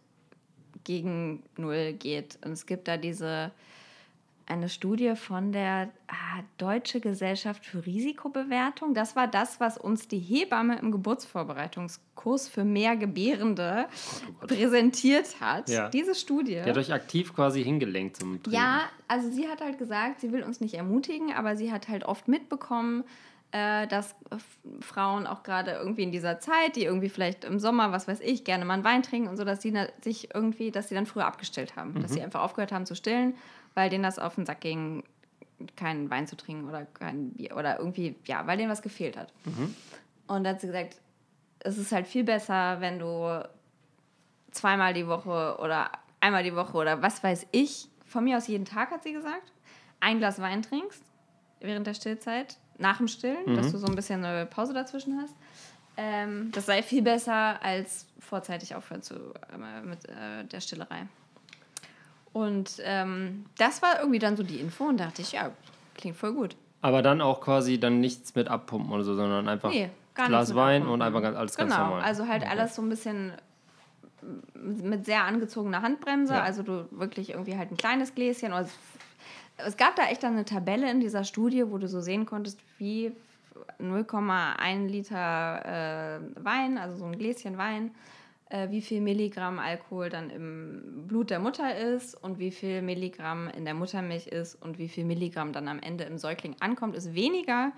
gegen 0.85 1.43
Null 1.57 1.93
geht. 1.93 2.39
Und 2.45 2.53
es 2.53 2.65
gibt 2.65 2.89
da 2.89 2.97
diese 2.97 3.53
eine 4.47 4.69
Studie 4.69 5.15
von 5.17 5.53
der 5.53 5.91
ah, 6.09 6.43
Deutsche 6.59 7.01
Gesellschaft 7.01 7.65
für 7.65 7.85
Risikobewertung. 7.87 8.95
Das 8.95 9.17
war 9.17 9.29
das, 9.29 9.61
was 9.61 9.79
uns 9.79 10.09
die 10.09 10.19
Hebamme 10.19 10.79
im 10.79 10.91
Geburtsvorbereitungskurs 10.91 12.49
für 12.49 12.65
mehr 12.65 12.97
Gebärende 12.97 13.87
präsentiert 14.47 15.41
hat. 15.41 15.69
Ja. 15.69 15.89
Diese 15.89 16.15
Studie. 16.15 16.61
Die 16.65 16.71
hat 16.71 16.79
euch 16.79 16.93
aktiv 16.93 17.35
quasi 17.35 17.63
hingelenkt 17.63 18.17
zum 18.17 18.43
Trinken. 18.43 18.53
Ja, 18.53 18.83
also 19.09 19.31
sie 19.31 19.49
hat 19.49 19.61
halt 19.61 19.79
gesagt, 19.79 20.21
sie 20.21 20.33
will 20.33 20.43
uns 20.43 20.61
nicht 20.61 20.75
ermutigen, 20.75 21.33
aber 21.33 21.57
sie 21.57 21.73
hat 21.73 21.89
halt 21.89 22.05
oft 22.05 22.29
mitbekommen, 22.29 23.05
äh, 23.53 23.89
dass 23.89 24.15
Frauen 24.81 25.27
auch 25.27 25.43
gerade 25.43 25.73
irgendwie 25.73 26.05
in 26.05 26.13
dieser 26.13 26.39
Zeit, 26.39 26.77
die 26.77 26.85
irgendwie 26.85 27.09
vielleicht 27.09 27.45
im 27.45 27.59
Sommer, 27.59 27.91
was 27.91 28.07
weiß 28.07 28.21
ich, 28.21 28.45
gerne 28.45 28.65
mal 28.65 28.75
einen 28.75 28.85
Wein 28.85 29.03
trinken 29.03 29.29
und 29.29 29.37
so, 29.37 29.45
dass 29.45 29.61
sie 29.61 29.75
sich 30.03 30.33
irgendwie, 30.35 30.71
dass 30.71 30.89
sie 30.89 30.95
dann 30.95 31.07
früher 31.07 31.27
abgestillt 31.27 31.75
haben, 31.75 32.01
dass 32.01 32.13
sie 32.13 32.23
einfach 32.23 32.43
aufgehört 32.43 32.71
haben 32.71 32.87
zu 32.87 32.95
stillen, 32.95 33.35
weil 33.75 33.91
denen 33.91 34.03
das 34.05 34.19
auf 34.19 34.35
den 34.35 34.47
Sack 34.47 34.61
ging, 34.61 35.03
keinen 35.77 36.11
Wein 36.11 36.27
zu 36.27 36.37
trinken 36.37 36.69
oder 36.69 36.87
kein 36.87 37.31
Bier 37.33 37.57
oder 37.57 37.79
irgendwie, 37.79 38.17
ja, 38.25 38.47
weil 38.47 38.57
denen 38.57 38.71
was 38.71 38.83
gefehlt 38.83 39.17
hat. 39.17 39.33
Und 40.27 40.45
da 40.45 40.51
hat 40.51 40.61
sie 40.61 40.69
gesagt, 40.69 40.97
es 41.61 41.77
ist 41.77 41.93
halt 41.93 42.07
viel 42.07 42.25
besser, 42.25 42.81
wenn 42.81 42.99
du 42.99 43.47
zweimal 44.53 44.95
die 44.95 45.07
Woche 45.07 45.59
oder 45.61 45.91
einmal 46.21 46.43
die 46.43 46.55
Woche 46.55 46.77
oder 46.77 47.03
was 47.03 47.23
weiß 47.23 47.47
ich, 47.53 47.89
von 48.05 48.25
mir 48.25 48.37
aus 48.37 48.49
jeden 48.49 48.65
Tag, 48.65 48.91
hat 48.91 49.03
sie 49.03 49.13
gesagt, 49.13 49.53
ein 50.01 50.19
Glas 50.19 50.41
Wein 50.41 50.63
trinkst 50.63 51.03
während 51.61 51.87
der 51.87 51.95
Stillzeit, 51.95 52.57
nach 52.79 52.97
dem 52.97 53.09
Stillen, 53.09 53.55
dass 53.55 53.71
du 53.73 53.79
so 53.79 53.87
ein 53.87 53.95
bisschen 53.95 54.25
eine 54.25 54.47
Pause 54.47 54.73
dazwischen 54.73 55.21
hast. 55.21 55.35
Ähm, 55.99 56.51
das 56.53 56.65
sei 56.67 56.83
viel 56.83 57.03
besser, 57.03 57.63
als 57.63 58.07
vorzeitig 58.19 58.75
aufhören 58.75 59.03
zu, 59.03 59.15
äh, 59.53 59.83
mit 59.83 60.09
äh, 60.09 60.45
der 60.45 60.61
Stillerei. 60.61 61.07
Und 62.33 62.77
ähm, 62.85 63.45
das 63.59 63.83
war 63.83 63.99
irgendwie 64.01 64.19
dann 64.21 64.37
so 64.37 64.43
die 64.43 64.57
Info 64.61 64.85
und 64.85 64.99
dachte 65.01 65.23
ich, 65.23 65.33
ja, 65.33 65.51
klingt 65.95 66.17
voll 66.17 66.33
gut. 66.33 66.57
Aber 66.81 67.03
dann 67.03 67.21
auch 67.21 67.41
quasi 67.41 67.79
dann 67.81 68.01
nichts 68.01 68.35
mit 68.35 68.49
abpumpen 68.49 68.93
oder 68.93 69.03
so, 69.05 69.15
sondern 69.15 69.49
einfach 69.49 69.71
Nee, 69.71 69.91
Glas 70.15 70.55
Wein 70.55 70.83
abpumpen. 70.83 70.95
und 70.95 71.03
einfach 71.03 71.23
ganz, 71.23 71.37
alles 71.37 71.57
ganz 71.57 71.73
Genau, 71.75 71.85
normal. 71.89 72.03
also 72.03 72.27
halt 72.29 72.49
alles 72.49 72.75
so 72.77 72.83
ein 72.83 72.89
bisschen 72.89 73.33
mit 74.55 75.07
sehr 75.07 75.25
angezogener 75.25 75.83
Handbremse, 75.83 76.35
Ja. 76.35 76.43
also 76.43 76.63
du 76.63 76.87
wirklich 76.91 77.31
irgendwie 77.31 77.57
halt 77.57 77.71
ein 77.73 77.77
kleines 77.77 78.15
Gläschen. 78.15 78.53
Also 78.53 78.71
es 79.57 79.77
gab 79.77 79.97
da 79.97 80.05
echt 80.05 80.23
dann 80.23 80.33
eine 80.35 80.45
Tabelle 80.45 80.91
in 80.91 81.01
dieser 81.01 81.25
Studie, 81.25 81.65
wo 81.71 81.79
du 81.79 81.89
so 81.89 82.01
sehen 82.01 82.27
konntest, 82.27 82.59
wie 82.79 83.13
0,1 83.81 84.87
Liter 84.89 86.17
äh, 86.17 86.21
Wein, 86.45 86.79
also 86.79 86.97
so 86.97 87.05
ein 87.07 87.19
Gläschen 87.19 87.59
Wein, 87.59 87.91
wie 88.71 88.81
viel 88.83 89.01
Milligramm 89.01 89.59
Alkohol 89.59 90.09
dann 90.11 90.29
im 90.31 91.05
Blut 91.07 91.31
der 91.31 91.39
Mutter 91.39 91.77
ist 91.77 92.15
und 92.15 92.39
wie 92.39 92.51
viel 92.51 92.83
Milligramm 92.83 93.49
in 93.49 93.65
der 93.65 93.75
Muttermilch 93.75 94.27
ist 94.27 94.57
und 94.57 94.79
wie 94.79 94.89
viel 94.89 95.05
Milligramm 95.05 95.53
dann 95.53 95.69
am 95.69 95.79
Ende 95.79 96.05
im 96.05 96.19
Säugling 96.19 96.57
ankommt, 96.61 96.97
ist 96.97 97.15
weniger, 97.15 97.73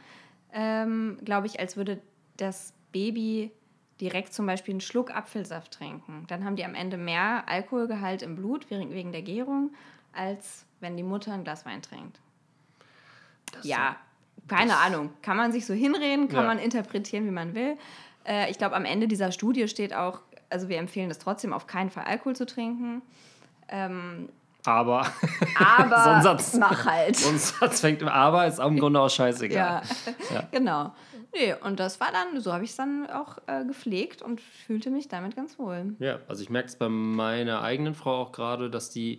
ähm, 0.52 1.18
glaube 1.24 1.46
ich, 1.46 1.60
als 1.60 1.76
würde 1.76 2.00
das 2.38 2.72
Baby 2.92 3.50
direkt 4.00 4.32
zum 4.32 4.46
Beispiel 4.46 4.72
einen 4.72 4.80
Schluck 4.80 5.14
Apfelsaft 5.14 5.72
trinken. 5.72 6.24
Dann 6.28 6.44
haben 6.44 6.56
die 6.56 6.64
am 6.64 6.74
Ende 6.74 6.96
mehr 6.96 7.44
Alkoholgehalt 7.48 8.22
im 8.22 8.34
Blut 8.36 8.68
wegen 8.70 9.12
der 9.12 9.22
Gärung, 9.22 9.72
als 10.12 10.64
wenn 10.80 10.96
die 10.96 11.02
Mutter 11.02 11.32
ein 11.32 11.44
Glas 11.44 11.64
Wein 11.66 11.82
trinkt. 11.82 12.20
ja, 13.62 13.96
keine 14.48 14.76
Ahnung. 14.78 15.10
Kann 15.22 15.36
man 15.36 15.52
sich 15.52 15.66
so 15.66 15.74
hinreden, 15.74 16.28
kann 16.28 16.40
Ja. 16.42 16.46
man 16.46 16.58
interpretieren, 16.58 17.26
wie 17.26 17.30
man 17.30 17.54
will. 17.54 17.76
Äh, 18.26 18.50
ich 18.50 18.58
glaube, 18.58 18.74
am 18.74 18.84
Ende 18.84 19.06
dieser 19.06 19.30
Studie 19.30 19.68
steht 19.68 19.94
auch, 19.94 20.20
also 20.52 20.68
wir 20.68 20.78
empfehlen 20.78 21.10
es 21.10 21.18
trotzdem 21.18 21.52
auf 21.52 21.66
keinen 21.66 21.90
Fall 21.90 22.04
Alkohol 22.04 22.36
zu 22.36 22.46
trinken. 22.46 23.02
Ähm, 23.68 24.28
aber 24.64 25.06
aber 25.56 25.98
So 26.04 26.10
ein 26.10 26.22
Satz. 26.22 26.54
mach 26.54 26.86
halt. 26.86 27.16
so 27.16 27.30
ein 27.30 27.38
Satz 27.38 27.80
fängt 27.80 28.02
im 28.02 28.08
Aber, 28.08 28.46
ist 28.46 28.60
auch 28.60 28.68
im 28.68 28.78
Grunde 28.78 29.00
auch 29.00 29.10
scheißegal. 29.10 29.82
Ja, 29.82 30.34
Ja. 30.34 30.48
genau. 30.52 30.94
Nee, 31.34 31.54
und 31.64 31.80
das 31.80 31.98
war 31.98 32.08
dann, 32.12 32.40
so 32.40 32.52
habe 32.52 32.62
ich 32.62 32.70
es 32.70 32.76
dann 32.76 33.08
auch 33.08 33.38
äh, 33.46 33.64
gepflegt 33.64 34.20
und 34.20 34.40
fühlte 34.40 34.90
mich 34.90 35.08
damit 35.08 35.34
ganz 35.34 35.58
wohl. 35.58 35.96
Ja, 35.98 36.18
also 36.28 36.42
ich 36.42 36.50
merke 36.50 36.68
es 36.68 36.76
bei 36.76 36.90
meiner 36.90 37.62
eigenen 37.62 37.94
Frau 37.94 38.20
auch 38.20 38.32
gerade, 38.32 38.68
dass 38.68 38.90
die, 38.90 39.18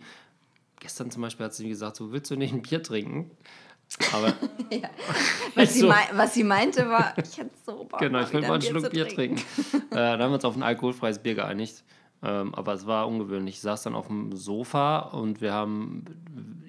gestern 0.79 1.09
zum 1.09 1.23
Beispiel 1.23 1.47
hat 1.47 1.55
sie 1.55 1.67
gesagt, 1.67 1.95
so 1.95 2.11
willst 2.11 2.29
du 2.29 2.35
nicht 2.35 2.53
ein 2.53 2.61
Bier 2.61 2.83
trinken? 2.83 3.31
Aber 4.13 4.27
Was, 5.55 5.63
Ich 5.65 5.69
sie, 5.71 5.79
so- 5.81 5.93
was 6.13 6.33
sie 6.33 6.43
meinte 6.43 6.87
war, 6.89 7.13
ich 7.23 7.37
hätte 7.37 7.51
so 7.65 7.83
Bock, 7.85 7.99
genau, 7.99 8.19
ich 8.21 8.33
will 8.33 8.41
mal 8.41 8.47
ein 8.47 8.51
einen 8.53 8.61
Schluck 8.63 8.89
Bier 8.91 9.07
trinken. 9.07 9.41
äh, 9.91 9.95
da 9.95 10.11
haben 10.19 10.29
wir 10.31 10.35
uns 10.35 10.45
auf 10.45 10.55
ein 10.55 10.63
alkoholfreies 10.63 11.19
Bier 11.19 11.35
geeinigt. 11.35 11.83
Ähm, 12.25 12.55
aber 12.55 12.71
es 12.73 12.87
war 12.87 13.05
ungewöhnlich. 13.09 13.55
Ich 13.55 13.61
saß 13.61 13.83
dann 13.83 13.95
auf 13.95 14.07
dem 14.07 14.33
Sofa 14.33 14.99
und 14.99 15.41
wir 15.41 15.51
haben 15.51 16.05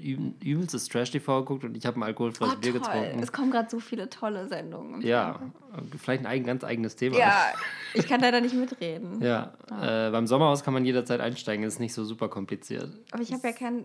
üb 0.02 0.42
übelstes 0.42 0.88
Trash-TV 0.88 1.42
geguckt 1.42 1.62
und 1.64 1.76
ich 1.76 1.86
habe 1.86 2.00
ein 2.00 2.02
alkoholfreies 2.02 2.54
Oh, 2.54 2.60
Bier 2.60 2.72
toll. 2.72 2.80
getrunken. 2.82 3.22
Es 3.22 3.30
kommen 3.32 3.52
gerade 3.52 3.70
so 3.70 3.78
viele 3.78 4.10
tolle 4.10 4.48
Sendungen. 4.48 5.00
Ja, 5.02 5.34
Fernsehen. 5.70 5.98
vielleicht 6.00 6.22
ein 6.22 6.26
eigen, 6.26 6.44
ganz 6.44 6.64
eigenes 6.64 6.96
Thema. 6.96 7.16
Ja, 7.18 7.52
ich 7.94 8.08
kann 8.08 8.20
leider 8.20 8.40
nicht 8.40 8.56
mitreden. 8.56 9.22
Ja, 9.22 9.52
Äh, 9.70 10.10
beim 10.10 10.26
Sommerhaus 10.26 10.64
kann 10.64 10.74
man 10.74 10.84
jederzeit 10.84 11.20
einsteigen, 11.20 11.64
ist 11.64 11.78
nicht 11.78 11.94
so 11.94 12.04
super 12.04 12.28
kompliziert. 12.28 12.90
Aber 13.12 13.22
ich 13.22 13.32
habe 13.32 13.46
ja 13.46 13.52
kein 13.52 13.84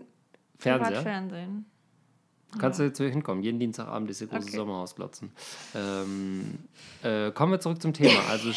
Fernseher? 0.58 0.88
Privatfernsehen. 0.88 1.66
Kannst 2.58 2.80
du 2.80 2.84
jetzt 2.84 2.98
hier 2.98 3.08
hinkommen? 3.08 3.42
Jeden 3.42 3.58
Dienstagabend 3.60 4.10
ist 4.10 4.18
hier 4.18 4.26
große 4.26 4.48
Okay. 4.48 4.56
Sommerhausglotzen. 4.56 5.30
Ähm, 5.74 6.58
äh, 7.02 7.30
kommen 7.30 7.52
wir 7.52 7.60
zurück 7.60 7.80
zum 7.80 7.92
Thema. 7.92 8.20
Also 8.28 8.52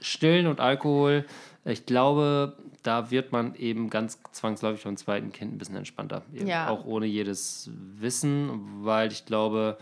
Stillen 0.00 0.46
und 0.46 0.60
Alkohol. 0.60 1.26
Ich 1.64 1.86
glaube, 1.86 2.56
da 2.82 3.10
wird 3.10 3.32
man 3.32 3.54
eben 3.54 3.90
ganz 3.90 4.18
zwangsläufig 4.32 4.84
beim 4.84 4.96
zweiten 4.96 5.32
Kind 5.32 5.54
ein 5.54 5.58
bisschen 5.58 5.76
entspannter. 5.76 6.22
Ja. 6.32 6.68
Auch 6.68 6.84
ohne 6.84 7.06
jedes 7.06 7.70
Wissen, 7.98 8.84
weil 8.84 9.12
ich 9.12 9.26
glaube, 9.26 9.78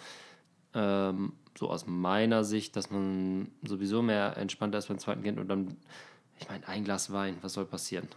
ähm, 0.74 1.32
so 1.58 1.70
aus 1.70 1.86
meiner 1.86 2.44
Sicht, 2.44 2.76
dass 2.76 2.90
man 2.90 3.48
sowieso 3.62 4.02
mehr 4.02 4.36
entspannter 4.36 4.78
ist 4.78 4.88
beim 4.88 4.98
zweiten 4.98 5.22
Kind 5.22 5.38
und 5.38 5.48
dann, 5.48 5.76
ich 6.38 6.48
meine, 6.48 6.66
ein 6.68 6.84
Glas 6.84 7.12
Wein, 7.12 7.36
was 7.42 7.54
soll 7.54 7.64
passieren? 7.64 8.08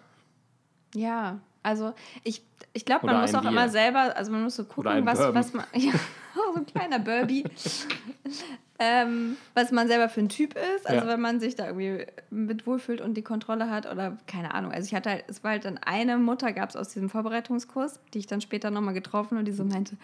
Ja, 0.94 1.40
also 1.64 1.94
ich, 2.24 2.44
ich 2.74 2.86
glaube, 2.86 3.06
man 3.08 3.22
muss 3.22 3.34
auch 3.34 3.42
Bier. 3.42 3.50
immer 3.52 3.70
selber, 3.70 4.16
also 4.16 4.32
man 4.32 4.44
muss 4.44 4.56
so 4.56 4.66
gucken, 4.66 5.06
was, 5.06 5.18
Bourbon. 5.18 5.36
was 5.36 5.54
man. 5.54 5.66
Ja, 5.74 5.94
so 6.36 6.56
ein 6.60 6.66
kleiner 6.66 7.00
Burby. 7.00 7.44
ähm, 8.80 9.38
was 9.54 9.72
man 9.72 9.88
selber 9.88 10.10
für 10.10 10.22
ein 10.22 10.30
Typ 10.30 10.56
ist. 10.56 10.88
Also 10.88 11.06
Ja. 11.06 11.12
wenn 11.14 11.22
man 11.22 11.40
sich 11.40 11.56
da 11.56 11.68
irgendwie 11.68 12.06
mit 12.32 12.66
wohlfühlt 12.66 13.02
und 13.02 13.14
die 13.16 13.22
Kontrolle 13.22 13.70
hat 13.70 13.90
oder 13.92 14.18
keine 14.28 14.54
Ahnung. 14.54 14.72
Also 14.72 14.88
ich 14.88 14.96
hatte 14.96 15.10
halt, 15.12 15.26
es 15.28 15.44
war 15.44 15.52
halt 15.52 15.66
dann 15.66 15.78
eine 15.78 16.18
Mutter, 16.18 16.52
gab 16.54 16.70
es 16.70 16.76
aus 16.76 16.90
diesem 16.90 17.10
Vorbereitungskurs, 17.10 18.00
die 18.14 18.20
ich 18.20 18.28
dann 18.28 18.42
später 18.42 18.72
nochmal 18.72 18.94
getroffen 18.94 19.38
und 19.38 19.46
die 19.46 19.52
so 19.52 19.64
meinte, 19.64 19.96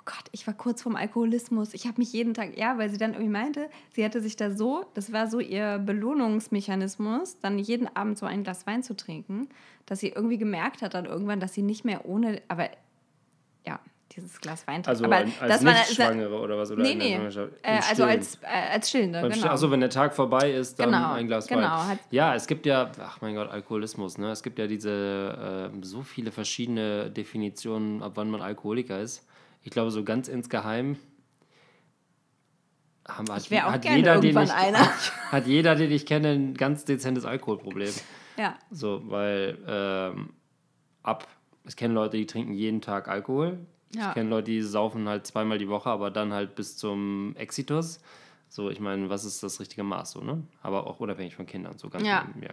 oh 0.00 0.02
Gott, 0.06 0.24
ich 0.32 0.46
war 0.46 0.54
kurz 0.54 0.82
vorm 0.82 0.96
Alkoholismus. 0.96 1.74
Ich 1.74 1.86
habe 1.86 1.98
mich 1.98 2.12
jeden 2.12 2.34
Tag, 2.34 2.56
ja, 2.56 2.78
weil 2.78 2.88
sie 2.90 2.98
dann 2.98 3.12
irgendwie 3.12 3.30
meinte, 3.30 3.68
sie 3.92 4.02
hätte 4.02 4.20
sich 4.20 4.36
da 4.36 4.50
so, 4.50 4.86
das 4.94 5.12
war 5.12 5.26
so 5.28 5.40
ihr 5.40 5.78
Belohnungsmechanismus, 5.78 7.38
dann 7.40 7.58
jeden 7.58 7.94
Abend 7.96 8.18
so 8.18 8.26
ein 8.26 8.42
Glas 8.42 8.66
Wein 8.66 8.82
zu 8.82 8.96
trinken, 8.96 9.48
dass 9.86 10.00
sie 10.00 10.08
irgendwie 10.08 10.38
gemerkt 10.38 10.82
hat 10.82 10.94
dann 10.94 11.04
irgendwann, 11.04 11.40
dass 11.40 11.52
sie 11.54 11.62
nicht 11.62 11.84
mehr 11.84 12.06
ohne, 12.06 12.40
aber 12.48 12.70
ja, 13.66 13.78
dieses 14.16 14.40
Glas 14.40 14.66
Wein 14.66 14.82
Also 14.86 15.04
aber 15.04 15.24
als 15.40 15.64
war- 15.64 15.72
Nicht-Schwangere 15.72 16.40
oder 16.40 16.56
was? 16.58 16.70
Oder 16.70 16.82
Nee, 16.82 16.94
nee. 16.94 17.14
Äh, 17.62 17.80
also 17.88 18.04
als, 18.04 18.36
äh, 18.42 18.72
als 18.72 18.88
Stillende, 18.88 19.20
Beim 19.20 19.30
genau. 19.32 19.48
Achso, 19.48 19.70
wenn 19.70 19.80
der 19.80 19.90
Tag 19.90 20.14
vorbei 20.14 20.50
ist, 20.50 20.80
dann 20.80 20.90
Genau, 20.92 21.12
ein 21.12 21.26
Glas 21.26 21.46
genau, 21.46 21.60
Wein. 21.60 21.98
Ja, 22.10 22.34
es 22.34 22.46
gibt 22.46 22.66
ja, 22.66 22.90
ach 23.00 23.20
mein 23.20 23.34
Gott, 23.34 23.50
Alkoholismus, 23.50 24.18
ne? 24.18 24.30
Es 24.30 24.42
gibt 24.42 24.58
ja 24.58 24.66
diese 24.66 25.70
ähm, 25.72 25.82
so 25.82 26.02
viele 26.02 26.32
verschiedene 26.32 27.10
Definitionen, 27.10 28.02
ab 28.02 28.12
wann 28.16 28.30
man 28.30 28.40
Alkoholiker 28.42 28.98
ist. 28.98 29.26
Ich 29.62 29.70
glaube, 29.70 29.90
so 29.90 30.04
ganz 30.04 30.28
insgeheim 30.28 30.96
haben, 33.06 33.30
hat, 33.30 33.50
Ich 33.50 33.58
auch 33.58 33.72
hat 33.72 33.82
gerne 33.82 33.98
jeder, 33.98 34.14
den 34.20 34.24
irgendwann 34.24 34.46
ich, 34.46 34.52
einer. 34.52 34.78
Hat 35.30 35.46
jeder, 35.46 35.74
den 35.74 35.90
ich 35.90 36.06
kenne, 36.06 36.30
ein 36.30 36.54
ganz 36.54 36.84
dezentes 36.84 37.24
Alkoholproblem. 37.24 37.92
ja. 38.36 38.56
So, 38.70 39.02
weil 39.06 39.58
ähm, 39.66 40.30
ab, 41.02 41.26
ich 41.66 41.76
kenne 41.76 41.94
Leute, 41.94 42.16
die 42.16 42.26
trinken 42.26 42.52
jeden 42.52 42.80
Tag 42.80 43.08
Alkohol. 43.08 43.58
Ja. 43.94 44.08
Ich 44.08 44.14
kenne 44.14 44.30
Leute, 44.30 44.50
die 44.50 44.62
saufen 44.62 45.08
halt 45.08 45.26
zweimal 45.26 45.58
die 45.58 45.68
Woche, 45.68 45.90
aber 45.90 46.10
dann 46.10 46.32
halt 46.32 46.54
bis 46.54 46.76
zum 46.76 47.34
Exitus. 47.36 48.00
So, 48.48 48.68
ich 48.70 48.80
meine, 48.80 49.08
was 49.08 49.24
ist 49.24 49.42
das 49.42 49.60
richtige 49.60 49.84
Maß 49.84 50.12
so, 50.12 50.20
ne? 50.20 50.42
Aber 50.62 50.86
auch 50.86 50.98
unabhängig 50.98 51.36
von 51.36 51.46
Kindern, 51.46 51.78
so 51.78 51.88
ganz. 51.88 52.04
Ja. 52.04 52.26
ja. 52.40 52.50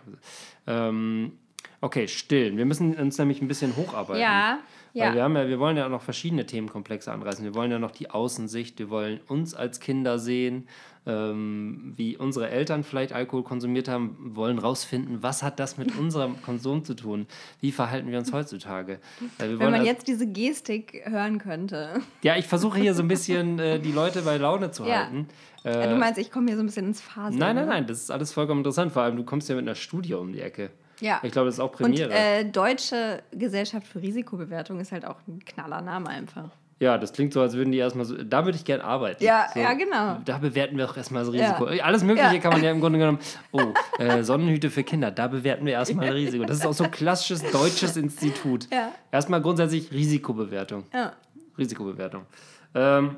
Ähm, 0.67 1.33
okay, 1.81 2.07
stillen. 2.07 2.57
Wir 2.57 2.65
müssen 2.65 2.95
uns 2.95 3.17
nämlich 3.17 3.41
ein 3.41 3.47
bisschen 3.47 3.75
hocharbeiten. 3.75 4.21
Ja, 4.21 4.59
Weil 4.93 5.03
ja. 5.09 5.13
wir, 5.13 5.23
haben 5.23 5.35
ja, 5.35 5.47
wir 5.47 5.59
wollen 5.59 5.77
ja 5.77 5.87
noch 5.89 6.01
verschiedene 6.01 6.45
Themenkomplexe 6.45 7.11
anreißen. 7.11 7.43
Wir 7.43 7.55
wollen 7.55 7.71
ja 7.71 7.79
noch 7.79 7.91
die 7.91 8.09
Außensicht, 8.09 8.79
wir 8.79 8.89
wollen 8.89 9.19
uns 9.27 9.53
als 9.53 9.79
Kinder 9.79 10.17
sehen, 10.19 10.67
ähm, 11.05 11.93
wie 11.95 12.17
unsere 12.17 12.49
Eltern 12.49 12.83
vielleicht 12.83 13.13
Alkohol 13.13 13.43
konsumiert 13.43 13.87
haben, 13.87 14.17
wollen 14.35 14.59
rausfinden, 14.59 15.23
was 15.23 15.41
hat 15.43 15.59
das 15.59 15.77
mit 15.77 15.95
unserem 15.99 16.41
Konsum 16.41 16.83
zu 16.83 16.95
tun? 16.95 17.27
Wie 17.61 17.71
verhalten 17.71 18.11
wir 18.11 18.17
uns 18.17 18.33
heutzutage? 18.33 18.99
Weil 19.37 19.51
wir 19.51 19.59
Wenn 19.59 19.71
man 19.71 19.85
jetzt 19.85 20.07
diese 20.07 20.27
Gestik 20.27 21.01
hören 21.05 21.37
könnte. 21.39 22.01
ja, 22.23 22.35
ich 22.35 22.47
versuche 22.47 22.79
hier 22.79 22.93
so 22.93 23.03
ein 23.03 23.07
bisschen 23.07 23.57
äh, 23.59 23.79
die 23.79 23.91
Leute 23.91 24.21
bei 24.23 24.37
Laune 24.37 24.71
zu 24.71 24.85
Ja. 24.85 25.05
halten. 25.05 25.27
du 25.63 25.95
meinst, 25.95 26.19
ich 26.19 26.31
komme 26.31 26.47
hier 26.47 26.55
so 26.57 26.63
ein 26.63 26.67
bisschen 26.67 26.87
ins 26.87 27.01
Faseln. 27.01 27.39
Nein, 27.39 27.55
nein, 27.55 27.65
ne? 27.65 27.71
nein, 27.71 27.87
das 27.87 27.99
ist 28.01 28.11
alles 28.11 28.33
vollkommen 28.33 28.59
interessant. 28.59 28.91
Vor 28.91 29.01
allem, 29.03 29.15
du 29.17 29.23
kommst 29.23 29.49
ja 29.49 29.55
mit 29.55 29.63
einer 29.63 29.75
Studie 29.75 30.13
um 30.13 30.31
die 30.33 30.41
Ecke. 30.41 30.71
Ja. 30.99 31.19
Ich 31.23 31.31
glaube, 31.31 31.45
das 31.47 31.55
ist 31.55 31.59
auch 31.59 31.71
Und 31.71 31.77
Premiere. 31.77 32.11
äh, 32.13 32.45
Deutsche 32.45 33.21
Gesellschaft 33.31 33.87
für 33.87 34.01
Risikobewertung 34.01 34.79
ist 34.79 34.91
halt 34.91 35.05
auch 35.05 35.17
ein 35.27 35.43
knaller 35.45 35.81
Name 35.81 36.09
einfach. 36.09 36.49
Ja, 36.79 36.99
das 36.99 37.11
klingt 37.11 37.33
so, 37.33 37.41
als 37.41 37.53
würden 37.55 37.71
die 37.71 37.79
erstmal 37.79 38.05
so. 38.05 38.15
Da 38.21 38.45
würde 38.45 38.55
ich 38.55 38.63
gerne 38.63 38.83
arbeiten. 38.83 39.23
Ja, 39.23 39.47
so, 39.51 39.59
ja, 39.59 39.73
genau. 39.73 40.17
Da 40.25 40.37
bewerten 40.37 40.77
wir 40.77 40.87
auch 40.87 40.95
erstmal 40.95 41.23
das 41.25 41.33
Risiko. 41.33 41.67
Ja. 41.69 41.83
Alles 41.83 42.03
Mögliche 42.03 42.35
Ja. 42.35 42.39
kann 42.39 42.51
man 42.53 42.63
ja 42.63 42.69
im 42.69 42.79
Grunde 42.79 42.99
genommen. 42.99 43.17
Oh, 43.51 43.61
äh, 43.97 44.21
Sonnenhüte 44.23 44.69
für 44.69 44.83
Kinder, 44.83 45.09
da 45.09 45.27
bewerten 45.27 45.65
wir 45.65 45.73
erstmal 45.73 46.09
Risiko. 46.09 46.45
Das 46.45 46.57
ist 46.57 46.65
auch 46.67 46.73
so 46.73 46.83
ein 46.83 46.91
klassisches 46.91 47.49
deutsches 47.51 47.97
Institut. 47.97 48.67
Ja. 48.71 48.91
Erstmal 49.11 49.41
grundsätzlich 49.41 49.91
Risikobewertung. 49.91 50.83
Ja. 50.93 51.13
Risikobewertung. 51.57 52.27
Ähm, 52.75 53.15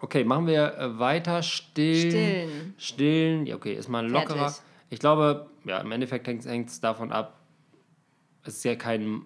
okay, 0.00 0.22
machen 0.22 0.46
wir 0.46 0.78
äh, 0.78 0.98
weiter. 1.00 1.42
Stillen. 1.42 2.10
Stillen. 2.10 2.74
Stillen. 2.78 3.46
Ja, 3.46 3.56
okay, 3.56 3.72
ist 3.74 3.88
mal 3.88 4.06
lockerer. 4.08 4.36
Fertig. 4.50 4.62
Ich 4.90 5.00
glaube, 5.00 5.46
ja, 5.66 5.78
im 5.80 5.92
Endeffekt 5.92 6.26
hängt 6.28 6.68
es 6.68 6.80
davon 6.80 7.12
ab, 7.12 7.40
es 8.44 8.56
ist 8.56 8.64
ja 8.64 8.76
kein. 8.76 9.22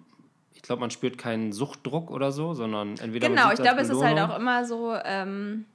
Ich 0.53 0.61
glaube, 0.61 0.81
man 0.81 0.91
spürt 0.91 1.17
keinen 1.17 1.53
Suchtdruck 1.53 2.11
oder 2.11 2.31
so, 2.31 2.53
sondern 2.53 2.97
entweder 2.99 3.29
Genau, 3.29 3.51
ich 3.51 3.59
glaube, 3.61 3.81
es 3.81 3.89
ist 3.89 4.03
halt 4.03 4.19
auch 4.19 4.37
immer 4.37 4.65
so 4.65 4.93
ähm, 5.05 5.65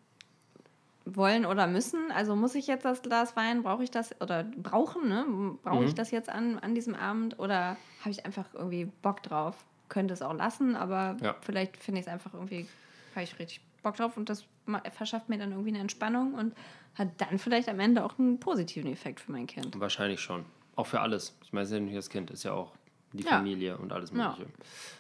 wollen 1.05 1.47
oder 1.47 1.67
müssen. 1.67 2.11
Also 2.13 2.37
muss 2.37 2.55
ich 2.55 2.67
jetzt 2.67 2.85
das 2.85 3.03
Glas 3.03 3.37
Wein, 3.37 3.63
brauche 3.63 3.83
ich 3.85 3.91
das 3.91 4.21
oder 4.21 4.45
brauchen, 4.45 5.09
ne? 5.09 5.25
Brauche 5.63 5.81
Mhm. 5.81 5.87
ich 5.89 5.95
das 5.95 6.11
jetzt 6.11 6.29
an, 6.29 6.59
an 6.59 6.75
diesem 6.75 6.95
Abend 6.95 7.39
oder 7.39 7.77
habe 8.01 8.11
ich 8.11 8.27
einfach 8.27 8.47
irgendwie 8.55 8.87
Bock 9.03 9.23
drauf? 9.23 9.65
Könnte 9.89 10.15
es 10.15 10.23
auch 10.23 10.35
lassen, 10.35 10.75
aber 10.75 11.17
Ja. 11.23 11.37
vielleicht 11.41 11.77
finde 11.77 12.01
ich 12.01 12.07
es 12.07 12.13
einfach 12.13 12.35
irgendwie, 12.35 12.67
habe 13.15 13.23
ich 13.25 13.39
richtig 13.39 13.61
Bock 13.83 13.97
drauf 13.97 14.17
und 14.17 14.29
das 14.29 14.45
verschafft 14.93 15.29
mir 15.29 15.39
dann 15.39 15.53
irgendwie 15.53 15.71
eine 15.71 15.79
Entspannung 15.79 16.35
und 16.35 16.55
hat 16.97 17.09
dann 17.19 17.39
vielleicht 17.39 17.69
am 17.69 17.79
Ende 17.79 18.05
auch 18.05 18.19
einen 18.19 18.41
positiven 18.41 18.91
Effekt 18.93 19.21
für 19.21 19.31
mein 19.31 19.47
Kind. 19.47 19.79
Wahrscheinlich 19.79 20.21
schon. 20.21 20.45
Auch 20.77 20.87
für 20.87 21.01
alles. 21.01 21.37
Ich 21.45 21.53
meine, 21.53 21.65
es 21.65 21.71
ist 21.71 21.75
ja 21.75 21.81
nicht 21.81 21.97
das 21.97 22.09
Kind, 22.11 22.31
ist 22.31 22.45
ja 22.45 22.53
auch 22.53 22.73
die 23.13 23.25
Ja. 23.25 23.31
Familie 23.31 23.77
und 23.79 23.93
alles 23.93 24.11
Ja. 24.11 24.29
Mögliche. 24.31 24.47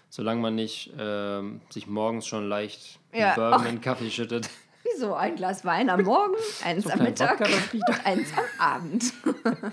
Solange 0.08 0.40
man 0.40 0.54
nicht 0.54 0.92
ähm, 0.98 1.60
sich 1.70 1.86
morgens 1.86 2.26
schon 2.26 2.48
leicht 2.48 2.98
Ja. 3.12 3.34
Bourbon 3.34 3.60
Ach. 3.62 3.66
in 3.66 3.76
den 3.76 3.80
Kaffee 3.80 4.10
schüttet. 4.10 4.48
Wieso 4.84 5.14
ein 5.14 5.36
Glas 5.36 5.64
Wein 5.64 5.90
am 5.90 6.02
Morgen, 6.02 6.34
eins 6.64 6.86
am 6.86 6.92
kleinen 6.92 7.04
Mittag 7.10 7.40
und 7.40 8.04
eins 8.06 8.28
am 8.36 8.44
Abend. 8.74 9.12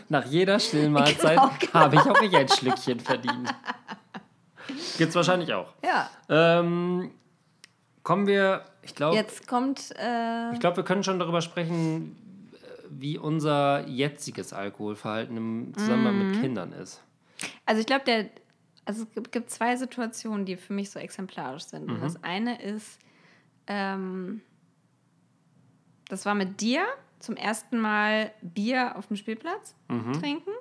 Nach 0.10 0.26
jeder 0.26 0.60
stillen 0.60 0.92
Mahlzeit 0.92 1.40
Genau, 1.60 1.74
habe 1.74 1.96
ich 1.96 2.02
auch 2.02 2.22
ich 2.22 2.36
ein 2.36 2.50
Schlückchen 2.50 3.00
verdient. 3.00 3.54
Gibt's 4.98 5.16
wahrscheinlich 5.16 5.54
auch. 5.54 5.74
Ja, 5.84 6.10
Ähm, 6.30 7.12
kommen 8.02 8.28
wir, 8.28 8.66
ich 8.82 8.96
glaube, 8.96 9.16
jetzt 9.16 9.48
kommt 9.48 9.92
äh, 9.98 10.52
ich 10.54 10.60
glaube, 10.60 10.78
wir 10.78 10.84
können 10.84 11.04
schon 11.04 11.20
darüber 11.20 11.42
sprechen, 11.42 12.18
wie 13.00 13.18
unser 13.18 13.88
jetziges 13.88 14.54
Alkoholverhalten 14.54 15.38
im 15.38 15.74
Zusammenhang 15.76 16.14
Mhm. 16.16 16.20
mit 16.20 16.34
Kindern 16.40 16.72
ist. 16.74 17.02
Also 17.66 17.82
ich 17.82 17.86
glaube, 17.88 18.06
der, 18.06 18.30
also 18.86 19.06
es 19.16 19.32
gibt, 19.32 19.50
zwei 19.50 19.76
Situationen, 19.76 20.46
die 20.46 20.56
für 20.58 20.74
mich 20.74 20.90
so 20.92 21.00
exemplarisch 21.00 21.64
sind. 21.66 21.88
Mhm. 21.88 22.02
Das 22.02 22.24
eine 22.24 22.62
ist, 22.62 23.00
ähm, 23.68 24.42
das 26.10 26.26
war 26.26 26.36
mit 26.36 26.62
dir 26.62 26.86
zum 27.20 27.36
ersten 27.36 27.80
Mal 27.80 28.32
Bier 28.42 28.98
auf 28.98 29.08
dem 29.08 29.16
Spielplatz 29.16 29.76
Mhm. 29.88 30.14
trinken, 30.14 30.52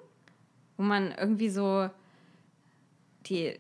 wo 0.77 0.83
man 0.85 1.13
irgendwie 1.13 1.49
so 1.51 1.91
die 3.27 3.59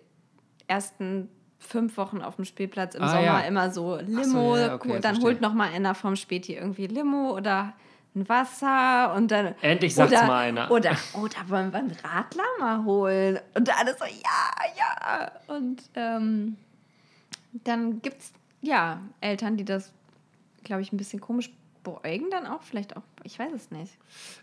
ersten 0.66 1.28
fünf 1.58 1.96
Wochen 1.96 2.22
auf 2.22 2.36
dem 2.36 2.44
Spielplatz 2.44 2.94
im 2.94 3.02
Ah, 3.04 3.08
Sommer 3.08 3.22
ja. 3.22 3.40
immer 3.40 3.70
so 3.70 3.96
Limo, 3.96 4.56
ja, 4.56 4.74
okay, 4.74 4.88
dann 4.94 5.00
verstehe. 5.02 5.24
holt 5.24 5.40
noch 5.40 5.54
mal 5.54 5.70
einer 5.70 5.94
vom 5.94 6.16
Späti 6.16 6.54
irgendwie 6.54 6.86
Limo 6.86 7.36
oder 7.36 7.74
ein 8.14 8.28
Wasser 8.28 9.14
und 9.14 9.30
dann 9.30 9.54
Endlich 9.62 9.94
sagt's 9.94 10.12
oder, 10.12 10.26
mal 10.26 10.48
einer. 10.48 10.70
Oder, 10.70 10.96
oder 11.14 11.48
wollen 11.48 11.72
wir 11.72 11.78
einen 11.78 11.96
Radler 12.02 12.44
mal 12.58 12.84
holen? 12.84 13.38
Und 13.54 13.78
alle 13.78 13.96
so, 13.96 14.04
ja, 14.04 14.52
ja. 14.76 15.32
Und 15.46 15.82
ähm, 15.94 16.56
dann 17.64 18.02
gibt 18.02 18.20
es, 18.20 18.32
ja, 18.60 19.00
Eltern, 19.20 19.56
die 19.56 19.64
das, 19.64 19.92
glaube 20.64 20.82
ich, 20.82 20.92
ein 20.92 20.96
bisschen 20.96 21.20
komisch 21.20 21.50
beäugen 21.82 22.30
dann 22.30 22.46
auch. 22.46 22.62
Vielleicht 22.62 22.96
auch, 22.96 23.02
ich 23.24 23.38
weiß 23.38 23.52
es 23.54 23.70
nicht. 23.70 23.92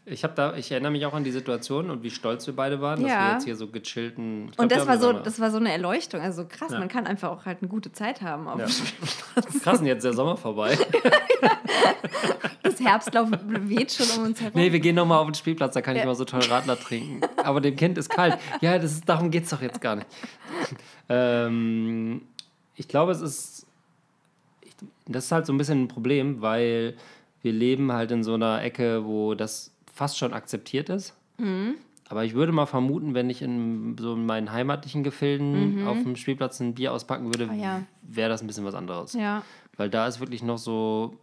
Ich 0.05 0.23
habe 0.23 0.33
da, 0.35 0.55
ich 0.55 0.71
erinnere 0.71 0.91
mich 0.91 1.05
auch 1.05 1.13
an 1.13 1.23
die 1.23 1.31
Situation 1.31 1.89
und 1.89 2.03
wie 2.03 2.11
stolz 2.11 2.45
wir 2.47 2.55
beide 2.55 2.81
waren, 2.81 3.01
dass 3.01 3.11
Ja. 3.11 3.27
wir 3.27 3.33
jetzt 3.33 3.45
hier 3.45 3.55
so 3.55 3.67
gechillten. 3.67 4.47
glaub, 4.47 4.59
Und 4.59 4.71
das 4.71 4.85
war, 4.87 4.97
so, 4.97 5.13
das 5.13 5.39
war 5.39 5.49
so 5.51 5.57
eine 5.57 5.71
Erleuchtung. 5.71 6.21
Also 6.21 6.45
krass, 6.47 6.71
Ja. 6.71 6.79
man 6.79 6.87
kann 6.89 7.07
einfach 7.07 7.29
auch 7.29 7.45
halt 7.45 7.59
eine 7.61 7.69
gute 7.69 7.91
Zeit 7.91 8.21
haben 8.21 8.47
auf 8.47 8.59
Ja. 8.59 8.65
dem 8.65 8.71
Spielplatz. 8.71 9.63
Krass, 9.63 9.79
und 9.79 9.85
jetzt 9.85 9.97
ist 9.99 10.03
der 10.05 10.13
Sommer 10.13 10.37
vorbei. 10.37 10.77
Das 12.61 12.79
Herbstlauf 12.79 13.29
weht 13.31 13.91
schon 13.91 14.05
um 14.19 14.25
uns 14.27 14.39
herum. 14.41 14.53
nee, 14.55 14.71
wir 14.71 14.79
gehen 14.79 14.95
nochmal 14.95 15.19
auf 15.19 15.27
den 15.27 15.33
Spielplatz, 15.33 15.73
da 15.73 15.81
kann 15.81 15.95
ich 15.95 16.05
mal 16.05 16.15
so 16.15 16.25
toll 16.25 16.41
Radler 16.41 16.77
trinken. 16.79 17.21
Aber 17.37 17.61
dem 17.61 17.75
Kind 17.75 17.97
ist 17.97 18.09
kalt. 18.09 18.37
Ja, 18.61 18.77
das 18.77 18.91
ist, 18.93 19.09
darum 19.09 19.31
geht 19.31 19.45
es 19.45 19.49
doch 19.49 19.61
jetzt 19.61 19.81
gar 19.81 19.95
nicht. 19.95 20.07
ähm, 21.09 22.21
ich 22.75 22.87
glaube, 22.87 23.11
es 23.11 23.21
ist. 23.21 23.65
Das 25.07 25.25
ist 25.25 25.31
halt 25.31 25.45
so 25.45 25.53
ein 25.53 25.57
bisschen 25.57 25.83
ein 25.83 25.87
Problem, 25.87 26.41
weil 26.41 26.95
wir 27.41 27.53
leben 27.53 27.91
halt 27.91 28.11
in 28.11 28.23
so 28.23 28.33
einer 28.33 28.61
Ecke, 28.63 29.05
wo 29.05 29.33
das 29.35 29.73
fast 29.93 30.17
schon 30.17 30.33
akzeptiert 30.33 30.89
ist. 30.89 31.15
Mhm. 31.37 31.75
Aber 32.09 32.23
ich 32.25 32.33
würde 32.33 32.51
mal 32.51 32.65
vermuten, 32.65 33.13
wenn 33.13 33.29
ich 33.29 33.41
in 33.43 33.95
so 33.99 34.13
in 34.15 34.25
meinen 34.25 34.51
heimatlichen 34.51 35.03
Gefilden 35.03 35.85
auf 35.87 35.97
dem 36.01 36.15
Spielplatz 36.15 36.59
ein 36.59 36.73
Bier 36.73 36.91
auspacken 36.91 37.25
würde, 37.27 37.45
Mhm. 37.45 37.51
Ah, 37.51 37.55
ja. 37.63 37.81
wäre 38.01 38.29
das 38.29 38.41
ein 38.41 38.47
bisschen 38.47 38.65
was 38.65 38.73
anderes. 38.73 39.13
Ja. 39.13 39.43
Weil 39.77 39.89
da 39.89 40.07
ist 40.07 40.19
wirklich 40.19 40.41
noch 40.43 40.57
so 40.57 41.17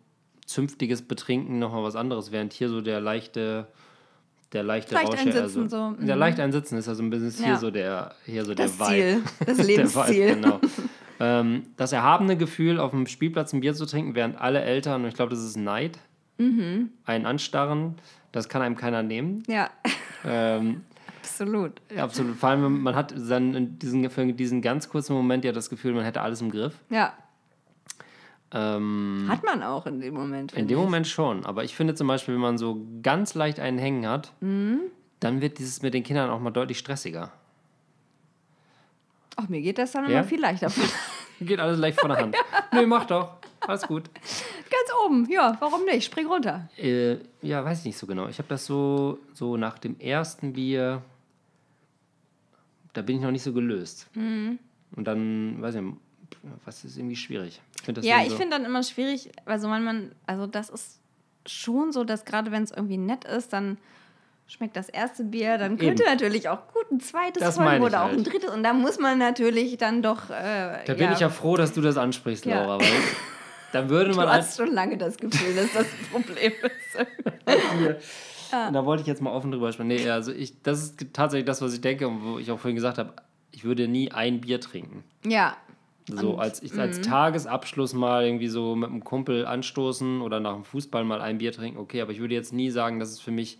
zünftiges 0.47 1.03
Betrinken 1.03 1.59
nochmal 1.59 1.83
was 1.83 1.97
anderes, 1.97 2.31
während 2.31 2.53
hier 2.53 2.69
so 2.69 2.81
der 2.81 3.01
leichte, 3.01 3.67
der 4.53 4.63
leichte 4.63 4.95
Leicht 4.95 5.09
Rausch, 5.09 5.19
einsitzen, 5.19 5.43
also, 5.43 5.69
so, 5.69 5.91
mhm. 6.01 6.07
Der 6.07 6.15
leicht 6.15 6.39
einsitzen 6.39 6.79
ist 6.79 6.89
also 6.89 7.03
ein 7.03 7.11
bisschen 7.11 7.33
hier 7.33 7.55
Ja. 7.55 7.59
so 7.59 7.71
der, 7.73 8.15
hier 8.25 8.45
so 8.45 8.55
Das 8.55 8.79
der 8.79 8.87
Ziel, 8.87 9.17
Vibe. 9.41 9.45
das 9.57 9.67
Lebensziel. 9.67 10.05
Vibe, 10.29 10.35
genau. 10.37 10.61
Ähm, 11.21 11.63
das 11.77 11.93
erhabene 11.93 12.37
Gefühl, 12.37 12.79
auf 12.79 12.91
dem 12.93 13.07
Spielplatz 13.07 13.53
ein 13.53 13.61
Bier 13.61 13.75
zu 13.75 13.87
trinken, 13.87 14.15
während 14.15 14.41
alle 14.41 14.61
Eltern, 14.63 15.03
und 15.03 15.09
ich 15.09 15.15
glaube, 15.15 15.31
das 15.31 15.41
ist 15.43 15.57
Neid, 15.57 15.99
Mhm. 16.39 16.91
einen 17.07 17.25
anstarren, 17.27 17.95
das 18.33 18.49
kann 18.49 18.61
einem 18.63 18.77
keiner 18.77 19.03
nehmen. 19.03 19.43
Ja, 19.47 19.71
Ähm, 20.25 20.83
absolut. 21.23 21.73
ja, 21.95 22.05
absolut. 22.05 22.37
Vor 22.37 22.51
allem, 22.51 22.83
man 22.83 22.95
hat 22.95 23.15
dann 23.17 23.55
in 23.55 23.79
diesen, 23.79 24.09
für 24.11 24.27
diesen 24.33 24.61
ganz 24.61 24.89
kurzen 24.91 25.15
Moment 25.15 25.45
ja 25.47 25.53
das 25.53 25.71
Gefühl, 25.71 25.95
man 25.95 26.05
hätte 26.05 26.21
alles 26.21 26.41
im 26.43 26.51
Griff. 26.51 26.75
Ja, 26.91 27.13
Ähm, 28.53 29.27
hat 29.29 29.43
man 29.45 29.63
auch 29.63 29.87
in 29.87 30.01
dem 30.01 30.15
Moment. 30.15 30.53
In 30.53 30.69
dem 30.69 30.79
ich. 30.79 30.85
Moment 30.85 31.07
schon. 31.09 31.45
Aber 31.45 31.65
ich 31.65 31.75
finde 31.75 31.95
zum 31.95 32.07
Beispiel, 32.07 32.35
wenn 32.35 32.41
man 32.41 32.59
so 32.59 32.87
ganz 33.03 33.35
leicht 33.35 33.59
einen 33.59 33.77
Hängen 33.79 34.07
hat, 34.09 34.33
Mhm. 34.41 34.81
dann 35.21 35.41
wird 35.41 35.59
dieses 35.59 35.83
mit 35.83 35.95
den 35.95 36.05
Kindern 36.05 36.31
auch 36.31 36.39
mal 36.41 36.51
deutlich 36.53 36.79
stressiger. 36.79 37.33
Ach, 39.37 39.49
mir 39.49 39.61
geht 39.61 39.79
das 39.79 39.93
dann 39.93 40.05
Ja? 40.05 40.21
immer 40.21 40.25
viel 40.25 40.41
leichter. 40.41 40.71
Geht 41.41 41.61
alles 41.61 41.79
leicht 41.79 42.01
von 42.01 42.09
der 42.09 42.19
Hand. 42.19 42.37
Nö, 42.73 42.87
mach 42.87 43.05
doch. 43.05 43.35
Alles 43.61 43.83
gut. 43.83 44.05
Ganz 44.15 44.91
oben, 45.05 45.29
ja, 45.31 45.55
warum 45.61 45.85
nicht? 45.85 46.07
Spring 46.07 46.27
runter. 46.27 46.69
Äh, 46.79 47.19
ja, 47.43 47.63
weiß 47.63 47.81
ich 47.81 47.85
nicht 47.87 47.99
so 47.99 48.07
genau. 48.07 48.27
Ich 48.29 48.39
habe 48.39 48.49
das 48.49 48.65
so, 48.65 49.19
so 49.35 49.59
nach 49.59 49.79
dem 49.79 50.01
ersten 50.01 50.55
Bier, 50.55 51.03
da 52.95 53.03
bin 53.03 53.17
ich 53.17 53.23
noch 53.23 53.31
nicht 53.31 53.43
so 53.43 53.53
gelöst. 53.53 54.07
Mhm. 54.15 54.59
Und 54.95 55.05
dann, 55.07 55.61
weiß 55.61 55.75
ich 55.75 55.83
nicht, 55.83 55.97
was 56.65 56.85
ist 56.85 56.97
irgendwie 56.97 57.17
schwierig. 57.17 57.61
Ich 57.77 57.83
find 57.83 57.99
das 57.99 58.05
Ja, 58.07 58.15
irgendwie 58.17 58.27
ich 58.27 58.33
so, 58.33 58.39
finde 58.39 58.57
dann 58.57 58.65
immer 58.65 58.83
schwierig, 58.83 59.31
also 59.45 59.69
man, 59.69 60.13
also 60.27 60.47
das 60.47 60.71
ist 60.71 61.01
schon 61.45 61.93
so, 61.93 62.05
dass 62.05 62.25
gerade 62.25 62.51
wenn 62.51 62.63
es 62.63 62.71
irgendwie 62.71 62.97
nett 62.99 63.25
ist, 63.25 63.53
dann 63.53 63.77
schmeckt 64.49 64.77
das 64.77 64.89
erste 64.89 65.25
Bier, 65.25 65.59
dann 65.59 65.77
könnte 65.77 66.03
Eben. 66.05 66.13
natürlich 66.13 66.49
auch 66.49 66.69
gut 66.73 66.91
ein 66.93 67.01
zweites 67.01 67.43
Das 67.43 67.57
folgen 67.57 67.83
oder 67.83 68.03
auch 68.05 68.09
ein 68.11 68.17
halt. 68.17 68.33
drittes 68.33 68.51
und 68.51 68.63
da 68.63 68.73
muss 68.73 68.99
man 68.99 69.19
natürlich 69.19 69.77
dann 69.77 70.03
doch. 70.03 70.31
Äh, 70.31 70.85
Da 70.87 70.95
bin 70.95 71.05
ja, 71.05 71.13
ich 71.13 71.21
ja 71.21 71.29
froh, 71.29 71.57
dass 71.57 71.73
du 71.73 71.81
das 71.81 71.97
ansprichst, 71.97 72.47
Ja. 72.47 72.63
Laura. 72.63 72.81
Weil 72.81 72.87
dann 73.73 73.89
würde 73.89 74.11
Du 74.11 74.17
man 74.17 74.29
hast 74.29 74.57
schon 74.57 74.73
lange 74.73 74.97
das 74.97 75.17
Gefühl, 75.17 75.55
dass 75.57 75.73
das 75.73 75.87
ein 75.87 76.07
Problem 76.13 76.53
ist. 76.63 77.07
Und 78.69 78.75
da 78.75 78.85
wollte 78.85 79.01
ich 79.03 79.09
jetzt 79.09 79.21
mal 79.21 79.33
offen 79.33 79.51
drüber 79.51 79.73
sprechen. 79.73 79.89
Nee, 79.89 80.09
also 80.11 80.33
ich, 80.33 80.63
das 80.63 80.83
ist 80.83 81.07
tatsächlich 81.13 81.47
das, 81.47 81.61
was 81.61 81.75
ich 81.75 81.81
denke 81.81 82.07
und 82.07 82.25
wo 82.25 82.39
ich 82.39 82.51
auch 82.53 82.59
vorhin 82.59 82.77
gesagt 82.77 82.97
habe, 82.99 83.13
ich 83.51 83.65
würde 83.65 83.89
nie 83.89 84.13
ein 84.13 84.41
Bier 84.41 84.61
trinken. 84.61 85.03
ja, 85.25 85.57
So 86.09 86.39
als 86.39 86.63
ich 86.63 86.73
mhm. 86.73 86.81
als 86.81 87.01
Tagesabschluss 87.01 87.93
mal 87.95 88.25
irgendwie 88.25 88.47
so 88.49 88.77
mit 88.77 88.89
einem 88.91 89.03
Kumpel 89.03 89.45
anstoßen 89.47 90.21
oder 90.21 90.39
nach 90.39 90.55
dem 90.55 90.65
Fußball 90.65 91.03
mal 91.05 91.21
ein 91.21 91.39
Bier 91.39 91.53
trinken, 91.53 91.79
okay, 91.79 92.01
aber 92.01 92.13
ich 92.13 92.21
würde 92.21 92.35
jetzt 92.35 92.53
nie 92.53 92.71
sagen, 92.71 93.01
dass 93.01 93.11
es 93.11 93.19
für 93.21 93.33
mich 93.33 93.59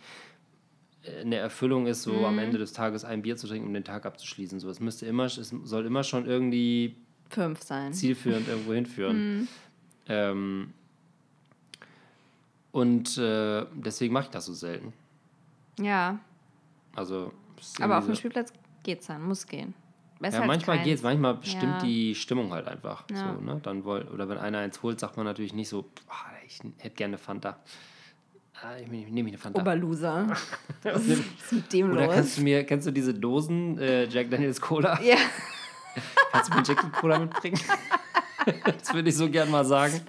eine 1.21 1.37
Erfüllung 1.37 1.87
ist, 1.87 2.03
so 2.03 2.13
Mhm. 2.21 2.25
am 2.25 2.39
Ende 2.39 2.59
des 2.59 2.73
Tages 2.73 3.05
ein 3.05 3.23
Bier 3.23 3.37
zu 3.37 3.47
trinken, 3.47 3.67
um 3.69 3.75
den 3.75 3.85
Tag 3.85 4.07
abzuschließen. 4.07 4.61
So, 4.61 4.69
es 4.71 4.81
müsste 4.81 5.07
immer, 5.07 5.25
es 5.27 5.37
soll 5.65 5.87
immer 5.87 6.03
schon 6.05 6.27
irgendwie 6.27 6.97
fünf 7.31 7.63
sein. 7.63 7.93
zielführend 7.93 8.49
irgendwo 8.49 8.73
hinführen. 8.75 9.17
Mhm. 9.49 9.49
Ähm, 10.09 10.73
und 12.73 13.17
äh, 13.19 13.67
deswegen 13.75 14.13
mache 14.13 14.25
ich 14.25 14.31
das 14.31 14.47
so 14.47 14.55
selten. 14.55 14.93
Ja, 15.81 16.19
Also, 16.95 17.33
aber 17.81 17.99
auf 17.99 18.07
dem 18.07 18.15
Spielplatz 18.15 18.53
geht's 18.83 19.07
dann, 19.07 19.23
muss 19.23 19.47
gehen. 19.47 19.75
Besser 20.21 20.41
Ja, 20.41 20.47
manchmal 20.47 20.83
geht's, 20.83 21.03
manchmal 21.03 21.39
stimmt 21.43 21.63
Ja. 21.63 21.79
die 21.81 22.15
Stimmung 22.15 22.53
halt 22.53 22.67
einfach. 22.69 23.05
Ja. 23.11 23.35
So, 23.35 23.41
ne? 23.41 23.61
Dann 23.63 23.85
woll, 23.85 24.03
oder 24.15 24.29
wenn 24.29 24.39
einer 24.39 24.59
eins 24.59 24.83
holt, 24.83 24.99
sagt 25.01 25.17
man 25.19 25.27
natürlich 25.27 25.53
nicht 25.53 25.69
so, 25.69 25.91
"Ah, 26.09 26.15
ich 26.47 26.59
hätte 26.79 26.95
gerne 26.97 27.19
Fanta. 27.19 27.59
Ah, 28.63 28.77
ich 28.81 28.89
nehme 28.89 29.29
eine 29.29 29.39
Fanta. 29.39 29.61
Oberloser. 29.61 30.27
Was 30.83 31.05
ist 31.07 31.53
mit 31.53 31.73
dem 31.73 31.93
Oder 31.93 32.07
los? 32.07 32.15
kannst 32.15 32.39
du 32.39 32.43
mir, 32.43 32.65
kennst 32.65 32.87
du 32.87 32.91
diese 32.91 33.13
Dosen 33.15 33.79
äh, 33.79 34.05
Jack 34.07 34.31
Daniels 34.31 34.61
Cola? 34.61 35.01
ja, 35.03 35.17
Kannst 36.33 36.51
du 36.53 36.57
mir 36.57 36.63
Jackie 36.65 36.91
Cola 36.91 37.19
mitbringen? 37.19 37.59
das 38.65 38.93
würde 38.95 39.09
ich 39.09 39.17
so 39.17 39.31
gern 39.31 39.51
mal 39.51 39.65
sagen. 39.65 40.01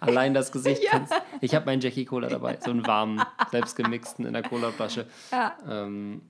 Allein 0.00 0.32
das 0.34 0.50
Gesicht. 0.52 0.82
kennst- 0.90 1.12
Ich 1.40 1.54
habe 1.54 1.66
meinen 1.66 1.80
Jackie 1.80 2.04
Cola 2.04 2.28
dabei, 2.28 2.58
so 2.64 2.70
einen 2.70 2.86
warmen, 2.86 3.22
selbstgemixten 3.50 4.24
in 4.26 4.32
der 4.32 4.42
Colaflasche. 4.42 5.06
Ja. 5.32 5.56
Ähm, 5.68 6.22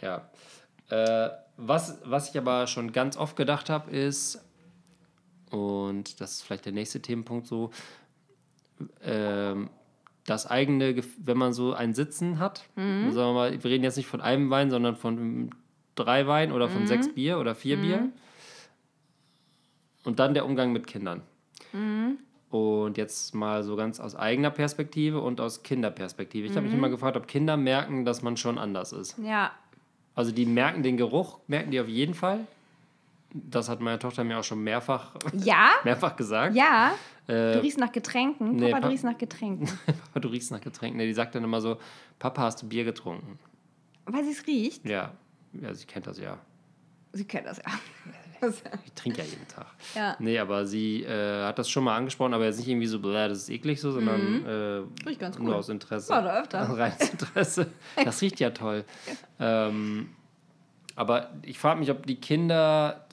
ja. 0.00 0.30
Äh, 0.90 1.30
was, 1.56 1.98
was 2.04 2.30
ich 2.30 2.38
aber 2.38 2.66
schon 2.66 2.92
ganz 2.92 3.16
oft 3.16 3.36
gedacht 3.36 3.68
habe, 3.70 3.90
ist, 3.90 4.40
und 5.50 6.20
das 6.20 6.32
ist 6.32 6.42
vielleicht 6.42 6.64
der 6.64 6.72
nächste 6.72 7.00
Themenpunkt 7.02 7.46
so, 7.46 7.70
ähm, 9.02 9.68
das 10.26 10.46
eigene, 10.46 11.02
wenn 11.18 11.36
man 11.36 11.52
so 11.52 11.72
ein 11.74 11.94
Sitzen 11.94 12.38
hat, 12.38 12.64
sagen 13.12 13.14
wir 13.14 13.32
mal, 13.32 13.52
wir 13.64 13.70
reden 13.70 13.84
jetzt 13.84 13.96
nicht 13.96 14.06
von 14.06 14.20
einem 14.20 14.50
Wein, 14.50 14.70
sondern 14.70 14.96
von 14.96 15.50
drei 15.94 16.26
Wein 16.26 16.52
oder 16.52 16.68
von 16.68 16.82
sechs 16.86 17.12
Bier 17.12 17.38
oder 17.38 17.54
vier 17.54 17.76
Bier. 17.78 18.08
Und 20.04 20.18
dann 20.18 20.34
der 20.34 20.44
Umgang 20.46 20.72
mit 20.72 20.86
Kindern. 20.86 21.22
Und 22.50 22.98
jetzt 22.98 23.34
mal 23.34 23.62
so 23.62 23.76
ganz 23.76 23.98
aus 24.00 24.14
eigener 24.14 24.50
Perspektive 24.50 25.20
und 25.20 25.40
aus 25.40 25.62
Kinderperspektive. 25.62 26.46
Ich 26.46 26.52
habe 26.56 26.66
mich 26.66 26.74
immer 26.74 26.88
gefragt, 26.90 27.16
ob 27.16 27.26
Kinder 27.26 27.56
merken, 27.56 28.04
dass 28.04 28.22
man 28.22 28.36
schon 28.36 28.58
anders 28.58 28.92
ist. 28.92 29.16
ja, 29.18 29.52
Also 30.14 30.32
die 30.32 30.44
merken 30.44 30.82
den 30.82 30.96
Geruch, 30.98 31.38
merken 31.46 31.70
die 31.70 31.80
auf 31.80 31.88
jeden 31.88 32.14
Fall. 32.14 32.46
Das 33.34 33.68
hat 33.68 33.80
meine 33.80 33.98
Tochter 33.98 34.24
mir 34.24 34.38
auch 34.38 34.44
schon 34.44 34.62
mehrfach, 34.62 35.12
ja, 35.32 35.70
mehrfach 35.84 36.14
gesagt. 36.16 36.54
ja. 36.54 36.92
Äh, 37.26 37.52
Du 37.54 37.60
riechst 37.62 37.78
nach 37.78 37.92
Getränken. 37.92 38.56
nee, 38.56 38.70
Papa, 38.72 38.82
du 38.82 38.88
riechst 38.88 39.04
nach 39.04 39.16
Getränken. 39.16 39.66
Papa, 39.86 40.20
du 40.20 40.28
riechst 40.28 40.50
nach 40.50 40.60
Getränken. 40.60 40.98
Nee, 40.98 41.06
die 41.06 41.14
sagt 41.14 41.34
dann 41.34 41.44
immer 41.44 41.60
so, 41.60 41.78
Papa, 42.18 42.42
hast 42.42 42.62
du 42.62 42.68
Bier 42.68 42.84
getrunken? 42.84 43.38
Weil 44.06 44.24
sie 44.24 44.32
es 44.32 44.46
riecht. 44.46 44.84
Ja, 44.84 45.12
ja 45.52 45.72
sie 45.72 45.86
kennt 45.86 46.06
das 46.08 46.18
ja. 46.18 46.36
Sie 47.12 47.24
kennt 47.24 47.46
das 47.46 47.58
ja. 47.58 47.64
Ich 48.84 48.92
trinke 48.94 49.18
ja 49.20 49.24
jeden 49.24 49.46
Tag. 49.46 49.66
ja. 49.94 50.16
Nee, 50.18 50.36
aber 50.40 50.66
sie 50.66 51.04
äh, 51.04 51.44
hat 51.44 51.60
das 51.60 51.70
schon 51.70 51.84
mal 51.84 51.96
angesprochen, 51.96 52.34
aber 52.34 52.44
jetzt 52.46 52.58
nicht 52.58 52.66
irgendwie 52.68 52.88
so, 52.88 52.98
bläh, 52.98 53.28
das 53.28 53.38
ist 53.38 53.50
eklig 53.50 53.80
so, 53.80 53.92
sondern 53.92 54.44
äh, 54.44 54.80
Mhm. 54.80 54.88
Riecht 55.06 55.20
ganz 55.20 55.38
nur 55.38 55.46
gut. 55.46 55.54
aus 55.54 55.68
Interesse. 55.68 56.10
War 56.12 56.22
da 56.22 56.40
öfter. 56.42 56.58
Reines 56.76 57.10
Interesse. 57.10 57.68
Das 58.04 58.20
riecht 58.20 58.40
ja 58.40 58.50
toll. 58.50 58.84
ähm, 59.38 60.08
aber 60.96 61.30
ich 61.42 61.56
frage 61.60 61.78
mich, 61.78 61.90
ob 61.92 62.04
die 62.04 62.16
Kinder, 62.16 63.06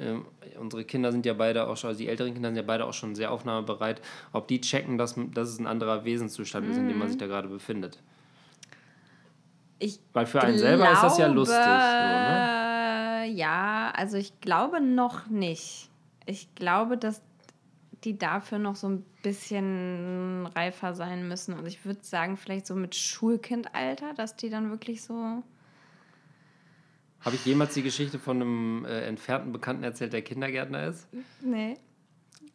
ähm, 0.00 0.24
unsere 0.58 0.84
Kinder 0.84 1.12
sind 1.12 1.26
ja 1.26 1.34
beide 1.34 1.66
auch 1.68 1.76
schon, 1.76 1.88
also 1.88 1.98
die 1.98 2.08
älteren 2.08 2.32
Kinder 2.34 2.48
sind 2.48 2.56
ja 2.56 2.62
beide 2.62 2.84
auch 2.86 2.92
schon 2.92 3.14
sehr 3.14 3.30
aufnahmebereit, 3.30 4.00
ob 4.32 4.48
die 4.48 4.60
checken, 4.60 4.98
dass, 4.98 5.14
dass 5.34 5.48
es 5.48 5.58
ein 5.58 5.66
anderer 5.66 6.04
Wesenszustand 6.04 6.68
ist, 6.68 6.76
in 6.78 6.88
dem 6.88 6.98
man 6.98 7.08
Mhm. 7.08 7.12
sich 7.12 7.18
da 7.18 7.26
gerade 7.26 7.48
befindet. 7.48 7.98
Ich 9.78 9.98
Weil 10.12 10.26
für 10.26 10.40
einen 10.40 10.58
selber 10.58 10.92
ist 10.92 11.02
das 11.02 11.18
ja 11.18 11.26
lustig. 11.26 11.56
So, 11.98 12.04
ne? 12.04 13.28
Ja, 13.34 13.92
also 13.96 14.16
ich 14.16 14.40
glaube 14.40 14.80
noch 14.80 15.26
nicht. 15.28 15.88
Ich 16.26 16.54
glaube, 16.54 16.96
dass 16.96 17.20
die 18.04 18.18
dafür 18.18 18.58
noch 18.58 18.76
so 18.76 18.88
ein 18.88 19.04
bisschen 19.22 20.46
reifer 20.46 20.94
sein 20.94 21.28
müssen. 21.28 21.56
Und 21.56 21.66
ich 21.66 21.84
würde 21.84 22.00
sagen, 22.02 22.36
vielleicht 22.36 22.66
so 22.66 22.74
mit 22.74 22.94
Schulkindalter, 22.94 24.14
dass 24.14 24.36
die 24.36 24.50
dann 24.50 24.70
wirklich 24.70 25.02
so. 25.02 25.42
Habe 27.24 27.36
ich 27.36 27.44
jemals 27.46 27.74
die 27.74 27.82
Geschichte 27.82 28.18
von 28.18 28.36
einem 28.36 28.84
äh, 28.84 29.02
entfernten 29.02 29.52
Bekannten 29.52 29.84
erzählt, 29.84 30.12
der 30.12 30.22
Kindergärtner 30.22 30.86
ist? 30.86 31.08
Nee. 31.40 31.76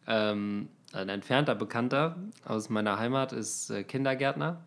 Ähm, 0.06 0.68
ein 0.92 1.08
entfernter 1.08 1.54
Bekannter 1.54 2.16
aus 2.44 2.68
meiner 2.68 2.98
Heimat 2.98 3.32
ist 3.32 3.70
äh, 3.70 3.84
Kindergärtner 3.84 4.62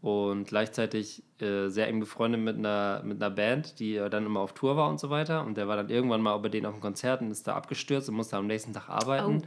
und 0.00 0.46
gleichzeitig 0.46 1.22
äh, 1.40 1.68
sehr 1.68 1.88
eng 1.88 2.00
befreundet 2.00 2.40
mit 2.40 2.56
einer, 2.56 3.02
mit 3.04 3.22
einer 3.22 3.34
Band, 3.34 3.78
die 3.78 3.94
dann 4.10 4.26
immer 4.26 4.40
auf 4.40 4.52
Tour 4.52 4.76
war 4.76 4.88
und 4.90 5.00
so 5.00 5.08
weiter. 5.10 5.44
Und 5.44 5.56
der 5.56 5.66
war 5.66 5.76
dann 5.76 5.88
irgendwann 5.88 6.20
mal 6.20 6.36
bei 6.38 6.48
denen 6.48 6.66
auf 6.66 6.74
dem 6.74 6.80
Konzert 6.80 7.22
und 7.22 7.30
ist 7.30 7.46
da 7.46 7.54
abgestürzt 7.54 8.08
und 8.08 8.16
musste 8.16 8.36
am 8.36 8.46
nächsten 8.46 8.72
Tag 8.72 8.88
arbeiten. 8.88 9.42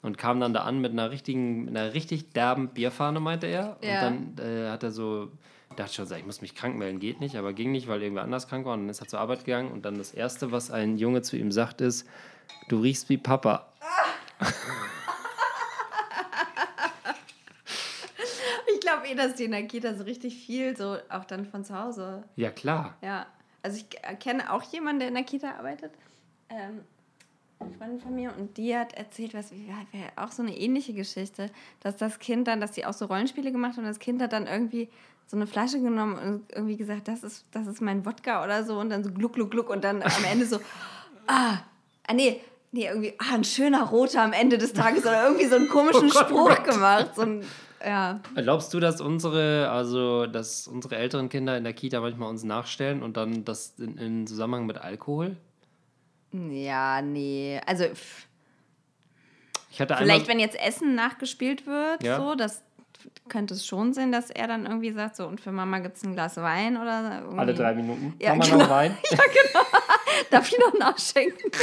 Und 0.00 0.16
kam 0.16 0.38
dann 0.38 0.54
da 0.54 0.60
an 0.60 0.80
mit 0.80 0.92
einer 0.92 1.10
richtigen, 1.10 1.64
mit 1.64 1.76
einer 1.76 1.92
richtig 1.92 2.32
derben 2.32 2.68
Bierfahne, 2.68 3.18
meinte 3.18 3.48
er. 3.48 3.76
Ja. 3.82 4.06
Und 4.06 4.38
dann 4.38 4.46
äh, 4.46 4.70
hat 4.70 4.84
er 4.84 4.92
so, 4.92 5.32
dachte 5.78 5.94
schon, 5.94 6.12
ich 6.12 6.26
muss 6.26 6.40
mich 6.40 6.54
krank 6.54 6.76
melden, 6.76 6.98
geht 6.98 7.20
nicht, 7.20 7.36
aber 7.36 7.52
ging 7.52 7.72
nicht, 7.72 7.88
weil 7.88 8.02
irgendwer 8.02 8.24
anders 8.24 8.48
krank 8.48 8.66
war. 8.66 8.74
Und 8.74 8.80
dann 8.80 8.88
ist 8.88 9.00
er 9.00 9.08
zur 9.08 9.20
Arbeit 9.20 9.44
gegangen 9.44 9.70
und 9.70 9.84
dann 9.84 9.98
das 9.98 10.12
Erste, 10.12 10.52
was 10.52 10.70
ein 10.70 10.96
Junge 10.98 11.22
zu 11.22 11.36
ihm 11.36 11.52
sagt, 11.52 11.80
ist, 11.80 12.08
du 12.68 12.80
riechst 12.80 13.08
wie 13.08 13.18
Papa. 13.18 13.72
Ich 18.72 18.80
glaube 18.80 19.06
eh, 19.08 19.14
dass 19.14 19.34
die 19.34 19.44
in 19.44 19.50
der 19.50 19.66
Kita 19.66 19.94
so 19.94 20.04
richtig 20.04 20.34
viel, 20.34 20.74
so 20.74 20.96
auch 21.10 21.24
dann 21.26 21.44
von 21.44 21.62
zu 21.62 21.78
Hause. 21.78 22.24
Ja, 22.36 22.50
klar. 22.50 22.96
Ja. 23.02 23.26
Also 23.62 23.76
ich 23.78 24.18
kenne 24.18 24.50
auch 24.50 24.62
jemanden, 24.62 25.00
der 25.00 25.08
in 25.08 25.14
der 25.14 25.24
Kita 25.24 25.56
arbeitet. 25.58 25.92
Ähm, 26.48 26.80
eine 27.58 27.72
Freundin 27.72 28.00
von 28.00 28.14
mir 28.14 28.34
und 28.36 28.56
die 28.56 28.74
hat 28.74 28.94
erzählt, 28.94 29.34
was 29.34 29.52
auch 30.16 30.32
so 30.32 30.42
eine 30.42 30.56
ähnliche 30.56 30.94
Geschichte, 30.94 31.50
dass 31.80 31.96
das 31.96 32.18
Kind 32.18 32.48
dann, 32.48 32.60
dass 32.60 32.74
sie 32.74 32.86
auch 32.86 32.92
so 32.92 33.06
Rollenspiele 33.06 33.52
gemacht 33.52 33.72
hat 33.72 33.78
und 33.78 33.84
das 33.84 33.98
Kind 33.98 34.22
hat 34.22 34.32
dann 34.32 34.46
irgendwie 34.46 34.88
so 35.28 35.36
eine 35.36 35.46
Flasche 35.46 35.80
genommen 35.80 36.16
und 36.18 36.52
irgendwie 36.52 36.76
gesagt, 36.76 37.06
das 37.06 37.22
ist, 37.22 37.44
das 37.52 37.66
ist 37.66 37.82
mein 37.82 38.06
Wodka 38.06 38.42
oder 38.42 38.64
so 38.64 38.78
und 38.80 38.88
dann 38.88 39.04
so 39.04 39.10
gluck, 39.12 39.34
gluck, 39.34 39.50
gluck 39.50 39.68
und 39.68 39.84
dann 39.84 40.02
am 40.02 40.24
Ende 40.30 40.46
so, 40.46 40.56
ah, 41.26 41.58
ah 42.06 42.14
nee, 42.14 42.40
nee, 42.72 42.86
irgendwie, 42.86 43.12
ah, 43.18 43.34
ein 43.34 43.44
schöner 43.44 43.84
Roter 43.84 44.22
am 44.22 44.32
Ende 44.32 44.56
des 44.56 44.72
Tages 44.72 45.02
oder 45.02 45.24
irgendwie 45.24 45.44
so 45.44 45.56
einen 45.56 45.68
komischen 45.70 46.08
oh 46.08 46.14
Gott, 46.14 46.28
Spruch 46.28 46.58
oh 46.58 46.62
gemacht. 46.62 47.10
So 47.14 47.22
ein, 47.22 47.44
ja. 47.84 48.20
Glaubst 48.36 48.72
du, 48.72 48.80
dass 48.80 49.02
unsere, 49.02 49.68
also 49.70 50.26
dass 50.26 50.66
unsere 50.66 50.96
älteren 50.96 51.28
Kinder 51.28 51.58
in 51.58 51.64
der 51.64 51.74
Kita 51.74 52.00
manchmal 52.00 52.30
uns 52.30 52.42
nachstellen 52.42 53.02
und 53.02 53.18
dann 53.18 53.44
das 53.44 53.74
in, 53.78 53.98
in 53.98 54.26
Zusammenhang 54.26 54.64
mit 54.64 54.78
Alkohol? 54.78 55.36
Ja, 56.32 57.02
nee. 57.02 57.60
Also 57.66 57.84
ich 59.70 59.80
hatte 59.80 59.94
vielleicht, 59.98 60.26
wenn 60.26 60.40
jetzt 60.40 60.58
Essen 60.58 60.94
nachgespielt 60.94 61.66
wird, 61.66 62.02
ja. 62.02 62.16
so, 62.16 62.34
das 62.34 62.62
könnte 63.28 63.54
es 63.54 63.66
schon 63.66 63.92
sein, 63.92 64.12
dass 64.12 64.30
er 64.30 64.46
dann 64.46 64.66
irgendwie 64.66 64.92
sagt, 64.92 65.16
so, 65.16 65.26
und 65.26 65.40
für 65.40 65.52
Mama 65.52 65.78
gibt 65.80 65.96
es 65.96 66.04
ein 66.04 66.14
Glas 66.14 66.36
Wein 66.36 66.76
oder 66.76 67.20
irgendwie. 67.20 67.38
Alle 67.38 67.54
drei 67.54 67.74
Minuten. 67.74 68.14
Ja, 68.18 68.30
Mama 68.30 68.44
genau. 68.44 68.58
noch 68.58 68.70
Wein? 68.70 68.96
ja, 69.10 69.18
genau. 69.18 69.66
Darf 70.30 70.50
ich 70.50 70.58
noch 70.58 70.78
nachschenken? 70.78 71.50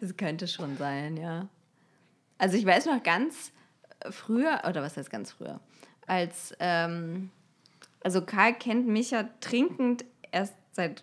das 0.00 0.16
könnte 0.16 0.48
schon 0.48 0.76
sein, 0.76 1.16
ja. 1.16 1.48
Also 2.38 2.56
ich 2.56 2.66
weiß 2.66 2.86
noch 2.86 3.02
ganz 3.02 3.52
früher, 4.10 4.62
oder 4.68 4.82
was 4.82 4.96
heißt 4.96 5.10
ganz 5.10 5.32
früher, 5.32 5.60
als, 6.06 6.54
ähm, 6.60 7.30
also 8.02 8.22
Karl 8.22 8.54
kennt 8.54 8.86
mich 8.86 9.10
ja 9.10 9.28
trinkend 9.40 10.04
erst 10.32 10.54
seit 10.72 11.02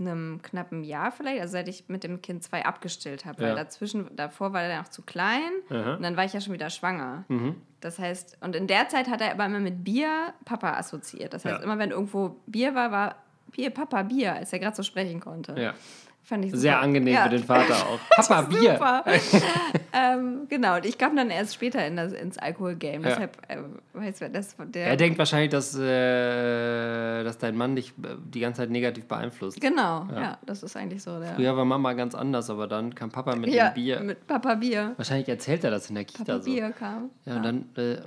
einem 0.00 0.40
knappen 0.42 0.84
Jahr 0.84 1.12
vielleicht, 1.12 1.40
also 1.40 1.52
seit 1.52 1.68
ich 1.68 1.88
mit 1.88 2.04
dem 2.04 2.22
Kind 2.22 2.42
zwei 2.42 2.64
abgestillt 2.64 3.24
habe, 3.24 3.42
ja. 3.42 3.48
weil 3.48 3.56
dazwischen, 3.56 4.14
davor 4.16 4.52
war 4.52 4.62
er 4.62 4.80
noch 4.80 4.88
zu 4.88 5.02
klein 5.02 5.50
Aha. 5.68 5.94
und 5.94 6.02
dann 6.02 6.16
war 6.16 6.24
ich 6.24 6.32
ja 6.32 6.40
schon 6.40 6.52
wieder 6.52 6.70
schwanger. 6.70 7.24
Mhm. 7.28 7.56
Das 7.80 7.98
heißt, 7.98 8.38
und 8.40 8.54
in 8.56 8.66
der 8.66 8.88
Zeit 8.88 9.08
hat 9.08 9.20
er 9.20 9.32
aber 9.32 9.46
immer 9.46 9.60
mit 9.60 9.84
Bier 9.84 10.34
Papa 10.44 10.74
assoziiert. 10.74 11.32
Das 11.32 11.44
heißt, 11.44 11.58
ja. 11.58 11.64
immer 11.64 11.78
wenn 11.78 11.90
irgendwo 11.90 12.36
Bier 12.46 12.74
war, 12.74 12.90
war 12.90 13.16
Bier, 13.50 13.70
Papa, 13.70 14.02
Bier, 14.02 14.34
als 14.34 14.52
er 14.52 14.58
gerade 14.58 14.76
so 14.76 14.82
sprechen 14.82 15.20
konnte. 15.20 15.60
Ja. 15.60 15.74
Fand 16.22 16.44
ich 16.44 16.50
super. 16.52 16.60
Sehr 16.60 16.80
angenehm 16.80 17.14
ja. 17.14 17.24
für 17.24 17.30
den 17.30 17.42
Vater 17.42 17.74
auch. 17.88 17.98
Papa, 18.10 18.42
Bier. 18.42 18.78
ähm, 19.92 20.46
genau, 20.48 20.76
und 20.76 20.86
ich 20.86 20.96
kam 20.96 21.16
dann 21.16 21.30
erst 21.30 21.54
später 21.54 21.84
in 21.84 21.96
das, 21.96 22.12
ins 22.12 22.38
Alkoholgame. 22.38 23.02
Ja. 23.02 23.08
Deshalb, 23.10 23.36
äh, 23.48 23.56
weißt 23.94 24.22
du, 24.22 24.30
das, 24.30 24.56
der 24.58 24.86
er 24.86 24.96
denkt 24.96 25.18
wahrscheinlich, 25.18 25.50
dass, 25.50 25.76
äh, 25.76 27.24
dass 27.24 27.38
dein 27.38 27.56
Mann 27.56 27.74
dich 27.74 27.90
äh, 28.02 28.14
die 28.24 28.40
ganze 28.40 28.62
Zeit 28.62 28.70
negativ 28.70 29.06
beeinflusst. 29.06 29.60
Genau, 29.60 30.06
ja, 30.12 30.20
ja 30.20 30.38
das 30.46 30.62
ist 30.62 30.76
eigentlich 30.76 31.02
so. 31.02 31.18
Der 31.18 31.34
Früher 31.34 31.56
war 31.56 31.64
Mama 31.64 31.94
ganz 31.94 32.14
anders, 32.14 32.48
aber 32.48 32.68
dann 32.68 32.94
kam 32.94 33.10
Papa 33.10 33.34
mit 33.34 33.52
dem 33.52 33.74
Bier. 33.74 34.00
mit 34.00 34.26
Papa 34.26 34.54
Bier. 34.54 34.92
Wahrscheinlich 34.96 35.28
erzählt 35.28 35.64
er 35.64 35.70
das 35.70 35.88
in 35.88 35.96
der 35.96 36.04
Kita 36.04 36.24
Papa 36.24 36.38
so. 36.38 36.44
Bier 36.44 36.70
kam. 36.70 37.10
Ja, 37.24 37.36
und 37.36 37.42
dann, 37.42 37.64
äh, 37.76 37.98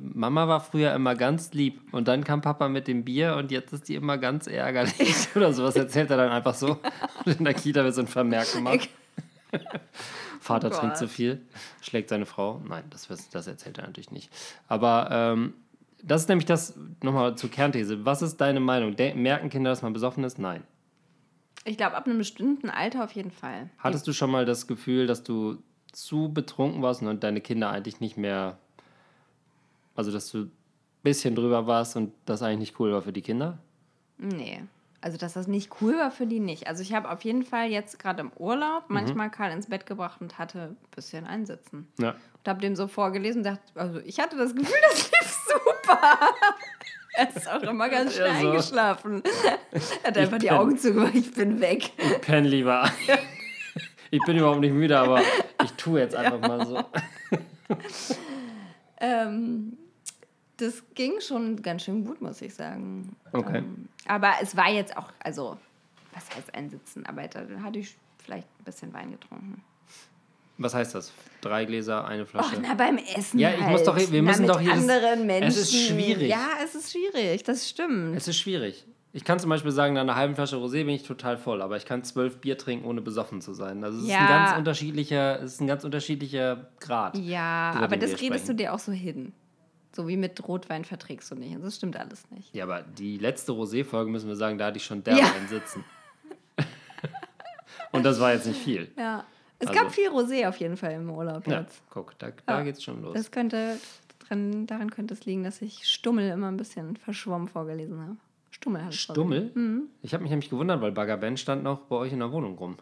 Mama 0.00 0.48
war 0.48 0.60
früher 0.60 0.94
immer 0.94 1.14
ganz 1.14 1.52
lieb 1.52 1.80
und 1.92 2.08
dann 2.08 2.24
kam 2.24 2.40
Papa 2.40 2.68
mit 2.68 2.88
dem 2.88 3.04
Bier 3.04 3.36
und 3.36 3.50
jetzt 3.50 3.72
ist 3.72 3.88
die 3.88 3.94
immer 3.94 4.18
ganz 4.18 4.46
ärgerlich 4.46 5.28
oder 5.34 5.52
sowas 5.52 5.76
erzählt 5.76 6.10
er 6.10 6.16
dann 6.16 6.30
einfach 6.30 6.54
so. 6.54 6.78
Und 7.24 7.36
in 7.38 7.44
der 7.44 7.54
Kita 7.54 7.84
wird 7.84 7.94
so 7.94 8.00
ein 8.00 8.06
Vermerk 8.06 8.52
gemacht. 8.52 8.88
Vater 10.40 10.68
oh 10.72 10.78
trinkt 10.78 10.96
zu 10.96 11.08
viel, 11.08 11.40
schlägt 11.82 12.08
seine 12.08 12.26
Frau. 12.26 12.60
Nein, 12.66 12.84
das, 12.90 13.08
das 13.30 13.46
erzählt 13.46 13.78
er 13.78 13.86
natürlich 13.86 14.10
nicht. 14.10 14.30
Aber 14.66 15.08
ähm, 15.10 15.54
das 16.02 16.22
ist 16.22 16.28
nämlich 16.28 16.46
das, 16.46 16.74
nochmal 17.02 17.36
zur 17.36 17.50
Kernthese. 17.50 18.04
Was 18.04 18.22
ist 18.22 18.38
deine 18.38 18.60
Meinung? 18.60 18.96
De 18.96 19.14
merken 19.14 19.50
Kinder, 19.50 19.70
dass 19.70 19.82
man 19.82 19.92
besoffen 19.92 20.24
ist? 20.24 20.38
Nein. 20.38 20.64
Ich 21.64 21.76
glaube, 21.76 21.96
ab 21.96 22.06
einem 22.06 22.18
bestimmten 22.18 22.70
Alter 22.70 23.04
auf 23.04 23.12
jeden 23.12 23.30
Fall. 23.30 23.70
Hattest 23.78 24.06
du 24.08 24.12
schon 24.12 24.30
mal 24.30 24.44
das 24.44 24.66
Gefühl, 24.66 25.06
dass 25.06 25.22
du 25.22 25.62
zu 25.92 26.32
betrunken 26.32 26.82
warst 26.82 27.02
und 27.02 27.22
deine 27.22 27.40
Kinder 27.40 27.70
eigentlich 27.70 28.00
nicht 28.00 28.16
mehr 28.16 28.58
also, 29.94 30.10
dass 30.10 30.30
du 30.30 30.44
ein 30.44 30.52
bisschen 31.02 31.34
drüber 31.34 31.66
warst 31.66 31.96
und 31.96 32.12
das 32.24 32.42
eigentlich 32.42 32.70
nicht 32.70 32.80
cool 32.80 32.92
war 32.92 33.02
für 33.02 33.12
die 33.12 33.22
Kinder? 33.22 33.58
Nee. 34.18 34.62
Also, 35.00 35.18
dass 35.18 35.32
das 35.32 35.48
nicht 35.48 35.80
cool 35.80 35.98
war 35.98 36.12
für 36.12 36.26
die 36.26 36.38
nicht. 36.38 36.68
Also, 36.68 36.82
ich 36.82 36.92
habe 36.92 37.10
auf 37.10 37.22
jeden 37.22 37.42
Fall 37.42 37.68
jetzt 37.68 37.98
gerade 37.98 38.20
im 38.20 38.30
Urlaub 38.36 38.88
mhm. 38.88 38.94
manchmal 38.94 39.30
Karl 39.30 39.52
ins 39.52 39.66
Bett 39.66 39.84
gebracht 39.84 40.20
und 40.20 40.38
hatte 40.38 40.60
ein 40.60 40.76
bisschen 40.94 41.26
Einsitzen. 41.26 41.88
Ja. 41.98 42.10
Und 42.10 42.48
habe 42.48 42.60
dem 42.60 42.76
so 42.76 42.86
vorgelesen 42.86 43.40
und 43.40 43.44
dachte, 43.44 43.62
also 43.74 44.00
ich 44.00 44.20
hatte 44.20 44.36
das 44.36 44.54
Gefühl, 44.54 44.76
das 44.90 45.10
lief 45.10 45.44
super. 45.46 46.18
er 47.14 47.36
ist 47.36 47.48
auch 47.50 47.62
immer 47.62 47.88
ganz 47.88 48.14
schnell 48.14 48.28
ja, 48.28 48.40
so. 48.40 48.48
eingeschlafen. 48.48 49.22
Er 50.02 50.08
hat 50.08 50.18
einfach 50.18 50.38
die 50.38 50.50
Augen 50.50 50.78
zugemacht, 50.78 51.14
ich 51.14 51.32
bin 51.32 51.60
weg. 51.60 51.90
Ich 51.98 52.20
penne 52.20 52.48
lieber. 52.48 52.88
ich 54.10 54.20
bin 54.24 54.36
überhaupt 54.36 54.60
nicht 54.60 54.72
müde, 54.72 54.98
aber 54.98 55.20
ich 55.64 55.72
tue 55.72 56.00
jetzt 56.00 56.14
einfach 56.14 56.40
ja. 56.40 56.48
mal 56.48 56.66
so. 56.66 56.84
ähm, 59.00 59.78
das 60.56 60.82
ging 60.94 61.20
schon 61.20 61.60
ganz 61.62 61.84
schön 61.84 62.04
gut, 62.04 62.20
muss 62.20 62.40
ich 62.42 62.54
sagen. 62.54 63.16
Okay. 63.32 63.58
Ähm, 63.58 63.88
aber 64.06 64.34
es 64.40 64.56
war 64.56 64.70
jetzt 64.70 64.96
auch, 64.96 65.12
also, 65.20 65.56
was 66.12 66.34
heißt 66.36 66.54
einsitzen? 66.54 67.06
Aber 67.06 67.26
da 67.28 67.46
hatte 67.62 67.78
ich 67.78 67.96
vielleicht 68.18 68.46
ein 68.60 68.64
bisschen 68.64 68.92
Wein 68.92 69.12
getrunken. 69.12 69.62
Was 70.58 70.74
heißt 70.74 70.94
das? 70.94 71.12
Drei 71.40 71.64
Gläser, 71.64 72.04
eine 72.04 72.26
Flasche? 72.26 72.56
Och, 72.56 72.60
na, 72.62 72.74
beim 72.74 72.98
Essen. 72.98 73.38
Ja, 73.38 73.50
ich 73.50 73.60
halt. 73.60 73.72
muss 73.72 73.84
doch, 73.84 73.96
wir 73.96 74.22
müssen 74.22 74.46
na, 74.46 74.52
doch 74.52 74.60
hier. 74.60 74.72
anderen 74.72 75.26
Menschen. 75.26 75.48
Es 75.48 75.56
ist 75.56 75.86
schwierig. 75.88 76.28
Ja, 76.28 76.50
es 76.62 76.74
ist 76.74 76.92
schwierig, 76.92 77.42
das 77.42 77.68
stimmt. 77.68 78.16
Es 78.16 78.28
ist 78.28 78.38
schwierig. 78.38 78.86
Ich 79.14 79.24
kann 79.24 79.38
zum 79.38 79.50
Beispiel 79.50 79.72
sagen, 79.72 79.94
nach 79.94 80.02
einer 80.02 80.16
halben 80.16 80.34
Flasche 80.34 80.56
Rosé 80.56 80.84
bin 80.84 80.90
ich 80.90 81.02
total 81.02 81.36
voll, 81.36 81.60
aber 81.60 81.76
ich 81.76 81.84
kann 81.84 82.02
zwölf 82.02 82.38
Bier 82.38 82.56
trinken, 82.56 82.86
ohne 82.86 83.02
besoffen 83.02 83.42
zu 83.42 83.52
sein. 83.52 83.84
Also 83.84 83.98
es 83.98 84.08
ja. 84.08 84.14
ist 84.14 84.20
ein 84.22 84.28
ganz 84.28 84.58
unterschiedlicher, 84.58 85.42
es 85.42 85.54
ist 85.54 85.60
ein 85.60 85.66
ganz 85.66 85.84
unterschiedlicher 85.84 86.70
Grad. 86.80 87.18
Ja, 87.18 87.74
aber 87.76 87.98
das 87.98 88.20
redest 88.20 88.48
du 88.48 88.54
dir 88.54 88.72
auch 88.72 88.78
so 88.78 88.92
hin. 88.92 89.34
So 89.94 90.08
wie 90.08 90.16
mit 90.16 90.46
Rotwein 90.46 90.84
verträgst 90.84 91.30
du 91.30 91.34
nicht. 91.34 91.56
Das 91.62 91.76
stimmt 91.76 91.96
alles 91.96 92.30
nicht. 92.30 92.54
Ja, 92.54 92.64
aber 92.64 92.82
die 92.82 93.18
letzte 93.18 93.52
Rosé-Folge 93.52 94.10
müssen 94.10 94.28
wir 94.28 94.36
sagen, 94.36 94.56
da 94.56 94.66
hatte 94.66 94.78
ich 94.78 94.84
schon 94.84 95.04
derbe 95.04 95.20
ja. 95.20 95.32
sitzen. 95.48 95.84
Und 97.92 98.02
das 98.04 98.18
war 98.18 98.32
jetzt 98.32 98.46
nicht 98.46 98.60
viel. 98.60 98.90
Ja. 98.96 99.24
Es 99.58 99.68
also. 99.68 99.80
gab 99.80 99.92
viel 99.92 100.08
Rosé 100.08 100.48
auf 100.48 100.56
jeden 100.56 100.76
Fall 100.76 100.92
im 100.92 101.10
Urlaub 101.10 101.46
ja, 101.46 101.60
jetzt. 101.60 101.82
Guck, 101.90 102.18
da, 102.18 102.32
da 102.46 102.58
ja. 102.58 102.64
geht's 102.64 102.82
schon 102.82 103.02
los. 103.02 103.14
Das 103.14 103.30
könnte, 103.30 103.78
dran, 104.26 104.66
daran 104.66 104.90
könnte 104.90 105.14
es 105.14 105.24
liegen, 105.24 105.44
dass 105.44 105.62
ich 105.62 105.86
Stummel 105.86 106.30
immer 106.30 106.48
ein 106.48 106.56
bisschen 106.56 106.96
verschwommen 106.96 107.48
vorgelesen 107.48 108.00
habe. 108.00 108.16
Stummel 108.50 108.84
hat 108.84 108.94
Stummel? 108.94 109.52
Mhm. 109.54 109.88
Ich 110.00 110.14
habe 110.14 110.22
mich 110.22 110.30
nämlich 110.30 110.50
gewundert, 110.50 110.80
weil 110.80 110.92
Bagger 110.92 111.16
Ben 111.16 111.36
stand 111.36 111.62
noch 111.62 111.80
bei 111.82 111.96
euch 111.96 112.12
in 112.12 112.18
der 112.18 112.32
Wohnung 112.32 112.56
rum. 112.56 112.76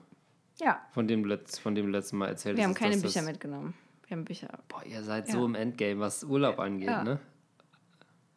Ja. 0.60 0.80
Von 0.92 1.08
dem, 1.08 1.24
Letz, 1.24 1.58
von 1.58 1.74
dem 1.74 1.90
letzten 1.90 2.18
Mal 2.18 2.28
erzählt. 2.28 2.56
Wir 2.56 2.64
haben 2.64 2.74
keine 2.74 2.96
Bücher 2.96 3.22
mitgenommen. 3.22 3.74
Wir 4.10 4.16
haben 4.16 4.24
Bücher. 4.24 4.48
Boah, 4.66 4.84
ihr 4.84 5.04
seid 5.04 5.28
ja. 5.28 5.34
so 5.34 5.44
im 5.44 5.54
Endgame, 5.54 6.00
was 6.00 6.24
Urlaub 6.24 6.58
angeht, 6.58 6.88
ja. 6.88 7.04
ne? 7.04 7.20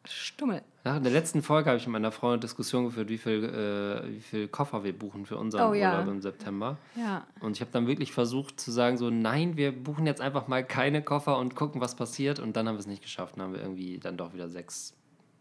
Stummel. 0.04 0.62
Nach 0.84 1.02
der 1.02 1.10
letzten 1.10 1.42
Folge 1.42 1.68
habe 1.68 1.78
ich 1.78 1.86
mit 1.86 1.94
meiner 1.94 2.12
Frau 2.12 2.28
eine 2.28 2.38
Diskussion 2.38 2.84
geführt, 2.84 3.08
wie 3.08 3.18
viel, 3.18 3.42
äh, 3.42 4.08
wie 4.08 4.20
viel 4.20 4.46
Koffer 4.46 4.84
wir 4.84 4.96
buchen 4.96 5.26
für 5.26 5.36
unseren 5.36 5.70
oh, 5.70 5.74
ja. 5.74 5.94
Urlaub 5.94 6.12
im 6.12 6.22
September. 6.22 6.78
Ja. 6.94 7.26
Und 7.40 7.56
ich 7.56 7.60
habe 7.60 7.72
dann 7.72 7.88
wirklich 7.88 8.12
versucht 8.12 8.60
zu 8.60 8.70
sagen, 8.70 8.98
so 8.98 9.10
nein, 9.10 9.56
wir 9.56 9.72
buchen 9.72 10.06
jetzt 10.06 10.20
einfach 10.20 10.46
mal 10.46 10.64
keine 10.64 11.02
Koffer 11.02 11.38
und 11.38 11.56
gucken, 11.56 11.80
was 11.80 11.96
passiert. 11.96 12.38
Und 12.38 12.56
dann 12.56 12.68
haben 12.68 12.76
wir 12.76 12.80
es 12.80 12.86
nicht 12.86 13.02
geschafft. 13.02 13.34
Dann 13.36 13.46
haben 13.46 13.54
wir 13.54 13.60
irgendwie 13.60 13.98
dann 13.98 14.16
doch 14.16 14.32
wieder 14.32 14.48
sechs, 14.48 14.94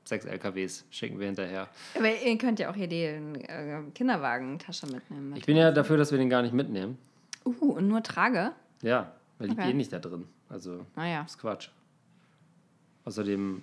sechs 0.04 0.26
LKWs 0.26 0.84
schicken 0.90 1.20
wir 1.20 1.28
hinterher. 1.28 1.68
Aber 1.96 2.10
ihr 2.10 2.38
könnt 2.40 2.58
ja 2.58 2.72
auch 2.72 2.76
hier 2.76 2.88
die 2.88 3.04
äh, 3.04 3.84
Kinderwagentasche 3.94 4.88
mitnehmen. 4.88 5.30
Mit 5.30 5.38
ich 5.38 5.46
bin 5.46 5.58
ja 5.58 5.70
dafür, 5.70 5.98
dass 5.98 6.10
wir 6.10 6.18
den 6.18 6.32
gar 6.32 6.42
nicht 6.42 6.56
mitnehmen. 6.56 6.98
Uh, 7.46 7.74
und 7.74 7.88
nur 7.88 8.02
trage? 8.02 8.54
Ja. 8.82 9.12
Weil 9.44 9.50
die 9.50 9.58
okay. 9.58 9.68
gehen 9.68 9.78
nicht 9.78 9.92
da 9.92 10.00
drin. 10.00 10.26
Also, 10.48 10.86
naja. 10.96 11.20
Ah, 11.20 11.26
ist 11.26 11.38
Quatsch. 11.38 11.68
Außerdem, 13.04 13.62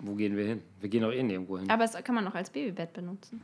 wo 0.00 0.14
gehen 0.16 0.36
wir 0.36 0.44
hin? 0.44 0.62
Wir 0.80 0.88
gehen 0.88 1.04
auch 1.04 1.12
eh 1.12 1.22
nirgendwo 1.22 1.56
hin. 1.56 1.70
Aber 1.70 1.84
das 1.84 2.02
kann 2.02 2.16
man 2.16 2.26
auch 2.26 2.34
als 2.34 2.50
Babybett 2.50 2.92
benutzen. 2.92 3.40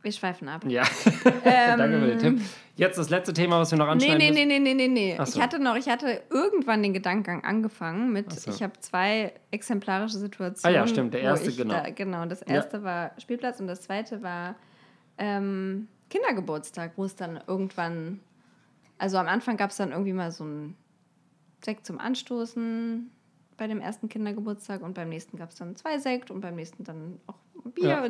Wir 0.00 0.10
schweifen 0.10 0.48
ab. 0.48 0.64
Ja. 0.66 0.84
Ähm, 1.24 1.32
Danke 1.76 2.00
für 2.00 2.06
den 2.06 2.18
Tipp. 2.18 2.40
Jetzt 2.76 2.96
das 2.96 3.10
letzte 3.10 3.34
Thema, 3.34 3.60
was 3.60 3.72
wir 3.72 3.78
noch 3.78 3.88
anschneiden 3.88 4.16
Nee, 4.16 4.30
nee, 4.30 4.46
nee, 4.46 4.58
nee, 4.58 4.72
nee, 4.72 4.88
nee. 4.88 5.16
So. 5.22 5.38
Ich 5.38 5.44
hatte 5.44 5.58
noch, 5.58 5.76
ich 5.76 5.90
hatte 5.90 6.22
irgendwann 6.30 6.82
den 6.82 6.94
Gedankengang 6.94 7.44
angefangen 7.44 8.10
mit, 8.10 8.32
so. 8.32 8.50
ich 8.50 8.62
habe 8.62 8.72
zwei 8.80 9.34
exemplarische 9.50 10.16
Situationen. 10.16 10.78
Ah 10.78 10.80
ja, 10.80 10.88
stimmt, 10.88 11.12
der 11.12 11.20
erste, 11.20 11.52
genau. 11.52 11.74
Da, 11.74 11.90
genau, 11.90 12.24
das 12.24 12.40
erste 12.40 12.78
ja. 12.78 12.82
war 12.84 13.10
Spielplatz 13.18 13.60
und 13.60 13.66
das 13.66 13.82
zweite 13.82 14.22
war 14.22 14.54
ähm, 15.18 15.88
Kindergeburtstag, 16.08 16.92
wo 16.96 17.04
es 17.04 17.14
dann 17.14 17.38
irgendwann 17.46 18.20
also 19.00 19.18
am 19.18 19.28
Anfang 19.28 19.56
gab 19.56 19.70
es 19.70 19.76
dann 19.76 19.92
irgendwie 19.92 20.12
mal 20.12 20.30
so 20.30 20.44
ein 20.44 20.76
Sekt 21.64 21.86
zum 21.86 21.98
Anstoßen 21.98 23.10
bei 23.56 23.66
dem 23.66 23.80
ersten 23.80 24.08
Kindergeburtstag 24.08 24.82
und 24.82 24.94
beim 24.94 25.08
nächsten 25.08 25.36
gab 25.36 25.50
es 25.50 25.56
dann 25.56 25.76
zwei 25.76 25.98
Sekt 25.98 26.30
und 26.30 26.40
beim 26.40 26.54
nächsten 26.54 26.84
dann 26.84 27.20
auch 27.26 27.36
Bier. 27.74 27.88
Ja. 27.88 28.06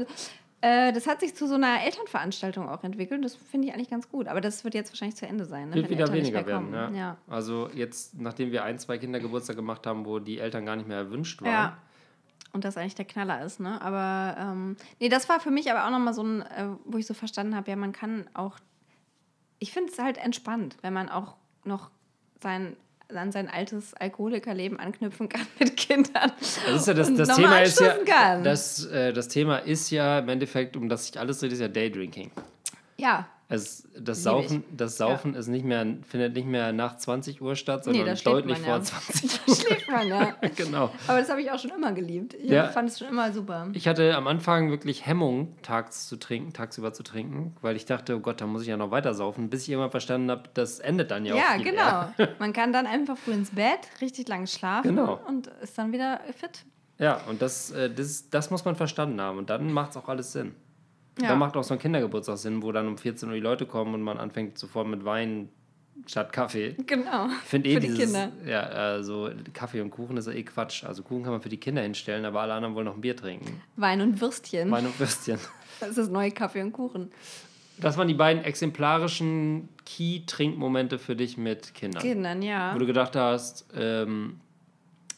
Äh, 0.62 0.92
das 0.92 1.06
hat 1.06 1.20
sich 1.20 1.34
zu 1.34 1.46
so 1.46 1.54
einer 1.54 1.82
Elternveranstaltung 1.82 2.68
auch 2.68 2.84
entwickelt. 2.84 3.24
Das 3.24 3.34
finde 3.34 3.68
ich 3.68 3.74
eigentlich 3.74 3.90
ganz 3.90 4.08
gut. 4.08 4.28
Aber 4.28 4.40
das 4.40 4.62
wird 4.62 4.74
jetzt 4.74 4.92
wahrscheinlich 4.92 5.16
zu 5.16 5.26
Ende 5.26 5.46
sein. 5.46 5.70
Ne? 5.70 5.76
Wird 5.76 5.90
wieder 5.90 6.12
weniger 6.12 6.44
werden. 6.46 6.72
Ja. 6.72 6.90
ja. 6.90 7.16
Also 7.26 7.70
jetzt, 7.74 8.20
nachdem 8.20 8.52
wir 8.52 8.64
ein, 8.64 8.78
zwei 8.78 8.98
Kindergeburtstag 8.98 9.56
gemacht 9.56 9.86
haben, 9.86 10.04
wo 10.04 10.18
die 10.18 10.38
Eltern 10.38 10.66
gar 10.66 10.76
nicht 10.76 10.86
mehr 10.86 10.98
erwünscht 10.98 11.40
waren, 11.42 11.50
ja. 11.50 11.78
Und 12.52 12.64
das 12.64 12.76
eigentlich 12.76 12.96
der 12.96 13.04
Knaller 13.04 13.44
ist, 13.44 13.60
ne? 13.60 13.80
Aber 13.80 14.36
ähm, 14.38 14.76
nee, 14.98 15.08
das 15.08 15.28
war 15.28 15.38
für 15.38 15.52
mich 15.52 15.70
aber 15.70 15.86
auch 15.86 15.90
nochmal 15.90 16.14
so 16.14 16.24
ein, 16.24 16.42
äh, 16.42 16.66
wo 16.84 16.98
ich 16.98 17.06
so 17.06 17.14
verstanden 17.14 17.54
habe, 17.54 17.70
ja, 17.70 17.76
man 17.76 17.92
kann 17.92 18.28
auch, 18.34 18.58
ich 19.60 19.72
finde 19.72 19.92
es 19.92 19.98
halt 19.98 20.18
entspannt, 20.18 20.76
wenn 20.82 20.92
man 20.92 21.08
auch 21.08 21.36
noch 21.64 21.90
sein 22.42 22.76
an 23.16 23.32
sein 23.32 23.48
altes 23.48 23.92
Alkoholikerleben 23.94 24.78
anknüpfen 24.78 25.28
kann 25.28 25.44
mit 25.58 25.76
Kindern. 25.76 26.32
Das 26.38 26.58
ist 26.76 26.86
ja 26.86 26.94
das, 26.94 27.12
das 27.12 27.36
Thema 27.36 27.60
ist 27.60 27.80
ja 27.80 28.40
das, 28.40 28.86
äh, 28.86 29.12
das 29.12 29.26
Thema 29.26 29.58
ist 29.58 29.90
ja 29.90 30.20
im 30.20 30.28
Endeffekt, 30.28 30.76
um 30.76 30.88
das 30.88 31.06
sich 31.06 31.18
alles 31.18 31.40
dreht, 31.40 31.52
ist 31.52 31.60
ja 31.60 31.66
Daydrinking. 31.68 32.30
Ja. 32.98 33.28
Also 33.50 33.82
das 33.98 34.22
Saufen, 34.22 34.62
das 34.70 34.96
Saufen 34.96 35.34
ja. 35.34 35.40
ist 35.40 35.48
nicht 35.48 35.64
mehr, 35.64 35.84
findet 36.08 36.34
nicht 36.34 36.46
mehr 36.46 36.72
nach 36.72 36.96
20 36.96 37.42
Uhr 37.42 37.56
statt, 37.56 37.82
sondern 37.82 38.06
nee, 38.06 38.14
deutlich 38.22 38.58
vor 38.58 38.76
ja. 38.76 38.80
20 38.80 39.24
Uhr. 39.32 39.38
Da 39.44 39.54
schläft 39.54 39.90
man, 39.90 40.06
ja. 40.06 40.36
genau. 40.56 40.92
Aber 41.08 41.18
das 41.18 41.28
habe 41.28 41.42
ich 41.42 41.50
auch 41.50 41.58
schon 41.58 41.72
immer 41.72 41.90
geliebt. 41.90 42.34
Ich 42.34 42.48
ja. 42.48 42.68
fand 42.68 42.90
es 42.90 43.00
schon 43.00 43.08
immer 43.08 43.32
super. 43.32 43.66
Ich 43.72 43.88
hatte 43.88 44.14
am 44.14 44.28
Anfang 44.28 44.70
wirklich 44.70 45.04
Hemmung, 45.04 45.56
tags 45.62 46.06
zu 46.06 46.16
trinken, 46.16 46.52
tagsüber 46.52 46.92
zu 46.92 47.02
trinken, 47.02 47.56
weil 47.60 47.74
ich 47.74 47.86
dachte, 47.86 48.14
oh 48.16 48.20
Gott, 48.20 48.40
da 48.40 48.46
muss 48.46 48.62
ich 48.62 48.68
ja 48.68 48.76
noch 48.76 48.92
weiter 48.92 49.14
saufen, 49.14 49.50
bis 49.50 49.64
ich 49.64 49.70
irgendwann 49.70 49.90
verstanden 49.90 50.30
habe, 50.30 50.44
das 50.54 50.78
endet 50.78 51.10
dann 51.10 51.26
ja, 51.26 51.34
ja 51.34 51.42
auch. 51.42 51.64
Ja, 51.64 52.12
genau. 52.14 52.30
man 52.38 52.52
kann 52.52 52.72
dann 52.72 52.86
einfach 52.86 53.18
früh 53.18 53.32
ins 53.32 53.50
Bett, 53.50 53.80
richtig 54.00 54.28
lang 54.28 54.46
schlafen 54.46 54.94
genau. 54.94 55.18
und 55.26 55.48
ist 55.60 55.76
dann 55.76 55.92
wieder 55.92 56.20
fit. 56.38 56.64
Ja, 56.98 57.20
und 57.28 57.42
das, 57.42 57.72
äh, 57.72 57.90
das, 57.92 58.30
das 58.30 58.52
muss 58.52 58.64
man 58.64 58.76
verstanden 58.76 59.20
haben 59.20 59.38
und 59.38 59.50
dann 59.50 59.72
macht 59.72 59.90
es 59.90 59.96
auch 59.96 60.08
alles 60.08 60.30
Sinn. 60.30 60.54
Ja. 61.20 61.28
Da 61.28 61.36
macht 61.36 61.56
auch 61.56 61.64
so 61.64 61.74
ein 61.74 61.80
Kindergeburtstag 61.80 62.38
Sinn, 62.38 62.62
wo 62.62 62.72
dann 62.72 62.86
um 62.86 62.96
14 62.96 63.28
Uhr 63.28 63.34
die 63.34 63.40
Leute 63.40 63.66
kommen 63.66 63.94
und 63.94 64.02
man 64.02 64.18
anfängt 64.18 64.58
sofort 64.58 64.86
mit 64.86 65.04
Wein 65.04 65.48
statt 66.06 66.32
Kaffee. 66.32 66.76
Genau. 66.86 67.26
Ich 67.26 67.48
finde 67.48 67.68
eh 67.68 67.74
für 67.74 67.80
dieses, 67.80 67.98
die 67.98 68.04
Kinder. 68.04 68.32
Ja, 68.46 68.62
also 68.62 69.30
Kaffee 69.52 69.80
und 69.80 69.90
Kuchen 69.90 70.16
ist 70.16 70.26
ja 70.26 70.32
eh 70.32 70.42
Quatsch. 70.42 70.84
Also 70.84 71.02
Kuchen 71.02 71.22
kann 71.22 71.32
man 71.32 71.40
für 71.40 71.48
die 71.48 71.58
Kinder 71.58 71.82
hinstellen, 71.82 72.24
aber 72.24 72.40
alle 72.40 72.54
anderen 72.54 72.74
wollen 72.74 72.86
noch 72.86 72.94
ein 72.94 73.00
Bier 73.00 73.16
trinken. 73.16 73.60
Wein 73.76 74.00
und 74.00 74.20
Würstchen. 74.20 74.70
Wein 74.70 74.86
und 74.86 74.98
Würstchen. 74.98 75.38
Das 75.78 75.90
ist 75.90 75.98
das 75.98 76.08
neue 76.10 76.30
Kaffee 76.30 76.60
und 76.60 76.72
Kuchen. 76.72 77.10
Das 77.78 77.96
waren 77.96 78.06
die 78.06 78.12
beiden 78.12 78.44
exemplarischen 78.44 79.70
Key-Trinkmomente 79.86 80.98
für 80.98 81.16
dich 81.16 81.38
mit 81.38 81.72
Kindern. 81.72 82.02
Kindern, 82.02 82.42
ja. 82.42 82.74
Wo 82.74 82.78
du 82.78 82.84
gedacht 82.84 83.16
hast, 83.16 83.64
ähm, 83.74 84.40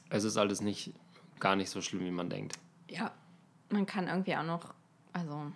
es 0.09 0.23
ist 0.23 0.37
alles 0.37 0.61
nicht 0.61 0.93
gar 1.41 1.57
nicht 1.57 1.69
so 1.69 1.81
schlimm, 1.81 2.05
wie 2.05 2.13
man 2.13 2.29
denkt. 2.29 2.55
Ja, 2.89 3.11
man 3.71 3.87
kann 3.87 4.07
irgendwie 4.07 4.37
auch 4.37 4.45
noch, 4.45 4.73
also 5.13 5.51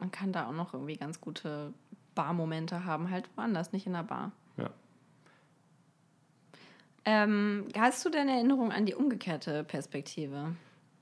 man 0.00 0.10
kann 0.10 0.32
da 0.32 0.48
auch 0.48 0.52
noch 0.52 0.74
irgendwie 0.74 0.96
ganz 0.96 1.20
gute 1.20 1.72
Barmomente 2.14 2.84
haben, 2.84 3.10
halt 3.10 3.28
woanders, 3.36 3.72
nicht 3.72 3.86
in 3.86 3.92
der 3.92 4.02
Bar. 4.02 4.32
Ja. 4.56 4.70
Ähm, 7.04 7.66
hast 7.76 8.04
du 8.04 8.10
denn 8.10 8.28
Erinnerung 8.28 8.72
an 8.72 8.86
die 8.86 8.94
umgekehrte 8.94 9.64
Perspektive? 9.64 10.54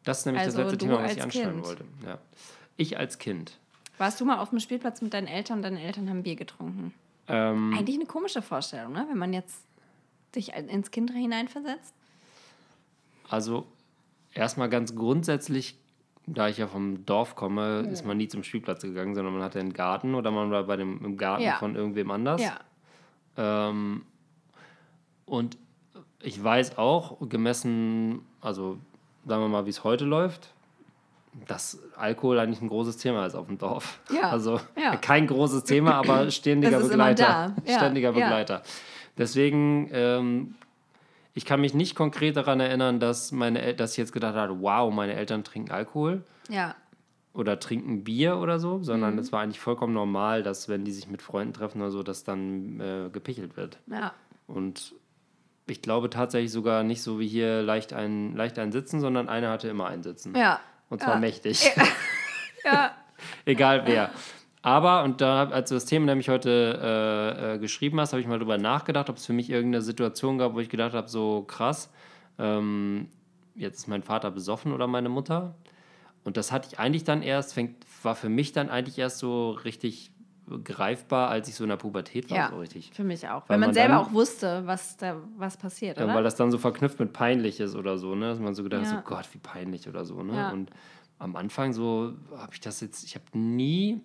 Das 0.05 0.21
ist 0.21 0.27
nämlich 0.27 0.43
also 0.43 0.59
das 0.59 0.73
letzte 0.73 0.87
Thema, 0.87 1.03
was 1.03 1.17
ich 1.17 1.23
anschneiden 1.23 1.53
kind. 1.55 1.67
wollte. 1.67 1.85
Ja. 2.05 2.19
Ich 2.77 2.99
als 2.99 3.19
Kind. 3.19 3.59
Warst 3.99 4.21
du 4.21 4.25
mal 4.25 4.39
auf 4.39 4.51
dem 4.51 4.61
Spielplatz 4.61 5.01
mit 5.01 5.15
deinen 5.15 5.27
Eltern 5.27 5.59
und 5.59 5.63
deine 5.63 5.83
Eltern 5.83 6.09
haben 6.11 6.23
Bier 6.23 6.37
getrunken? 6.37 6.93
Ähm, 7.29 7.75
Eigentlich 7.77 7.97
eine 7.97 8.07
komische 8.07 8.43
Vorstellung, 8.43 8.93
ne? 8.93 9.07
wenn 9.09 9.19
man 9.19 9.33
jetzt 9.33 9.63
sich 10.35 10.53
ins 10.55 10.91
Kind 10.91 11.11
hineinversetzt. 11.13 11.95
Also 13.29 13.67
erstmal 14.35 14.69
ganz 14.69 14.95
grundsätzlich 14.95 15.77
da 16.27 16.49
ich 16.49 16.59
ja 16.59 16.67
vom 16.67 17.07
Dorf 17.07 17.37
komme, 17.37 17.89
ist 17.91 18.05
man 18.05 18.17
nie 18.17 18.29
zum 18.29 18.43
Spielplatz 18.43 18.83
gegangen, 18.83 19.15
sondern 19.15 19.35
man 19.35 19.43
hatte 19.43 19.61
einen 19.61 19.73
Garten 19.73 20.15
oder 20.15 20.31
man 20.31 20.51
war 20.51 20.65
bei 20.65 20.77
dem, 20.77 21.05
im 21.05 21.17
Garten 21.17 21.45
ja. 21.45 21.57
von 21.57 21.77
irgendwem 21.77 22.11
anders. 22.11 22.43
Ja. 22.43 22.59
Ähm, 23.37 24.03
und 25.25 25.57
ich 26.21 26.43
weiß 26.43 26.79
auch, 26.79 27.17
gemessen, 27.29 28.23
also 28.41 28.79
sagen 29.25 29.43
wir 29.43 29.49
mal, 29.49 29.67
wie 29.67 29.71
es 29.71 29.85
heute 29.85 30.05
läuft, 30.05 30.53
dass 31.47 31.79
Alkohol 31.97 32.39
eigentlich 32.39 32.61
ein 32.61 32.69
großes 32.69 32.97
Thema 32.97 33.27
ist 33.27 33.35
auf 33.35 33.47
dem 33.47 33.59
Dorf. 33.59 34.01
Ja. 34.11 34.31
Also 34.31 34.61
ja. 34.81 34.97
kein 34.97 35.27
großes 35.27 35.65
Thema, 35.65 35.95
aber 35.95 36.31
ständiger 36.31 36.81
Begleiter. 36.81 37.55
Ja. 37.65 37.77
Ständiger 37.77 38.13
Begleiter. 38.13 38.63
Deswegen 39.19 39.89
ähm, 39.93 40.55
ich 41.37 41.45
kann 41.45 41.61
mich 41.61 41.75
nicht 41.75 41.95
konkret 41.95 42.35
daran 42.35 42.61
erinnern, 42.61 42.99
dass, 42.99 43.31
meine, 43.31 43.75
dass 43.75 43.93
ich 43.93 43.99
jetzt 43.99 44.13
gedacht 44.13 44.35
habe, 44.35 44.59
wow, 44.63 44.93
meine 44.93 45.13
Eltern 45.13 45.45
trinken 45.45 45.71
Alkohol. 45.71 46.25
Ja. 46.49 46.75
Oder 47.35 47.61
trinken 47.61 48.05
Bier 48.05 48.39
oder 48.39 48.59
so, 48.59 48.83
sondern 48.83 49.13
mhm. 49.13 49.19
es 49.19 49.33
war 49.33 49.43
eigentlich 49.43 49.61
vollkommen 49.61 49.93
normal, 49.93 50.43
dass 50.43 50.71
wenn 50.71 50.87
die 50.87 50.93
sich 50.93 51.09
mit 51.09 51.21
Freunden 51.21 51.53
treffen 51.53 51.83
oder 51.83 51.91
so, 51.91 52.03
dass 52.03 52.25
dann 52.25 52.81
äh, 52.81 53.11
gepichelt 53.13 53.59
wird. 53.59 53.79
Ja. 53.87 54.15
Und 54.47 54.95
ich 55.67 55.83
glaube 55.83 56.09
tatsächlich 56.09 56.53
sogar 56.53 56.83
nicht 56.85 57.03
so 57.03 57.21
wie 57.21 57.29
hier 57.29 57.61
leicht 57.61 57.93
ein, 57.93 58.35
leicht 58.35 58.59
ein 58.59 58.73
Sitzen, 58.73 59.01
sondern 59.01 59.29
einer 59.29 59.51
hatte 59.51 59.69
immer 59.69 59.89
ein 59.89 60.03
Sitzen. 60.03 60.35
Ja. 60.35 60.59
Und 60.89 61.03
zwar 61.03 61.15
ja. 61.15 61.21
mächtig. 61.21 61.71
Ja. 61.77 61.85
ja. 62.65 62.91
Egal 63.45 63.83
wer. 63.87 64.11
Aber, 64.67 65.05
und 65.05 65.21
da, 65.21 65.49
als 65.49 65.69
du 65.69 65.77
das 65.77 65.85
Thema 65.85 66.07
nämlich 66.07 66.29
heute 66.29 66.81
äh, 66.83 67.55
äh, 67.55 67.59
geschrieben 67.61 68.01
hast, 68.01 68.13
habe 68.13 68.21
ich 68.21 68.27
mal 68.27 68.41
darüber 68.41 68.59
nachgedacht, 68.59 69.09
ob 69.09 69.17
es 69.17 69.25
für 69.25 69.33
mich 69.33 69.49
irgendeine 69.49 69.81
Situation 69.81 70.39
gab, 70.39 70.55
wo 70.55 70.59
ich 70.59 70.69
gedacht 70.69 70.93
habe, 70.93 71.07
so 71.07 71.45
krass, 71.47 71.89
ähm, 72.37 73.07
jetzt 73.55 73.77
ist 73.77 73.87
mein 73.87 74.03
Vater 74.03 74.33
besoffen 74.33 74.73
oder 74.73 74.89
meine 74.89 75.09
Mutter. 75.09 75.55
Und 76.25 76.37
das 76.37 76.51
hatte 76.51 76.69
ich 76.69 76.81
eigentlich 76.81 77.05
dann 77.05 77.23
erst, 77.23 77.55
fängt, 77.55 77.77
war 78.03 78.17
für 78.17 78.29
mich 78.29 78.51
dann 78.51 78.69
eigentlich 78.69 78.99
erst 78.99 79.19
so 79.19 79.53
richtig 79.53 80.11
greifbar, 80.65 81.29
als 81.29 81.49
ich 81.49 81.55
so 81.55 81.63
in 81.63 81.71
der 81.71 81.77
Pubertät 81.77 82.29
war. 82.29 82.37
Ja, 82.37 82.49
so 82.51 82.59
richtig. 82.59 82.91
für 82.93 83.05
mich 83.05 83.29
auch. 83.29 83.43
Weil, 83.43 83.51
weil 83.51 83.59
man, 83.59 83.69
man, 83.69 83.75
selber 83.75 83.95
dann, 83.95 84.05
auch 84.05 84.13
wusste, 84.13 84.63
was 84.67 84.97
da 84.97 85.15
was 85.37 85.57
passiert, 85.57 85.97
oder? 85.99 86.09
Ja, 86.09 86.15
weil 86.17 86.25
das 86.25 86.35
dann 86.35 86.51
so 86.51 86.59
verknüpft 86.59 86.99
mit 86.99 87.13
peinlich 87.13 87.61
ist 87.61 87.77
oder 87.77 87.99
so, 87.99 88.17
ne? 88.17 88.31
Dass 88.31 88.41
man 88.41 88.57
so 88.57 88.65
gedacht 88.65 88.83
hat, 88.83 88.91
ja. 88.91 88.97
so 88.97 89.05
Gott, 89.05 89.29
wie 89.33 89.39
peinlich 89.39 89.89
oder 89.89 90.05
so, 90.05 90.25
ne? 90.25 90.35
Ja. 90.35 90.51
Und 90.51 90.71
am 91.21 91.37
Anfang 91.37 91.73
so 91.73 92.15
habe 92.37 92.53
ich 92.53 92.61
das 92.61 92.81
jetzt, 92.81 93.05
ich 93.05 93.15
habe 93.15 93.27
nie 93.39 94.01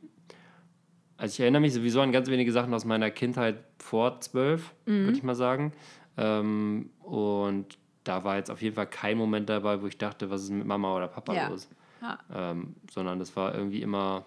also 1.22 1.34
ich 1.34 1.40
erinnere 1.40 1.62
mich 1.62 1.74
sowieso 1.74 2.02
an 2.02 2.12
ganz 2.12 2.30
wenige 2.30 2.52
Sachen 2.52 2.74
aus 2.74 2.84
meiner 2.84 3.12
Kindheit 3.12 3.64
vor 3.78 4.20
zwölf, 4.22 4.74
mhm. 4.88 5.06
würde 5.06 5.18
ich 5.18 5.22
mal 5.24 5.36
sagen. 5.36 5.72
Ähm, 6.18 6.90
und 7.04 7.78
da 8.04 8.24
war 8.24 8.38
jetzt 8.38 8.50
auf 8.50 8.60
jeden 8.64 8.74
Fall 8.74 8.88
kein 8.88 9.20
Moment 9.20 9.48
dabei, 9.48 9.84
wo 9.84 9.86
ich 9.86 10.00
dachte, 10.00 10.32
was 10.32 10.42
ist 10.42 10.50
mit 10.50 10.66
Mama 10.66 10.98
oder 10.98 11.08
Papa 11.08 11.36
ja. 11.36 11.48
los? 11.48 11.70
Ja. 12.02 12.18
Ähm, 12.34 12.76
sondern 12.90 13.20
das 13.20 13.36
war 13.36 13.54
irgendwie 13.54 13.84
immer 13.84 14.26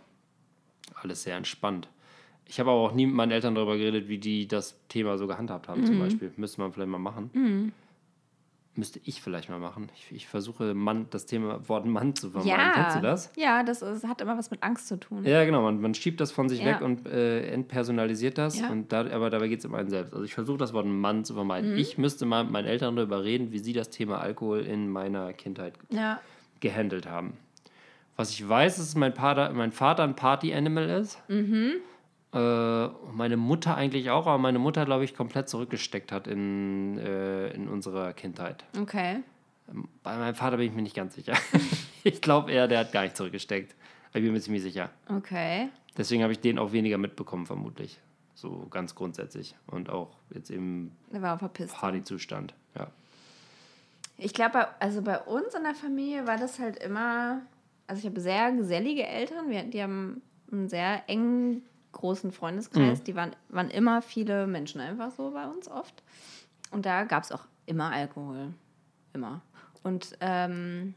alles 0.94 1.24
sehr 1.24 1.36
entspannt. 1.36 1.88
Ich 2.46 2.60
habe 2.60 2.70
aber 2.70 2.78
auch 2.78 2.94
nie 2.94 3.06
mit 3.06 3.16
meinen 3.16 3.32
Eltern 3.32 3.56
darüber 3.56 3.76
geredet, 3.76 4.06
wie 4.06 4.18
die 4.18 4.46
das 4.46 4.78
Thema 4.88 5.18
so 5.18 5.26
gehandhabt 5.26 5.66
haben, 5.66 5.80
mhm. 5.80 5.86
zum 5.86 5.98
Beispiel. 5.98 6.32
Müsste 6.36 6.60
man 6.60 6.72
vielleicht 6.72 6.90
mal 6.90 6.98
machen. 6.98 7.30
Mhm. 7.32 7.72
Müsste 8.76 9.00
ich 9.04 9.22
vielleicht 9.22 9.48
mal 9.48 9.60
machen. 9.60 9.88
Ich, 9.94 10.10
ich 10.10 10.26
versuche, 10.26 10.74
Mann, 10.74 11.06
das 11.10 11.26
Thema 11.26 11.68
Wort 11.68 11.86
Mann 11.86 12.16
zu 12.16 12.30
vermeiden. 12.30 12.58
Ja. 12.58 12.72
Kennst 12.72 12.96
du 12.96 13.00
das? 13.00 13.32
Ja, 13.36 13.62
das 13.62 13.82
ist, 13.82 14.04
hat 14.04 14.20
immer 14.20 14.36
was 14.36 14.50
mit 14.50 14.64
Angst 14.64 14.88
zu 14.88 14.98
tun. 14.98 15.24
Ja, 15.24 15.44
genau. 15.44 15.62
Man, 15.62 15.80
man 15.80 15.94
schiebt 15.94 16.20
das 16.20 16.32
von 16.32 16.48
sich 16.48 16.58
ja. 16.58 16.66
weg 16.66 16.80
und 16.80 17.06
äh, 17.06 17.46
entpersonalisiert 17.52 18.36
das. 18.36 18.58
Ja. 18.58 18.70
Und 18.70 18.92
da, 18.92 19.06
aber 19.12 19.30
dabei 19.30 19.46
geht 19.46 19.60
es 19.60 19.64
um 19.66 19.74
einen 19.76 19.90
selbst. 19.90 20.12
Also 20.12 20.24
ich 20.24 20.34
versuche, 20.34 20.58
das 20.58 20.72
Wort 20.72 20.86
Mann 20.86 21.24
zu 21.24 21.34
vermeiden. 21.34 21.72
Mhm. 21.72 21.78
Ich 21.78 21.98
müsste 21.98 22.26
mal 22.26 22.42
mit 22.42 22.52
meinen 22.52 22.66
Eltern 22.66 22.96
darüber 22.96 23.22
reden, 23.22 23.52
wie 23.52 23.60
sie 23.60 23.72
das 23.72 23.90
Thema 23.90 24.18
Alkohol 24.18 24.60
in 24.60 24.88
meiner 24.88 25.32
Kindheit 25.32 25.74
ja. 25.90 26.20
gehandelt 26.58 27.08
haben. 27.08 27.34
Was 28.16 28.30
ich 28.30 28.48
weiß, 28.48 28.78
ist, 28.78 28.88
dass 28.88 28.96
mein, 28.96 29.12
Vater, 29.12 29.52
mein 29.52 29.70
Vater 29.70 30.02
ein 30.02 30.16
Party-Animal 30.16 30.88
ist. 30.88 31.22
Mhm 31.28 31.74
meine 32.38 33.36
Mutter 33.36 33.76
eigentlich 33.76 34.10
auch, 34.10 34.26
aber 34.26 34.38
meine 34.38 34.58
Mutter, 34.58 34.84
glaube 34.84 35.04
ich, 35.04 35.14
komplett 35.14 35.48
zurückgesteckt 35.48 36.10
hat 36.10 36.26
in, 36.26 36.98
äh, 36.98 37.48
in 37.50 37.68
unserer 37.68 38.12
Kindheit. 38.12 38.64
Okay. 38.80 39.22
Ähm, 39.70 39.88
bei 40.02 40.16
meinem 40.16 40.34
Vater 40.34 40.56
bin 40.56 40.66
ich 40.66 40.74
mir 40.74 40.82
nicht 40.82 40.96
ganz 40.96 41.14
sicher. 41.14 41.34
ich 42.04 42.20
glaube 42.20 42.50
eher, 42.50 42.66
der 42.66 42.80
hat 42.80 42.92
gar 42.92 43.02
nicht 43.02 43.16
zurückgesteckt. 43.16 43.74
Ich 44.12 44.22
bin 44.22 44.32
mir 44.32 44.40
ziemlich 44.40 44.62
sicher. 44.62 44.90
Okay. 45.08 45.68
Deswegen 45.96 46.22
habe 46.22 46.32
ich 46.32 46.40
den 46.40 46.58
auch 46.58 46.72
weniger 46.72 46.98
mitbekommen, 46.98 47.46
vermutlich. 47.46 48.00
So 48.34 48.66
ganz 48.68 48.94
grundsätzlich. 48.94 49.54
Und 49.66 49.90
auch 49.90 50.16
jetzt 50.30 50.50
im 50.50 50.90
Partyzustand. 51.72 52.54
Ja. 52.76 52.88
Ich 54.18 54.34
glaube, 54.34 54.68
also 54.80 55.02
bei 55.02 55.18
uns 55.18 55.54
in 55.54 55.62
der 55.62 55.74
Familie 55.74 56.26
war 56.26 56.36
das 56.36 56.58
halt 56.58 56.82
immer. 56.82 57.42
Also 57.86 58.00
ich 58.00 58.06
habe 58.06 58.20
sehr 58.20 58.50
gesellige 58.52 59.06
Eltern. 59.06 59.50
Wir, 59.50 59.62
die 59.64 59.82
haben 59.82 60.22
einen 60.50 60.68
sehr 60.68 61.08
engen 61.08 61.62
großen 61.94 62.32
Freundeskreis, 62.32 63.00
mhm. 63.00 63.04
die 63.04 63.14
waren, 63.14 63.36
waren 63.48 63.70
immer 63.70 64.02
viele 64.02 64.46
Menschen 64.46 64.80
einfach 64.80 65.10
so 65.10 65.30
bei 65.30 65.46
uns 65.46 65.68
oft. 65.68 66.02
Und 66.70 66.86
da 66.86 67.04
gab 67.04 67.22
es 67.22 67.32
auch 67.32 67.46
immer 67.66 67.90
Alkohol. 67.90 68.52
Immer. 69.12 69.40
Und 69.82 70.16
ähm, 70.20 70.94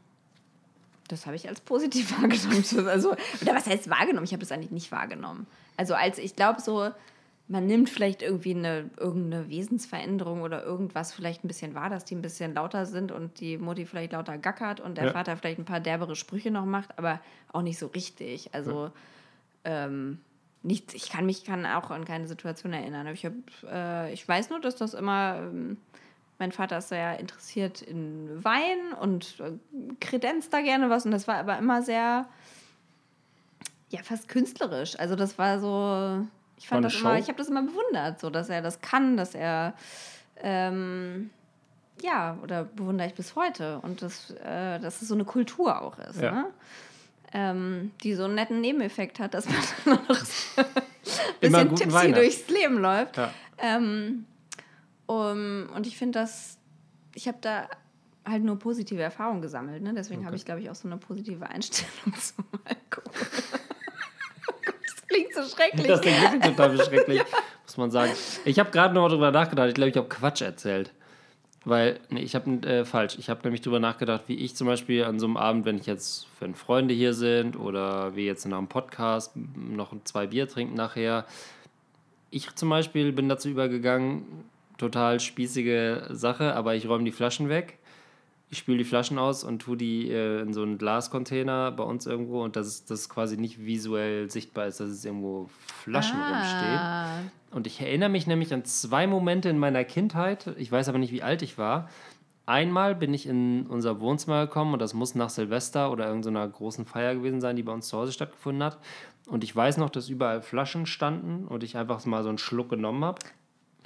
das 1.08 1.26
habe 1.26 1.36
ich 1.36 1.48
als 1.48 1.60
positiv 1.60 2.12
wahrgenommen. 2.20 2.88
Also, 2.88 3.12
oder 3.40 3.54
was 3.54 3.66
heißt 3.66 3.90
wahrgenommen? 3.90 4.24
Ich 4.24 4.32
habe 4.32 4.40
das 4.40 4.52
eigentlich 4.52 4.70
nicht 4.70 4.92
wahrgenommen. 4.92 5.46
Also 5.76 5.94
als 5.94 6.18
ich 6.18 6.36
glaube 6.36 6.60
so, 6.60 6.90
man 7.48 7.66
nimmt 7.66 7.88
vielleicht 7.88 8.20
irgendwie 8.20 8.54
eine 8.54 8.90
irgendeine 8.98 9.48
Wesensveränderung 9.48 10.42
oder 10.42 10.62
irgendwas 10.62 11.14
vielleicht 11.14 11.44
ein 11.44 11.48
bisschen 11.48 11.74
wahr, 11.74 11.88
dass 11.88 12.04
die 12.04 12.14
ein 12.14 12.22
bisschen 12.22 12.54
lauter 12.54 12.84
sind 12.84 13.10
und 13.10 13.40
die 13.40 13.56
Mutti 13.56 13.86
vielleicht 13.86 14.12
lauter 14.12 14.36
gackert 14.36 14.80
und 14.80 14.98
der 14.98 15.06
ja. 15.06 15.12
Vater 15.12 15.36
vielleicht 15.36 15.58
ein 15.58 15.64
paar 15.64 15.80
derbere 15.80 16.14
Sprüche 16.14 16.50
noch 16.50 16.66
macht, 16.66 16.98
aber 16.98 17.20
auch 17.52 17.62
nicht 17.62 17.78
so 17.78 17.86
richtig. 17.86 18.54
Also 18.54 18.90
ja. 19.64 19.86
ähm, 19.86 20.18
nichts, 20.68 20.94
ich 20.94 21.10
kann 21.10 21.26
mich 21.26 21.44
kann 21.44 21.66
auch 21.66 21.90
an 21.90 22.04
keine 22.04 22.28
Situation 22.28 22.72
erinnern. 22.72 23.06
Aber 23.06 23.14
ich, 23.14 23.26
hab, 23.26 23.32
äh, 23.64 24.12
ich 24.12 24.26
weiß 24.26 24.50
nur, 24.50 24.60
dass 24.60 24.76
das 24.76 24.94
immer 24.94 25.36
ähm, 25.38 25.78
mein 26.38 26.52
Vater 26.52 26.78
ist 26.78 26.90
ja 26.90 27.12
interessiert 27.14 27.82
in 27.82 28.42
Wein 28.44 28.92
und 29.00 29.40
äh, 29.40 29.52
kredenzt 30.00 30.52
da 30.52 30.60
gerne 30.60 30.88
was. 30.88 31.04
Und 31.04 31.10
das 31.10 31.26
war 31.26 31.36
aber 31.36 31.58
immer 31.58 31.82
sehr, 31.82 32.26
ja, 33.90 34.02
fast 34.02 34.28
künstlerisch. 34.28 34.98
Also 34.98 35.16
das 35.16 35.36
war 35.36 35.58
so, 35.58 36.26
ich 36.56 36.68
fand 36.68 36.84
das 36.84 36.94
immer, 36.94 37.14
Show? 37.14 37.20
ich 37.20 37.28
habe 37.28 37.38
das 37.38 37.48
immer 37.48 37.62
bewundert, 37.62 38.20
so 38.20 38.30
dass 38.30 38.48
er 38.48 38.62
das 38.62 38.80
kann, 38.80 39.16
dass 39.16 39.34
er, 39.34 39.74
ähm, 40.40 41.30
ja, 42.02 42.38
oder 42.44 42.64
bewundere 42.64 43.08
ich 43.08 43.14
bis 43.14 43.34
heute. 43.34 43.80
Und 43.80 44.02
das, 44.02 44.30
äh, 44.30 44.78
dass 44.78 45.02
es 45.02 45.08
so 45.08 45.14
eine 45.14 45.24
Kultur 45.24 45.82
auch 45.82 45.98
ist, 45.98 46.20
Ja. 46.20 46.30
ne? 46.32 46.46
Ähm, 47.32 47.90
die 48.02 48.14
so 48.14 48.24
einen 48.24 48.36
netten 48.36 48.60
Nebeneffekt 48.60 49.18
hat, 49.18 49.34
dass 49.34 49.46
man 49.46 49.56
dann 49.84 49.98
noch 50.08 50.16
so 50.16 50.62
ein 50.62 50.66
bisschen 51.40 51.76
tipsy 51.76 52.12
durchs 52.12 52.48
Leben 52.48 52.78
läuft. 52.78 53.18
Ja. 53.18 53.30
Ähm, 53.58 54.24
um, 55.06 55.68
und 55.74 55.86
ich 55.86 55.98
finde 55.98 56.20
das, 56.20 56.58
ich 57.14 57.28
habe 57.28 57.38
da 57.40 57.68
halt 58.26 58.44
nur 58.44 58.58
positive 58.58 59.02
Erfahrungen 59.02 59.42
gesammelt. 59.42 59.82
Ne? 59.82 59.94
Deswegen 59.94 60.26
habe 60.26 60.36
ich, 60.36 60.44
glaube 60.44 60.60
ich, 60.60 60.70
auch 60.70 60.74
so 60.74 60.88
eine 60.88 60.98
positive 60.98 61.48
Einstellung 61.48 62.14
zum 62.20 62.44
Alkohol. 62.64 63.12
das 64.64 65.06
klingt 65.06 65.34
so 65.34 65.42
schrecklich. 65.42 65.86
Das 65.86 66.00
klingt 66.00 66.44
total 66.44 66.84
schrecklich, 66.84 67.22
muss 67.64 67.76
man 67.76 67.90
sagen. 67.90 68.12
Ich 68.44 68.58
habe 68.58 68.70
gerade 68.70 68.94
noch 68.94 69.02
mal 69.02 69.08
drüber 69.08 69.30
nachgedacht. 69.30 69.68
Ich 69.68 69.74
glaube, 69.74 69.90
ich 69.90 69.96
habe 69.96 70.08
Quatsch 70.08 70.42
erzählt. 70.42 70.92
Weil, 71.68 72.00
nee, 72.08 72.20
ich 72.20 72.34
habe 72.34 72.50
äh, 72.66 72.84
falsch. 72.84 73.16
Ich 73.18 73.28
habe 73.28 73.40
nämlich 73.44 73.60
drüber 73.60 73.80
nachgedacht, 73.80 74.22
wie 74.26 74.36
ich 74.36 74.56
zum 74.56 74.66
Beispiel 74.66 75.04
an 75.04 75.18
so 75.18 75.26
einem 75.26 75.36
Abend, 75.36 75.66
wenn 75.66 75.76
ich 75.76 75.86
jetzt, 75.86 76.26
wenn 76.40 76.54
Freunde 76.54 76.94
hier 76.94 77.12
sind 77.14 77.56
oder 77.58 78.16
wir 78.16 78.24
jetzt 78.24 78.46
nach 78.46 78.58
einem 78.58 78.68
Podcast 78.68 79.32
noch 79.36 79.94
zwei 80.04 80.26
Bier 80.26 80.48
trinken 80.48 80.74
nachher. 80.74 81.26
Ich 82.30 82.54
zum 82.54 82.70
Beispiel 82.70 83.12
bin 83.12 83.28
dazu 83.28 83.48
übergegangen, 83.48 84.24
total 84.78 85.20
spießige 85.20 86.08
Sache, 86.10 86.54
aber 86.54 86.74
ich 86.74 86.88
räume 86.88 87.04
die 87.04 87.12
Flaschen 87.12 87.48
weg. 87.48 87.78
Ich 88.50 88.58
spüle 88.58 88.78
die 88.78 88.84
Flaschen 88.84 89.18
aus 89.18 89.44
und 89.44 89.60
tue 89.60 89.76
die 89.76 90.10
äh, 90.10 90.40
in 90.40 90.54
so 90.54 90.62
einen 90.62 90.78
Glascontainer 90.78 91.70
bei 91.70 91.84
uns 91.84 92.06
irgendwo 92.06 92.42
und 92.42 92.56
dass 92.56 92.84
das 92.86 93.08
quasi 93.08 93.36
nicht 93.36 93.64
visuell 93.64 94.30
sichtbar 94.30 94.66
ist, 94.66 94.80
dass 94.80 94.88
es 94.88 95.04
irgendwo 95.04 95.50
Flaschen 95.82 96.18
ah, 96.18 96.32
Und 97.50 97.66
ich 97.66 97.80
erinnere 97.80 98.08
mich 98.08 98.26
nämlich 98.26 98.54
an 98.54 98.64
zwei 98.64 99.06
Momente 99.06 99.50
in 99.50 99.58
meiner 99.58 99.84
Kindheit. 99.84 100.54
Ich 100.56 100.72
weiß 100.72 100.88
aber 100.88 100.98
nicht, 100.98 101.12
wie 101.12 101.22
alt 101.22 101.42
ich 101.42 101.58
war. 101.58 101.88
Einmal 102.46 102.94
bin 102.94 103.12
ich 103.12 103.26
in 103.26 103.66
unser 103.66 104.00
Wohnzimmer 104.00 104.46
gekommen 104.46 104.72
und 104.72 104.78
das 104.78 104.94
muss 104.94 105.14
nach 105.14 105.28
Silvester 105.28 105.92
oder 105.92 106.06
irgendeiner 106.06 106.48
großen 106.48 106.86
Feier 106.86 107.14
gewesen 107.14 107.42
sein, 107.42 107.56
die 107.56 107.62
bei 107.62 107.72
uns 107.72 107.88
zu 107.88 107.98
Hause 107.98 108.12
stattgefunden 108.12 108.64
hat. 108.64 108.78
Und 109.26 109.44
ich 109.44 109.54
weiß 109.54 109.76
noch, 109.76 109.90
dass 109.90 110.08
überall 110.08 110.40
Flaschen 110.40 110.86
standen 110.86 111.46
und 111.46 111.62
ich 111.62 111.76
einfach 111.76 112.02
mal 112.06 112.22
so 112.22 112.30
einen 112.30 112.38
Schluck 112.38 112.70
genommen 112.70 113.04
habe. 113.04 113.18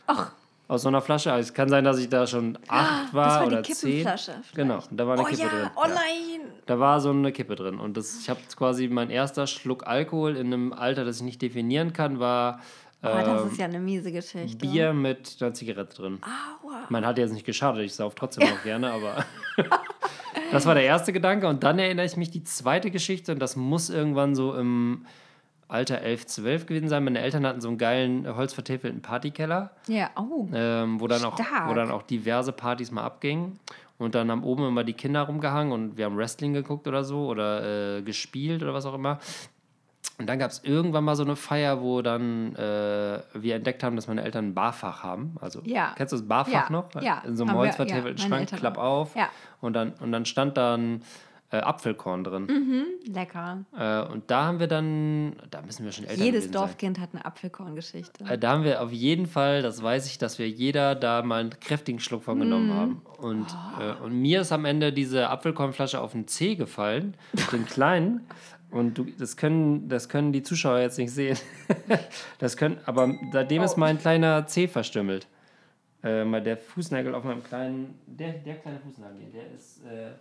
Ach. 0.06 0.32
Aus 0.68 0.82
so 0.82 0.88
einer 0.88 1.02
Flasche. 1.02 1.32
Also 1.32 1.48
es 1.48 1.54
kann 1.54 1.68
sein, 1.68 1.84
dass 1.84 1.98
ich 1.98 2.08
da 2.08 2.26
schon 2.26 2.56
acht 2.68 3.12
war, 3.12 3.24
das 3.26 3.34
war 3.40 3.46
oder 3.46 3.62
die 3.62 3.72
zehn. 3.72 4.00
Vielleicht. 4.00 4.30
Genau, 4.54 4.78
da 4.90 5.06
war 5.06 5.14
eine 5.14 5.22
Oh 5.22 5.26
Kippe 5.26 5.42
ja, 5.42 5.48
drin. 5.48 5.70
oh 5.76 5.82
Ja. 5.86 5.88
nein. 5.94 6.40
Da 6.66 6.78
war 6.78 7.00
so 7.00 7.10
eine 7.10 7.32
Kippe 7.32 7.56
drin. 7.56 7.78
Und 7.78 7.96
das, 7.96 8.18
ich 8.20 8.30
habe 8.30 8.40
quasi 8.56 8.88
mein 8.88 9.10
erster 9.10 9.46
Schluck 9.46 9.86
Alkohol 9.86 10.36
in 10.36 10.46
einem 10.46 10.72
Alter, 10.72 11.04
das 11.04 11.16
ich 11.18 11.22
nicht 11.24 11.42
definieren 11.42 11.92
kann, 11.92 12.18
war 12.20 12.60
Oh, 13.04 13.08
das 13.08 13.42
ähm, 13.42 13.48
ist 13.50 13.58
ja 13.58 13.64
eine 13.64 13.80
miese 13.80 14.12
Geschichte. 14.12 14.58
Bier 14.58 14.92
mit 14.92 15.36
einer 15.40 15.52
Zigarette 15.52 15.96
drin. 15.96 16.20
Aua. 16.22 16.82
Man 16.88 17.04
hat 17.04 17.18
jetzt 17.18 17.32
nicht 17.32 17.44
geschadet, 17.44 17.82
ich 17.84 17.94
sauf 17.96 18.14
trotzdem 18.14 18.48
noch 18.48 18.62
gerne, 18.62 18.92
aber 18.92 19.24
das 20.52 20.66
war 20.66 20.74
der 20.74 20.84
erste 20.84 21.12
Gedanke. 21.12 21.48
Und 21.48 21.64
dann 21.64 21.80
erinnere 21.80 22.06
ich 22.06 22.16
mich 22.16 22.30
die 22.30 22.44
zweite 22.44 22.92
Geschichte 22.92 23.32
und 23.32 23.40
das 23.40 23.56
muss 23.56 23.90
irgendwann 23.90 24.36
so 24.36 24.54
im 24.54 25.04
Alter 25.72 26.00
11, 26.02 26.26
12 26.26 26.66
gewesen 26.66 26.88
sein. 26.88 27.02
Meine 27.04 27.20
Eltern 27.20 27.46
hatten 27.46 27.60
so 27.60 27.68
einen 27.68 27.78
geilen, 27.78 28.24
äh, 28.26 28.34
holzvertäfelten 28.34 29.00
Partykeller, 29.02 29.70
Ja, 29.88 30.10
oh. 30.16 30.46
ähm, 30.54 31.00
wo, 31.00 31.06
dann 31.08 31.24
auch, 31.24 31.38
wo 31.66 31.74
dann 31.74 31.90
auch 31.90 32.02
diverse 32.02 32.52
Partys 32.52 32.90
mal 32.90 33.02
abgingen. 33.04 33.58
Und 33.98 34.14
dann 34.14 34.30
haben 34.30 34.42
oben 34.44 34.66
immer 34.66 34.84
die 34.84 34.94
Kinder 34.94 35.22
rumgehangen 35.22 35.72
und 35.72 35.96
wir 35.96 36.06
haben 36.06 36.16
Wrestling 36.16 36.52
geguckt 36.52 36.88
oder 36.88 37.04
so 37.04 37.26
oder 37.26 37.98
äh, 37.98 38.02
gespielt 38.02 38.62
oder 38.62 38.74
was 38.74 38.84
auch 38.84 38.94
immer. 38.94 39.18
Und 40.18 40.26
dann 40.28 40.38
gab 40.38 40.50
es 40.50 40.62
irgendwann 40.62 41.04
mal 41.04 41.16
so 41.16 41.22
eine 41.24 41.36
Feier, 41.36 41.80
wo 41.80 42.02
dann 42.02 42.54
äh, 42.56 43.20
wir 43.34 43.54
entdeckt 43.54 43.82
haben, 43.82 43.96
dass 43.96 44.08
meine 44.08 44.22
Eltern 44.22 44.48
ein 44.48 44.54
Barfach 44.54 45.02
haben. 45.02 45.36
Also, 45.40 45.60
Ja. 45.64 45.94
kennst 45.96 46.12
du 46.12 46.16
das 46.18 46.26
Barfach 46.28 46.52
Ja, 46.52 46.70
noch? 46.70 46.88
ja. 47.00 47.22
In 47.26 47.36
so 47.36 47.44
einem 47.44 47.54
holzvertäfelten 47.56 48.18
ja, 48.18 48.28
Schrank, 48.28 48.48
Klapp 48.50 48.76
auf. 48.78 49.14
Und, 49.60 49.72
dann, 49.74 49.92
und 50.00 50.12
dann 50.12 50.24
stand 50.26 50.56
dann 50.56 51.02
äh, 51.52 51.58
Apfelkorn 51.58 52.24
drin. 52.24 52.46
Mhm. 52.46 52.84
Lecker. 53.12 53.64
Äh, 53.76 54.10
und 54.12 54.30
da 54.30 54.44
haben 54.46 54.58
wir 54.58 54.66
dann, 54.68 55.36
da 55.50 55.62
müssen 55.62 55.84
wir 55.84 55.92
schon 55.92 56.06
älter 56.06 56.22
Jedes 56.24 56.50
Dorfkind 56.50 56.98
hat 56.98 57.10
eine 57.12 57.24
Apfelkorngeschichte. 57.24 58.24
sein. 58.24 58.32
Äh, 58.34 58.38
da 58.38 58.52
haben 58.52 58.64
wir 58.64 58.82
auf 58.82 58.90
jeden 58.90 59.26
Fall, 59.26 59.62
das 59.62 59.82
weiß 59.82 60.06
ich, 60.06 60.18
dass 60.18 60.38
wir 60.38 60.48
jeder 60.48 60.94
da 60.94 61.22
mal 61.22 61.40
einen 61.40 61.50
kräftigen 61.60 62.00
Schluck 62.00 62.24
von 62.24 62.38
genommen 62.40 62.72
haben. 62.72 63.02
Und, 63.18 63.46
Oh. 64.00 64.04
und 64.06 64.20
mir 64.20 64.40
ist 64.40 64.50
am 64.52 64.64
Ende 64.64 64.92
diese 64.92 65.28
Apfelkornflasche 65.30 66.00
auf 66.00 66.12
den 66.12 66.26
Zeh 66.26 66.56
gefallen, 66.56 67.16
den 67.52 67.66
kleinen. 67.66 68.22
Und 68.70 68.96
du, 68.96 69.04
das, 69.18 69.36
können, 69.36 69.88
das 69.90 70.08
können 70.08 70.32
die 70.32 70.42
Zuschauer 70.42 70.78
jetzt 70.80 70.96
nicht 70.98 71.10
sehen. 71.12 71.36
das 72.38 72.56
können, 72.56 72.78
aber 72.86 73.14
seitdem 73.32 73.60
Oh. 73.60 73.64
ist 73.66 73.76
mein 73.76 73.98
kleiner 73.98 74.46
Zeh 74.46 74.66
verstümmelt. 74.68 75.26
Äh, 76.02 76.24
mal 76.24 76.42
der 76.42 76.56
Fußnagel 76.56 77.14
auf 77.14 77.22
meinem 77.22 77.44
kleinen, 77.44 77.98
der, 78.06 78.32
der 78.32 78.56
kleine 78.56 78.80
Fußnagel, 78.80 79.18
der 79.32 79.52
ist, 79.54 79.84
äh, 79.84 80.12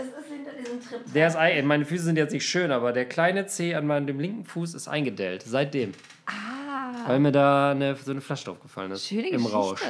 Es 0.00 0.06
ist 0.24 0.28
hinter 0.32 0.52
diesem 0.52 0.80
Trip. 0.80 1.12
der 1.12 1.26
ist, 1.28 1.36
ein- 1.36 1.66
meine 1.66 1.84
Füße 1.84 2.04
sind 2.04 2.16
jetzt 2.16 2.32
nicht 2.32 2.48
schön, 2.48 2.70
aber 2.72 2.92
der 2.92 3.06
kleine 3.06 3.46
Zeh 3.46 3.74
an 3.74 3.86
meinem 3.86 4.18
linken 4.18 4.44
Fuß 4.44 4.74
ist 4.74 4.88
eingedellt, 4.88 5.42
seitdem. 5.46 5.92
Ah, 6.26 6.92
Weil 7.06 7.20
mir 7.20 7.32
da 7.32 7.70
eine, 7.72 7.96
so 7.96 8.10
eine 8.10 8.20
Flasche 8.20 8.44
draufgefallen 8.46 8.90
ist. 8.92 9.06
schöne 9.06 9.28
Im 9.28 9.42
Geschichte. 9.44 9.56
Rausch. 9.56 9.82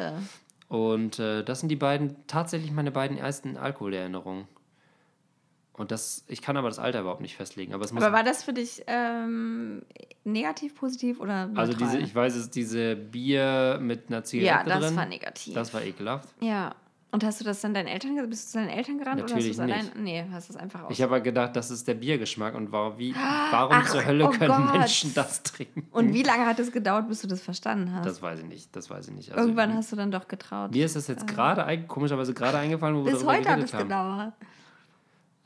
Und 0.68 1.18
äh, 1.18 1.42
das 1.44 1.60
sind 1.60 1.68
die 1.68 1.76
beiden, 1.76 2.16
tatsächlich 2.26 2.70
meine 2.72 2.90
beiden 2.92 3.16
ersten 3.18 3.56
Alkoholerinnerungen. 3.56 4.46
Und 5.72 5.90
das, 5.92 6.24
ich 6.28 6.42
kann 6.42 6.56
aber 6.58 6.68
das 6.68 6.78
Alter 6.78 7.00
überhaupt 7.00 7.22
nicht 7.22 7.36
festlegen. 7.36 7.72
Aber 7.72 7.84
es 7.84 7.92
muss. 7.92 8.02
Aber 8.04 8.12
war 8.14 8.22
das 8.22 8.44
für 8.44 8.52
dich 8.52 8.82
ähm, 8.86 9.82
negativ, 10.24 10.74
positiv 10.74 11.20
oder 11.20 11.46
neutral? 11.46 11.66
also 11.66 11.72
diese, 11.78 11.98
ich 11.98 12.14
weiß, 12.14 12.36
es 12.36 12.50
diese 12.50 12.96
Bier 12.96 13.78
mit 13.80 14.08
einer 14.08 14.18
Ja, 14.18 14.24
Zigarette 14.24 14.68
das 14.68 14.80
drin. 14.86 14.96
war 14.96 15.06
negativ. 15.06 15.54
das 15.54 15.72
war 15.74 15.82
ekelhaft. 15.82 16.28
ja. 16.40 16.74
Und 17.12 17.24
hast 17.24 17.40
du 17.40 17.44
das 17.44 17.60
dann 17.60 17.74
deinen 17.74 17.88
Eltern 17.88 18.14
gesagt? 18.14 18.30
Bist 18.30 18.48
du 18.48 18.52
zu 18.52 18.58
deinen 18.64 18.68
Eltern 18.76 18.98
gerannt 18.98 19.20
Natürlich 19.20 19.58
oder 19.58 19.64
hast 19.64 19.70
du 19.70 19.80
es 19.82 19.90
allein? 19.90 20.04
Nee, 20.04 20.24
hast 20.30 20.48
du 20.48 20.52
es 20.52 20.56
einfach 20.56 20.82
aus. 20.84 20.92
Ich 20.92 21.02
habe 21.02 21.14
halt 21.14 21.24
gedacht, 21.24 21.56
das 21.56 21.70
ist 21.72 21.88
der 21.88 21.94
Biergeschmack 21.94 22.54
und 22.54 22.70
warum, 22.70 22.98
wie, 22.98 23.12
warum 23.14 23.76
Ach, 23.80 23.88
zur 23.90 24.04
Hölle 24.04 24.26
oh 24.26 24.30
können 24.30 24.48
Gott. 24.54 24.72
Menschen 24.78 25.12
das 25.14 25.42
trinken? 25.42 25.88
Und 25.90 26.14
wie 26.14 26.22
lange 26.22 26.46
hat 26.46 26.60
es 26.60 26.70
gedauert, 26.70 27.08
bis 27.08 27.20
du 27.22 27.26
das 27.26 27.40
verstanden 27.40 27.92
hast? 27.92 28.06
Das 28.06 28.22
weiß 28.22 28.38
ich 28.40 28.44
nicht. 28.46 28.76
Das 28.76 28.88
weiß 28.90 29.08
ich 29.08 29.14
nicht. 29.14 29.32
Also, 29.32 29.42
Irgendwann 29.42 29.74
hast 29.74 29.90
du 29.90 29.96
dann 29.96 30.12
doch 30.12 30.28
getraut. 30.28 30.70
Mir 30.70 30.86
ist 30.86 30.94
das 30.94 31.08
jetzt 31.08 31.26
gerade, 31.26 31.64
ein- 31.64 31.88
komischerweise 31.88 32.32
gerade 32.32 32.58
eingefallen, 32.58 32.94
wo 32.94 33.04
wir 33.04 33.10
Bis 33.12 33.20
darüber 33.24 33.32
heute 33.32 33.48
hat 33.48 33.56
geredet 33.56 33.68
es 33.68 33.74
haben. 33.74 33.88
gedauert. 33.88 34.32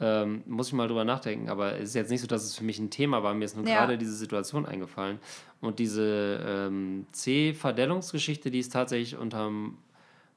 Ähm, 0.01 0.43
muss 0.47 0.67
ich 0.67 0.73
mal 0.75 0.89
drüber 0.89 1.05
nachdenken, 1.05 1.49
aber 1.49 1.77
es 1.77 1.91
ist 1.91 1.95
jetzt 1.95 2.11
nicht 2.11 2.21
so, 2.21 2.27
dass 2.27 2.43
es 2.43 2.57
für 2.57 2.65
mich 2.65 2.79
ein 2.81 2.91
Thema 2.91 3.23
war. 3.23 3.33
Mir 3.33 3.45
ist 3.45 3.57
nur 3.57 3.67
Ja. 3.67 3.79
gerade 3.79 3.97
diese 3.97 4.13
Situation 4.15 4.67
eingefallen. 4.67 5.19
Und 5.61 5.79
diese 5.79 6.45
ähm, 6.45 7.07
C-Verdellungsgeschichte, 7.13 8.51
die 8.51 8.59
ist 8.59 8.73
tatsächlich 8.73 9.17
unter 9.17 9.51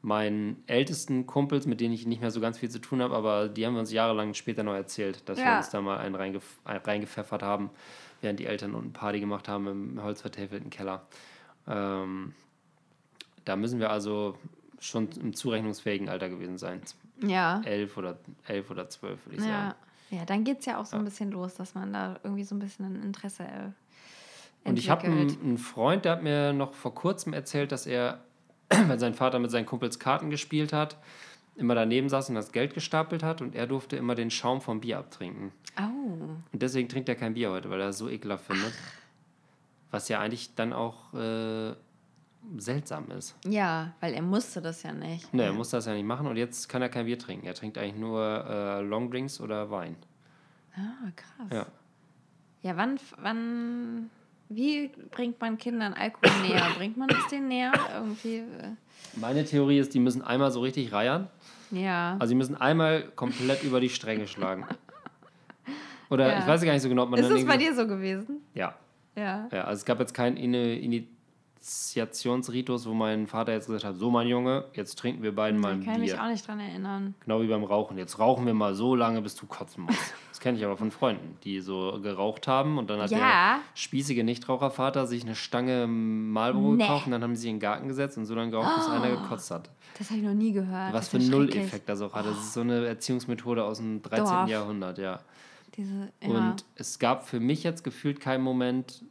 meinen 0.02 0.64
ältesten 0.68 1.26
Kumpels, 1.26 1.66
mit 1.66 1.82
denen 1.82 1.94
ich 1.94 2.06
nicht 2.06 2.22
mehr 2.22 2.32
so 2.32 2.40
ganz 2.40 2.58
viel 2.60 2.70
zu 2.70 2.80
tun 2.80 3.02
habe, 3.02 3.16
aber 3.16 3.50
die 3.50 3.66
haben 3.66 3.74
wir 3.74 3.80
uns 3.80 3.92
jahrelang 3.92 4.34
später 4.36 4.64
noch 4.64 4.74
erzählt, 4.76 5.28
dass 5.28 5.38
wir 5.38 5.46
Ja. 5.46 5.58
uns 5.58 5.70
da 5.70 5.82
mal 5.82 5.98
einen 5.98 6.16
reingef 6.16 6.44
ein- 6.66 6.78
reingepfeffert 6.78 7.42
haben, 7.44 7.70
während 8.22 8.40
die 8.40 8.46
Eltern 8.46 8.76
unten 8.76 8.94
Party 8.94 9.20
gemacht 9.20 9.48
haben 9.48 9.68
im 9.68 10.04
holzvertäfelten 10.04 10.70
Keller. 10.70 11.06
Ähm, 11.68 12.34
da 13.44 13.56
müssen 13.56 13.80
wir 13.80 13.90
also 13.90 14.38
schon 14.80 15.10
im 15.20 15.34
zurechnungsfähigen 15.34 16.10
Alter 16.10 16.30
gewesen 16.30 16.58
sein. 16.58 16.82
Ja. 17.24 17.62
Elf 17.66 17.98
oder, 17.98 18.18
elf 18.48 18.70
oder 18.70 18.88
zwölf, 18.90 19.26
würde 19.26 19.38
ich 19.38 19.42
sagen. 19.44 19.74
Ja. 20.12 20.18
ja, 20.20 20.26
dann 20.26 20.44
geht 20.44 20.60
es 20.60 20.66
ja 20.68 20.78
auch 20.80 20.86
so 20.86 20.96
ein 20.96 21.04
bisschen 21.06 21.32
los, 21.32 21.56
dass 21.56 21.74
man 21.74 21.92
da 21.92 22.20
irgendwie 22.24 22.44
so 22.44 22.54
ein 22.56 22.60
bisschen 22.60 22.86
ein 22.86 23.04
Interesse 23.04 23.44
äh, 23.44 24.70
Und 24.70 24.78
ich 24.78 24.90
habe 24.92 25.04
einen, 25.06 25.18
entwickelt. 25.22 25.44
einen 25.46 25.58
Freund, 25.58 26.06
der 26.06 26.12
hat 26.14 26.24
mir 26.24 26.54
noch 26.54 26.74
vor 26.74 26.94
kurzem 26.94 27.34
erzählt, 27.34 27.72
dass 27.72 27.88
er, 27.88 28.20
wenn 28.88 29.00
sein 29.00 29.14
Vater 29.14 29.40
mit 29.40 29.52
seinen 29.52 29.66
Kumpels 29.66 30.00
Karten 30.00 30.30
gespielt 30.30 30.74
hat, 30.74 30.98
immer 31.56 31.76
daneben 31.76 32.10
saß 32.10 32.30
und 32.30 32.36
das 32.36 32.52
Geld 32.52 32.74
gestapelt 32.74 33.24
hat 33.24 33.42
und 33.42 33.56
er 33.56 33.68
durfte 33.68 33.98
immer 33.98 34.16
den 34.16 34.30
Schaum 34.30 34.62
vom 34.62 34.80
Bier 34.80 35.00
abtrinken. 35.00 35.52
Oh. 35.80 35.84
Und 36.52 36.62
deswegen 36.62 36.88
trinkt 36.88 37.10
er 37.10 37.16
kein 37.16 37.34
Bier 37.34 37.52
heute, 37.52 37.70
weil 37.70 37.82
er 37.82 37.90
es 37.90 37.98
so 37.98 38.10
ekelhaft 38.10 38.46
findet. 38.46 38.74
Was 39.90 40.10
ja 40.10 40.20
eigentlich 40.20 40.54
dann 40.56 40.74
auch 40.74 41.14
äh, 41.14 41.74
seltsam 42.58 43.10
ist. 43.12 43.36
Ja, 43.46 43.94
weil 44.00 44.14
er 44.14 44.22
musste 44.22 44.62
das 44.62 44.84
ja 44.84 44.94
nicht. 44.94 45.34
Ne, 45.34 45.44
er 45.44 45.54
muss 45.54 45.70
das 45.70 45.86
ja 45.86 45.94
nicht 45.94 46.06
machen 46.06 46.28
und 46.28 46.38
jetzt 46.38 46.70
kann 46.70 46.82
er 46.82 46.90
kein 46.90 47.06
Bier 47.06 47.18
trinken. 47.18 47.48
Er 47.48 47.54
trinkt 47.54 47.78
eigentlich 47.78 47.96
nur 47.96 48.46
äh, 48.48 48.82
Longdrinks 48.82 49.40
oder 49.42 49.72
Wein. 49.72 49.96
Ah, 50.76 51.12
krass. 51.16 51.48
Ja. 51.52 51.66
Ja, 52.64 52.76
wann, 52.76 53.00
wann, 53.22 54.10
wie 54.50 54.90
bringt 55.12 55.40
man 55.42 55.58
Kindern 55.58 55.94
Alkohol 55.94 56.32
näher? 56.48 56.66
Bringt 56.78 56.98
man 56.98 57.10
es 57.10 57.28
denen 57.28 57.48
näher? 57.48 57.72
Irgendwie, 57.94 58.38
äh, 58.38 58.72
Meine 59.16 59.44
Theorie 59.46 59.80
ist, 59.80 59.94
die 59.94 60.00
müssen 60.00 60.22
einmal 60.22 60.52
so 60.52 60.62
richtig 60.62 60.92
reiern. 60.94 61.28
ja. 61.72 62.14
Also 62.20 62.30
sie 62.30 62.36
müssen 62.36 62.56
einmal 62.56 63.04
komplett 63.16 63.64
über 63.64 63.80
die 63.80 63.90
Stränge 63.90 64.28
schlagen. 64.28 64.66
Oder 66.10 66.30
Ja. 66.32 66.40
ich 66.40 66.48
weiß 66.48 66.62
gar 66.64 66.72
nicht 66.74 66.82
so 66.82 66.90
genau, 66.90 67.04
ob 67.04 67.10
man 67.10 67.20
Ist 67.20 67.30
das 67.30 67.46
bei 67.46 67.58
dir 67.58 67.74
so 67.76 67.86
gewesen? 67.88 68.42
Ja, 68.54 68.76
Ja. 69.16 69.48
ja, 69.52 69.64
also 69.66 69.80
es 69.80 69.86
gab 69.86 70.00
jetzt 70.00 70.14
kein 70.14 70.38
Ini, 70.38 70.76
Ini, 70.76 71.08
Initiationsritus, 71.60 72.86
wo 72.88 72.94
mein 72.94 73.28
Vater 73.28 73.54
jetzt 73.54 73.68
gesagt 73.68 73.84
hat, 73.86 73.96
so 73.98 74.12
mein 74.12 74.28
Junge, 74.28 74.66
jetzt 74.74 74.98
trinken 74.98 75.24
wir 75.24 75.34
beiden 75.36 75.60
mal 75.60 75.74
ein 75.74 75.84
kann 75.84 75.96
ich 75.96 76.00
mich 76.00 76.12
Bier. 76.12 76.24
auch 76.24 76.28
nicht 76.30 76.48
dran 76.48 76.60
erinnern. 76.60 77.16
Genau 77.22 77.42
wie 77.42 77.48
beim 77.48 77.64
Rauchen. 77.64 77.98
Jetzt 77.98 78.20
rauchen 78.20 78.46
wir 78.46 78.54
mal 78.54 78.76
so 78.76 78.96
lange, 78.96 79.22
bis 79.22 79.36
du 79.36 79.46
kotzen 79.46 79.84
musst. 79.84 80.00
Das 80.38 80.44
kenne 80.44 80.60
ich 80.60 80.64
aber 80.66 80.78
von 80.78 80.92
Freunden, 80.92 81.36
die 81.44 81.62
so 81.62 82.00
geraucht 82.00 82.48
haben 82.48 82.78
und 82.78 82.92
dann 82.92 83.02
hat 83.02 83.10
Ja. 83.10 83.18
der 83.18 83.60
spießige 83.74 84.24
Nichtrauchervater 84.24 85.08
sich 85.08 85.24
eine 85.24 85.34
Stange 85.34 85.88
Marlboro 85.88 86.74
Nee. 86.74 86.84
gekauft 86.84 87.08
und 87.08 87.12
dann 87.14 87.24
haben 87.24 87.36
sie 87.36 87.50
in 87.50 87.56
den 87.56 87.60
Garten 87.60 87.88
gesetzt 87.88 88.20
und 88.20 88.28
so 88.28 88.36
lange 88.36 88.52
geraucht, 88.52 88.76
bis 88.76 88.88
einer 88.88 89.10
gekotzt 89.10 89.50
hat. 89.50 89.72
Das 89.98 90.12
habe 90.12 90.20
ich 90.20 90.26
noch 90.28 90.36
nie 90.36 90.52
gehört. 90.52 90.94
Was 90.94 91.08
für 91.10 91.18
ein. 91.18 91.28
Null-Effekt 91.28 91.90
das 91.90 92.02
auch 92.02 92.14
hat. 92.14 92.28
Das 92.28 92.38
ist 92.38 92.54
so 92.54 92.62
eine 92.62 92.86
Erziehungsmethode 92.86 93.64
aus 93.64 93.80
dem 93.80 94.04
13. 94.04 94.26
Dorf. 94.26 94.48
Jahrhundert, 94.48 95.00
ja. 95.00 95.20
Diese, 95.76 96.10
ja. 96.22 96.30
Und 96.30 96.66
es 96.76 97.00
gab 97.00 97.28
für 97.28 97.40
mich 97.40 97.64
jetzt 97.64 97.84
gefühlt 97.84 98.20
keinen 98.20 98.44
Moment, 98.44 99.04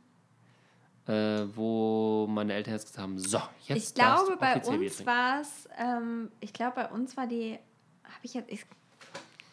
äh, 1.07 1.45
wo 1.55 2.27
meine 2.29 2.55
Eltern 2.55 2.75
jetzt 2.75 2.87
gesagt 2.87 3.03
haben, 3.03 3.19
so, 3.19 3.41
jetzt 3.67 3.89
ich 3.91 3.95
glaube, 3.95 4.33
du 4.33 4.39
bei 4.39 4.61
uns 4.61 5.07
war 5.07 5.41
es, 5.41 5.69
ähm, 5.79 6.31
ich 6.41 6.53
glaube, 6.53 6.75
bei 6.77 6.89
uns 6.89 7.17
war 7.17 7.27
die, 7.27 7.59
habe 8.05 8.21
ich 8.23 8.35
jetzt, 8.35 8.51
ich, 8.51 8.65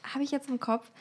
habe 0.04 0.24
ich 0.24 0.32
jetzt 0.32 0.50
im 0.50 0.60
Kopf, 0.60 0.92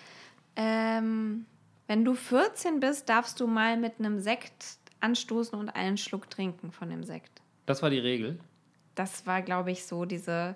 ähm, 0.57 1.47
wenn 1.87 2.05
du 2.05 2.15
14 2.15 2.81
bist, 2.81 3.09
darfst 3.09 3.41
du 3.41 3.47
mal 3.47 3.77
mit 3.77 3.99
einem 3.99 4.21
Sekt 4.21 4.79
anstoßen 5.01 5.59
und 5.59 5.71
einen 5.71 5.97
Schluck 5.97 6.31
trinken 6.31 6.71
von 6.71 6.91
dem 6.91 7.05
Sekt. 7.05 7.43
Das 7.67 7.83
war 7.83 7.91
die 7.91 7.99
Regel. 7.99 8.39
Das 8.95 9.27
war, 9.27 9.43
glaube 9.43 9.71
ich, 9.73 9.87
so 9.87 10.05
diese, 10.05 10.55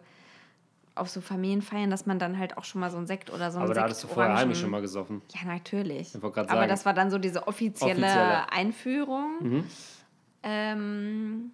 auf 0.96 1.08
so 1.08 1.20
Familienfeiern, 1.20 1.90
dass 1.90 2.06
man 2.06 2.18
dann 2.18 2.38
halt 2.38 2.56
auch 2.58 2.64
schon 2.64 2.80
mal 2.80 2.90
so 2.90 2.96
einen 2.96 3.06
Sekt 3.06 3.30
oder 3.30 3.50
so 3.50 3.58
einen 3.58 3.66
Aber 3.66 3.74
da 3.74 3.80
Sekt 3.80 3.84
hattest 3.84 4.04
du 4.04 4.08
vorher 4.08 4.30
Orangen- 4.32 4.40
heimlich 4.40 4.58
schon 4.60 4.70
mal 4.70 4.80
gesoffen. 4.80 5.22
Ja, 5.34 5.46
natürlich. 5.46 6.14
Ich 6.14 6.20
gerade 6.20 6.40
Aber 6.48 6.60
sagen. 6.60 6.68
das 6.68 6.84
war 6.86 6.94
dann 6.94 7.10
so 7.10 7.18
diese 7.18 7.46
offizielle, 7.46 7.92
Offizielle. 8.06 8.52
Einführung. 8.52 9.30
Mhm. 9.40 9.64
Ähm, 10.42 11.52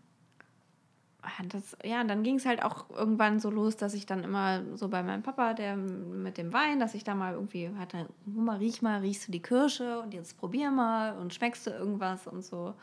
das, 1.49 1.76
ja, 1.84 2.01
und 2.01 2.09
dann 2.09 2.24
ging 2.24 2.36
es 2.36 2.47
halt 2.47 2.62
auch 2.64 2.90
irgendwann 2.90 3.38
so 3.38 3.49
los, 3.49 3.76
dass 3.76 3.95
ich 3.95 4.07
dann 4.07 4.24
immer 4.24 4.62
so 4.76 4.88
bei 4.88 5.03
meinem 5.03 5.22
Papa, 5.22 5.55
der 5.55 5.76
mit 5.76 6.36
dem 6.36 6.53
Wein, 6.53 6.80
dass 6.80 6.95
ich 6.95 7.05
da 7.05 7.14
mal 7.14 7.34
irgendwie 7.34 7.70
hatte, 7.78 8.07
mal, 8.26 8.57
riech 8.59 8.82
mal, 8.82 9.01
riechst 9.01 9.28
du 9.28 9.32
die 9.32 9.40
Kirsche 9.43 10.01
und 10.01 10.14
jetzt 10.14 10.36
probier 10.38 10.70
mal 10.70 11.16
und 11.16 11.32
schmeckst 11.32 11.66
du 11.66 11.70
irgendwas 11.70 12.26
und 12.26 12.45
so. 12.45 12.74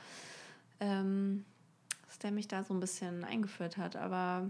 Ähm, 0.80 1.44
dass 2.08 2.18
der 2.20 2.32
mich 2.32 2.48
da 2.48 2.64
so 2.64 2.74
ein 2.74 2.80
bisschen 2.80 3.24
eingeführt 3.26 3.78
hat, 3.78 3.96
aber 3.98 4.50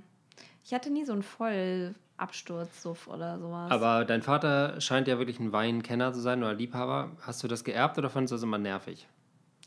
ich 0.64 0.74
hatte 0.74 0.90
nie 0.92 1.06
so 1.06 1.14
einen 1.14 1.24
Vollabsturzsuff 1.24 3.08
oder 3.08 3.40
sowas. 3.40 3.72
Aber 3.72 4.06
dein 4.06 4.22
Vater 4.22 4.80
scheint 4.82 5.08
ja 5.08 5.18
wirklich 5.18 5.40
ein 5.40 5.52
Weinkenner 5.52 6.14
zu 6.14 6.20
sein 6.20 6.44
oder 6.44 6.54
Liebhaber. 6.54 7.12
Hast 7.22 7.42
du 7.44 7.48
das 7.48 7.64
geerbt 7.64 7.98
oder 7.98 8.10
fandest 8.10 8.32
du 8.32 8.36
das 8.36 8.44
immer 8.44 8.58
nervig? 8.58 9.08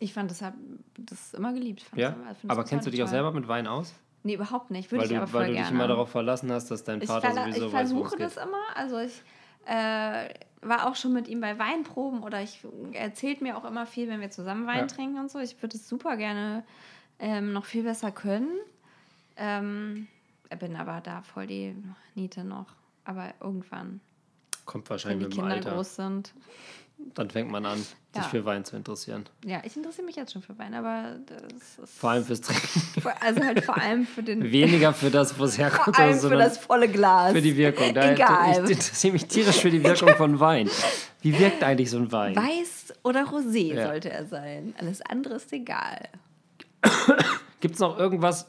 ich 0.00 0.12
fand 0.14 0.28
das, 0.32 0.42
hab, 0.42 0.54
das 0.98 1.32
immer 1.32 1.52
geliebt. 1.52 1.82
Ich 1.82 1.86
fand 1.88 2.00
Ja? 2.02 2.16
das 2.28 2.36
ich 2.42 2.50
Aber 2.50 2.64
kennst 2.64 2.86
du 2.88 2.90
dich 2.90 3.00
auch 3.02 3.06
toll. 3.06 3.12
selber 3.12 3.30
mit 3.32 3.46
Wein 3.46 3.68
aus? 3.68 3.94
Nee, 4.24 4.34
überhaupt 4.34 4.72
nicht. 4.72 4.90
Würde 4.90 5.02
Weil 5.02 5.06
ich 5.06 5.10
du, 5.12 5.16
aber 5.18 5.26
voll 5.28 5.40
weil 5.42 5.46
du 5.48 5.52
gerne. 5.54 5.66
dich 5.68 5.74
immer 5.76 5.86
darauf 5.86 6.10
verlassen 6.10 6.50
hast, 6.50 6.72
dass 6.72 6.82
dein 6.82 7.00
ich, 7.02 7.06
Vater 7.08 7.28
verla- 7.28 7.44
sowieso 7.52 7.66
ich 7.68 7.72
weiß, 7.72 7.84
es 7.86 7.92
versuche 7.92 8.16
das 8.16 8.36
immer. 8.36 8.58
Also 8.74 8.98
ich 8.98 9.22
äh, 9.66 10.28
war 10.60 10.88
auch 10.88 10.96
schon 10.96 11.12
mit 11.12 11.28
ihm 11.28 11.40
bei 11.40 11.56
Weinproben 11.56 12.24
oder 12.24 12.42
ich 12.42 12.64
er 12.92 13.00
erzählt 13.02 13.42
mir 13.42 13.56
auch 13.56 13.64
immer 13.64 13.86
viel, 13.86 14.08
wenn 14.08 14.20
wir 14.20 14.30
zusammen 14.32 14.66
Wein 14.66 14.80
Ja. 14.80 14.86
trinken 14.86 15.20
und 15.20 15.30
so. 15.30 15.38
Ich 15.38 15.62
würde 15.62 15.76
es 15.76 15.88
super 15.88 16.16
gerne 16.16 16.64
ähm, 17.20 17.52
noch 17.52 17.64
viel 17.64 17.84
besser 17.84 18.10
können. 18.10 18.50
Ähm, 19.36 20.08
bin 20.58 20.76
aber 20.76 21.00
da 21.00 21.22
voll 21.22 21.46
die 21.46 21.74
Niete 22.14 22.44
noch. 22.44 22.66
Aber 23.04 23.32
irgendwann, 23.40 24.00
Kommt 24.64 24.84
wenn 24.86 24.90
wahrscheinlich 24.90 25.18
die 25.18 25.24
mit 25.24 25.32
dem 25.36 25.40
Kinder 25.40 25.54
Alter. 25.56 25.74
groß 25.74 25.96
sind. 25.96 26.32
Dann 27.14 27.30
fängt 27.30 27.50
man 27.50 27.66
an, 27.66 27.84
Ja. 28.14 28.22
sich 28.22 28.30
für 28.30 28.44
Wein 28.44 28.64
zu 28.64 28.76
interessieren. 28.76 29.24
Ja, 29.44 29.60
ich 29.64 29.76
interessiere 29.76 30.06
mich 30.06 30.14
jetzt 30.14 30.32
schon 30.32 30.42
für 30.42 30.56
Wein, 30.56 30.72
aber 30.72 31.16
das 31.26 31.78
ist. 31.82 31.98
Vor 31.98 32.10
allem 32.10 32.24
fürs 32.24 32.40
Trinken. 32.42 32.62
vor- 33.02 33.14
also 33.20 33.42
halt 33.42 33.64
vor 33.64 33.76
allem 33.76 34.06
für 34.06 34.22
den. 34.22 34.52
Weniger 34.52 34.92
für 34.92 35.10
das, 35.10 35.36
wo 35.36 35.44
es 35.44 35.56
vor 35.56 35.64
herkommt, 35.64 35.98
allem 35.98 36.16
für 36.20 36.28
das 36.36 36.58
volle 36.58 36.86
Glas. 36.88 37.32
für 37.32 37.42
die 37.42 37.56
Wirkung. 37.56 37.92
Da 37.92 38.12
Egal. 38.12 38.64
Ich 38.66 38.70
interessiere 38.70 39.14
mich 39.14 39.26
tierisch 39.26 39.58
für 39.60 39.70
die 39.70 39.82
Wirkung 39.82 40.10
von 40.10 40.38
Wein. 40.38 40.70
Wie 41.22 41.36
wirkt 41.40 41.64
eigentlich 41.64 41.90
so 41.90 41.98
ein 41.98 42.12
Wein? 42.12 42.36
Weiß 42.36 42.94
oder 43.02 43.24
Rosé 43.24 43.74
Ja. 43.74 43.86
sollte 43.88 44.10
er 44.10 44.26
sein. 44.26 44.72
Alles 44.78 45.02
andere 45.02 45.34
ist 45.34 45.52
egal. 45.52 46.08
Gibt 47.60 47.74
es 47.74 47.80
noch 47.80 47.98
irgendwas 47.98 48.46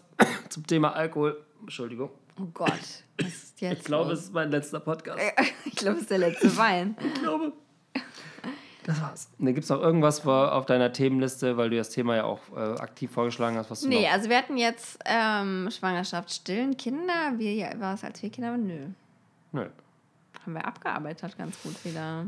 zum 0.49 0.65
Thema 0.67 0.93
Alkohol? 0.93 1.43
Entschuldigung. 1.63 2.09
Oh 2.39 2.45
Gott, 2.53 2.71
was 3.19 3.27
ist 3.27 3.61
jetzt? 3.61 3.79
Ich 3.79 3.85
glaube, 3.85 4.09
los? 4.09 4.19
es 4.19 4.25
ist 4.25 4.33
mein 4.33 4.51
letzter 4.51 4.79
Podcast. 4.79 5.19
ich 5.65 5.75
glaube, 5.75 5.97
es 5.97 6.03
ist 6.03 6.11
der 6.11 6.19
letzte 6.19 6.55
Wein. 6.57 6.95
Ich 7.05 7.21
glaube. 7.21 7.53
Das 8.85 9.01
war's. 9.01 9.31
Ne, 9.37 9.53
Gibt 9.53 9.63
es 9.63 9.69
noch 9.69 9.79
irgendwas 9.79 10.25
auf 10.27 10.65
deiner 10.65 10.91
Themenliste, 10.91 11.55
weil 11.55 11.69
du 11.69 11.77
das 11.77 11.89
Thema 11.89 12.17
ja 12.17 12.25
auch 12.25 12.41
äh, 12.53 12.59
aktiv 12.81 13.11
vorgeschlagen 13.11 13.55
hast, 13.55 13.71
was 13.71 13.81
du 13.81 13.87
Nee, 13.87 14.09
also 14.09 14.29
wir 14.29 14.37
hatten 14.37 14.57
jetzt 14.57 14.99
ähm, 15.05 15.69
Schwangerschaft, 15.71 16.33
Stillen, 16.33 16.75
Kinder. 16.75 17.33
Wir 17.37 17.53
ja, 17.53 17.79
war 17.79 17.93
es 17.93 18.03
als 18.03 18.21
wir 18.21 18.29
Kinder? 18.29 18.57
Nö. 18.57 18.87
Nö. 19.53 19.69
Haben 20.41 20.53
wir 20.53 20.65
abgearbeitet 20.65 21.37
ganz 21.37 21.61
gut 21.61 21.85
wieder. 21.85 22.25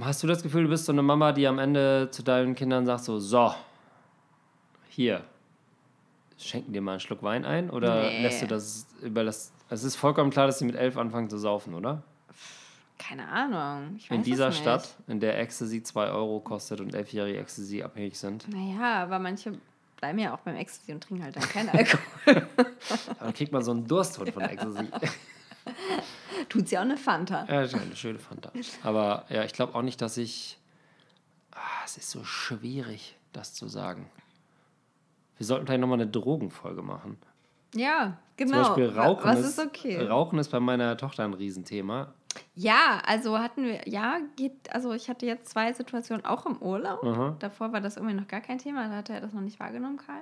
Hast 0.00 0.22
du 0.22 0.26
das 0.26 0.42
Gefühl, 0.42 0.62
du 0.62 0.70
bist 0.70 0.86
so 0.86 0.92
eine 0.92 1.02
Mama, 1.02 1.32
die 1.32 1.46
am 1.46 1.58
Ende 1.58 2.08
zu 2.10 2.22
deinen 2.22 2.54
Kindern 2.54 2.86
sagt 2.86 3.04
so, 3.04 3.18
so, 3.18 3.54
hier, 4.88 5.22
schenken 6.38 6.72
dir 6.72 6.80
mal 6.80 6.92
einen 6.92 7.00
Schluck 7.00 7.22
Wein 7.22 7.44
ein? 7.44 7.70
Oder 7.70 8.02
Nee. 8.02 8.22
lässt 8.22 8.42
du 8.42 8.46
das 8.46 8.86
überlässt... 9.00 9.52
Es 9.70 9.84
ist 9.84 9.96
vollkommen 9.96 10.30
klar, 10.30 10.46
dass 10.46 10.58
sie 10.58 10.64
mit 10.64 10.76
elf 10.76 10.96
anfangen 10.96 11.28
zu 11.30 11.38
saufen, 11.38 11.74
oder? 11.74 12.02
Keine 12.98 13.26
Ahnung. 13.28 13.98
In 14.10 14.22
dieser. 14.22 14.52
Stadt, 14.52 14.96
in 15.08 15.18
der 15.18 15.38
Ecstasy 15.40 15.82
2 15.82 16.10
Euro 16.10 16.38
kostet 16.40 16.80
und 16.80 16.94
elfjährige 16.94 17.38
Ecstasy 17.38 17.82
abhängig 17.82 18.16
sind. 18.18 18.46
Naja, 18.48 19.02
aber 19.02 19.18
manche 19.18 19.58
bleiben 19.96 20.18
ja 20.20 20.34
auch 20.34 20.38
beim 20.40 20.56
Ecstasy 20.56 20.92
und 20.92 21.02
trinken 21.02 21.24
halt 21.24 21.34
dann 21.36 21.42
keinen 21.42 21.68
Alkohol. 21.70 22.46
Dann 23.18 23.32
kriegt 23.34 23.52
man 23.52 23.62
so 23.64 23.70
einen 23.72 23.86
Dursthund 23.86 24.30
von 24.30 24.42
Ecstasy. 24.42 24.86
Tut's 26.48 26.70
ja 26.70 26.80
auch 26.80 26.84
eine 26.84 26.96
Fanta. 26.96 27.44
Ja, 27.48 27.60
eine 27.60 27.96
schöne 27.96 28.18
Fanta. 28.18 28.52
Aber 28.82 29.24
ja, 29.28 29.44
ich 29.44 29.52
glaube 29.52 29.74
auch 29.74 29.82
nicht, 29.82 30.00
dass 30.00 30.16
ich. 30.16 30.58
Ah, 31.52 31.58
es 31.84 31.96
ist 31.96 32.10
so 32.10 32.24
schwierig, 32.24 33.16
das 33.32 33.54
zu 33.54 33.68
sagen. 33.68 34.08
Wir 35.42 35.46
sollten 35.46 35.66
vielleicht 35.66 35.80
nochmal 35.80 36.00
eine 36.00 36.08
Drogenfolge 36.08 36.82
machen. 36.82 37.18
Ja, 37.74 38.16
genau. 38.36 38.62
Zum 38.62 38.76
Beispiel 38.76 38.96
Rauchen. 38.96 39.24
Was 39.24 39.40
ist, 39.40 39.58
ist 39.58 39.66
okay? 39.66 40.06
Rauchen 40.06 40.38
ist 40.38 40.52
bei 40.52 40.60
meiner 40.60 40.96
Tochter 40.96 41.24
ein 41.24 41.34
Riesenthema. 41.34 42.14
Ja, 42.54 43.02
also 43.04 43.40
hatten 43.40 43.64
wir, 43.64 43.88
ja, 43.88 44.18
geht, 44.36 44.72
also 44.72 44.92
ich 44.92 45.08
hatte 45.08 45.26
jetzt 45.26 45.48
zwei 45.48 45.72
Situationen 45.72 46.24
auch 46.24 46.46
im 46.46 46.58
Urlaub. 46.58 47.02
Mhm. 47.02 47.34
Davor 47.40 47.72
war 47.72 47.80
das 47.80 47.96
irgendwie 47.96 48.14
noch 48.14 48.28
gar 48.28 48.40
kein 48.40 48.58
Thema, 48.58 48.88
da 48.88 48.94
hatte 48.98 49.14
er 49.14 49.20
das 49.20 49.32
noch 49.32 49.40
nicht 49.40 49.58
wahrgenommen, 49.58 49.96
Karl. 49.96 50.20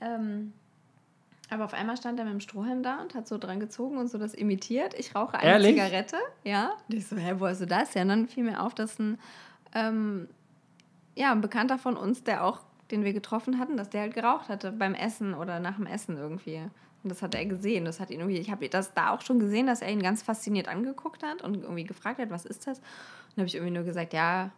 Ähm, 0.00 0.52
aber 1.48 1.66
auf 1.66 1.72
einmal 1.72 1.96
stand 1.96 2.18
er 2.18 2.24
mit 2.24 2.34
dem 2.34 2.40
Strohhalm 2.40 2.82
da 2.82 3.00
und 3.02 3.14
hat 3.14 3.28
so 3.28 3.38
dran 3.38 3.60
gezogen 3.60 3.98
und 3.98 4.08
so 4.08 4.18
das 4.18 4.34
imitiert. 4.34 4.94
Ich 4.98 5.14
rauche 5.14 5.38
eine 5.38 5.48
Ehrlich? 5.48 5.76
Zigarette, 5.76 6.16
ja. 6.42 6.72
Und 6.88 6.96
ich 6.96 7.06
so, 7.06 7.14
hä, 7.14 7.34
wo 7.38 7.46
hast 7.46 7.60
du 7.60 7.68
das? 7.68 7.94
Ja, 7.94 8.02
und 8.02 8.08
dann 8.08 8.26
fiel 8.26 8.42
mir 8.42 8.60
auf, 8.60 8.74
dass 8.74 8.98
ein, 8.98 9.16
ähm, 9.76 10.26
ja, 11.14 11.30
ein 11.30 11.40
Bekannter 11.40 11.78
von 11.78 11.96
uns, 11.96 12.24
der 12.24 12.42
auch, 12.44 12.62
den 12.90 13.04
wir 13.04 13.12
getroffen 13.12 13.58
hatten, 13.58 13.76
dass 13.76 13.90
der 13.90 14.02
halt 14.02 14.14
geraucht 14.14 14.48
hatte 14.48 14.72
beim 14.72 14.94
Essen 14.94 15.34
oder 15.34 15.60
nach 15.60 15.76
dem 15.76 15.86
Essen 15.86 16.16
irgendwie. 16.16 16.62
Und 17.02 17.10
das 17.10 17.22
hat 17.22 17.34
er 17.34 17.46
gesehen. 17.46 17.84
Das 17.84 18.00
hat 18.00 18.10
ihn 18.10 18.20
irgendwie, 18.20 18.38
ich 18.38 18.50
habe 18.50 18.68
das 18.68 18.92
da 18.92 19.10
auch 19.10 19.22
schon 19.22 19.38
gesehen, 19.38 19.66
dass 19.66 19.80
er 19.80 19.90
ihn 19.90 20.02
ganz 20.02 20.22
fasziniert 20.22 20.68
angeguckt 20.68 21.22
hat 21.22 21.42
und 21.42 21.62
irgendwie 21.62 21.84
gefragt 21.84 22.18
hat, 22.18 22.30
was 22.30 22.44
ist 22.44 22.66
das? 22.66 22.78
Und 22.78 22.84
dann 23.36 23.42
habe 23.42 23.48
ich 23.48 23.54
irgendwie 23.54 23.74
nur 23.74 23.84
gesagt, 23.84 24.12
ja, 24.12 24.50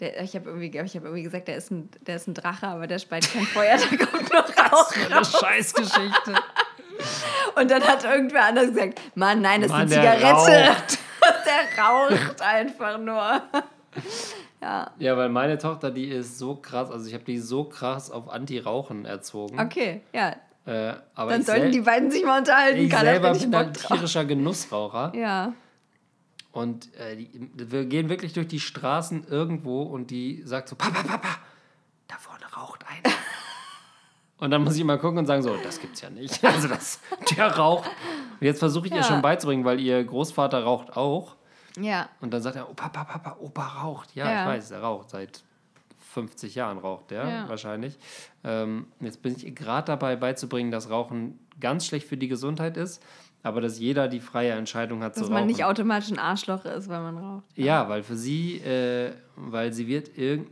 der, 0.00 0.20
ich 0.22 0.34
habe 0.34 0.48
irgendwie, 0.48 0.66
ich 0.66 0.96
hab 0.96 1.04
irgendwie 1.04 1.22
gesagt, 1.22 1.48
der 1.48 1.56
ist, 1.56 1.70
ein, 1.70 1.88
der 2.06 2.16
ist 2.16 2.26
ein 2.26 2.34
Drache, 2.34 2.66
aber 2.66 2.86
der 2.86 2.98
speit 2.98 3.30
kein 3.30 3.44
Feuer, 3.44 3.76
da 3.76 4.06
kommt 4.06 4.32
noch 4.32 4.48
Rauch 4.72 4.92
Eine. 5.10 5.24
Scheißgeschichte. 5.24 6.34
Und 7.56 7.70
dann 7.70 7.82
hat 7.82 8.04
irgendwer 8.04 8.44
anders 8.44 8.68
gesagt, 8.68 9.00
Mann, 9.14 9.40
nein, 9.40 9.62
das 9.62 9.70
Mann, 9.70 9.88
ist 9.88 9.96
eine 9.96 10.18
der 10.18 10.38
Zigarette. 10.38 10.76
der 11.46 11.84
raucht 11.84 12.42
einfach 12.42 12.98
nur. 12.98 13.42
Ja, 14.60 14.90
Ja, 14.98 15.16
weil 15.16 15.28
meine 15.28 15.58
Tochter, 15.58 15.90
die 15.90 16.06
ist 16.06 16.38
so 16.38 16.54
krass, 16.56 16.90
also 16.90 17.06
ich 17.06 17.14
habe 17.14 17.24
die 17.24 17.38
so 17.38 17.64
krass 17.64 18.10
auf 18.10 18.28
Anti-Rauchen 18.28 19.04
erzogen. 19.06 19.58
okay, 19.60 20.02
ja. 20.12 20.36
Äh, 20.66 20.94
aber 21.14 21.30
Dann 21.32 21.42
sollten 21.42 21.72
die 21.72 21.80
beiden 21.80 22.10
sich 22.10 22.22
mal 22.24 22.38
unterhalten. 22.38 22.78
Ich 22.80 22.94
selber 22.94 23.32
bin 23.32 23.54
ein 23.54 23.72
tierischer 23.72 24.24
Genussraucher. 24.26 25.12
Ja. 25.16 25.54
Und 26.52 26.92
äh, 26.96 27.16
die, 27.16 27.30
wir 27.54 27.86
gehen 27.86 28.08
wirklich 28.08 28.32
durch 28.34 28.48
die 28.48 28.60
Straßen 28.60 29.26
irgendwo 29.28 29.82
und 29.82 30.10
die 30.10 30.42
sagt 30.44 30.68
so, 30.68 30.76
Papa, 30.76 31.02
Papa, 31.02 31.28
da 32.08 32.16
vorne 32.18 32.44
raucht 32.54 32.84
einer. 32.86 33.14
und 34.38 34.50
dann 34.50 34.62
muss 34.64 34.74
ich 34.74 34.80
immer 34.82 34.98
gucken 34.98 35.18
und 35.18 35.26
sagen 35.26 35.42
so, 35.42 35.56
das 35.64 35.80
gibt's 35.80 36.02
ja 36.02 36.10
nicht. 36.10 36.44
Also 36.44 36.68
das, 36.68 37.00
der 37.36 37.56
raucht. 37.56 37.88
Und 38.40 38.46
jetzt 38.46 38.58
versuche 38.58 38.86
ich 38.88 38.92
ihr 38.92 38.98
Ja. 38.98 39.04
schon 39.04 39.22
beizubringen, 39.22 39.64
weil 39.64 39.80
ihr 39.80 40.04
Großvater 40.04 40.62
raucht 40.64 40.96
auch. 40.96 41.36
Ja. 41.78 42.08
Und 42.20 42.32
dann 42.34 42.42
sagt 42.42 42.56
er, 42.56 42.68
oh, 42.68 42.74
Papa, 42.74 43.04
Papa, 43.04 43.36
Opa 43.40 43.66
raucht. 43.82 44.14
Ja, 44.14 44.30
Ja. 44.30 44.42
ich 44.42 44.48
weiß, 44.58 44.70
er 44.72 44.80
raucht. 44.82 45.10
Seit 45.10 45.42
50 46.12 46.54
Jahren 46.56 46.78
raucht 46.78 47.10
der 47.10 47.26
Ja. 47.28 47.48
wahrscheinlich. 47.48 47.98
Ähm, 48.42 48.86
jetzt 49.00 49.22
bin 49.22 49.36
ich 49.36 49.54
gerade 49.54 49.86
dabei 49.86 50.16
beizubringen, 50.16 50.70
dass 50.70 50.90
Rauchen 50.90 51.38
ganz 51.60 51.86
schlecht 51.86 52.08
für 52.08 52.16
die 52.16 52.26
Gesundheit 52.28 52.76
ist, 52.76 53.02
aber 53.42 53.60
dass 53.60 53.78
jeder 53.78 54.08
die 54.08 54.20
freie 54.20 54.52
Entscheidung 54.52 55.02
hat 55.02 55.16
Dass 55.16 55.24
zu 55.24 55.28
man 55.30 55.42
rauchen. 55.42 55.46
nicht 55.46 55.64
automatisch 55.64 56.10
ein 56.10 56.18
Arschloch 56.18 56.64
ist, 56.64 56.88
weil 56.88 57.00
man 57.00 57.18
raucht. 57.18 57.44
Ja, 57.54 57.88
weil 57.88 58.02
für 58.02 58.16
sie, 58.16 58.56
äh, 58.58 59.12
weil 59.36 59.72
sie 59.72 59.86
wird 59.86 60.16
irgend, 60.18 60.48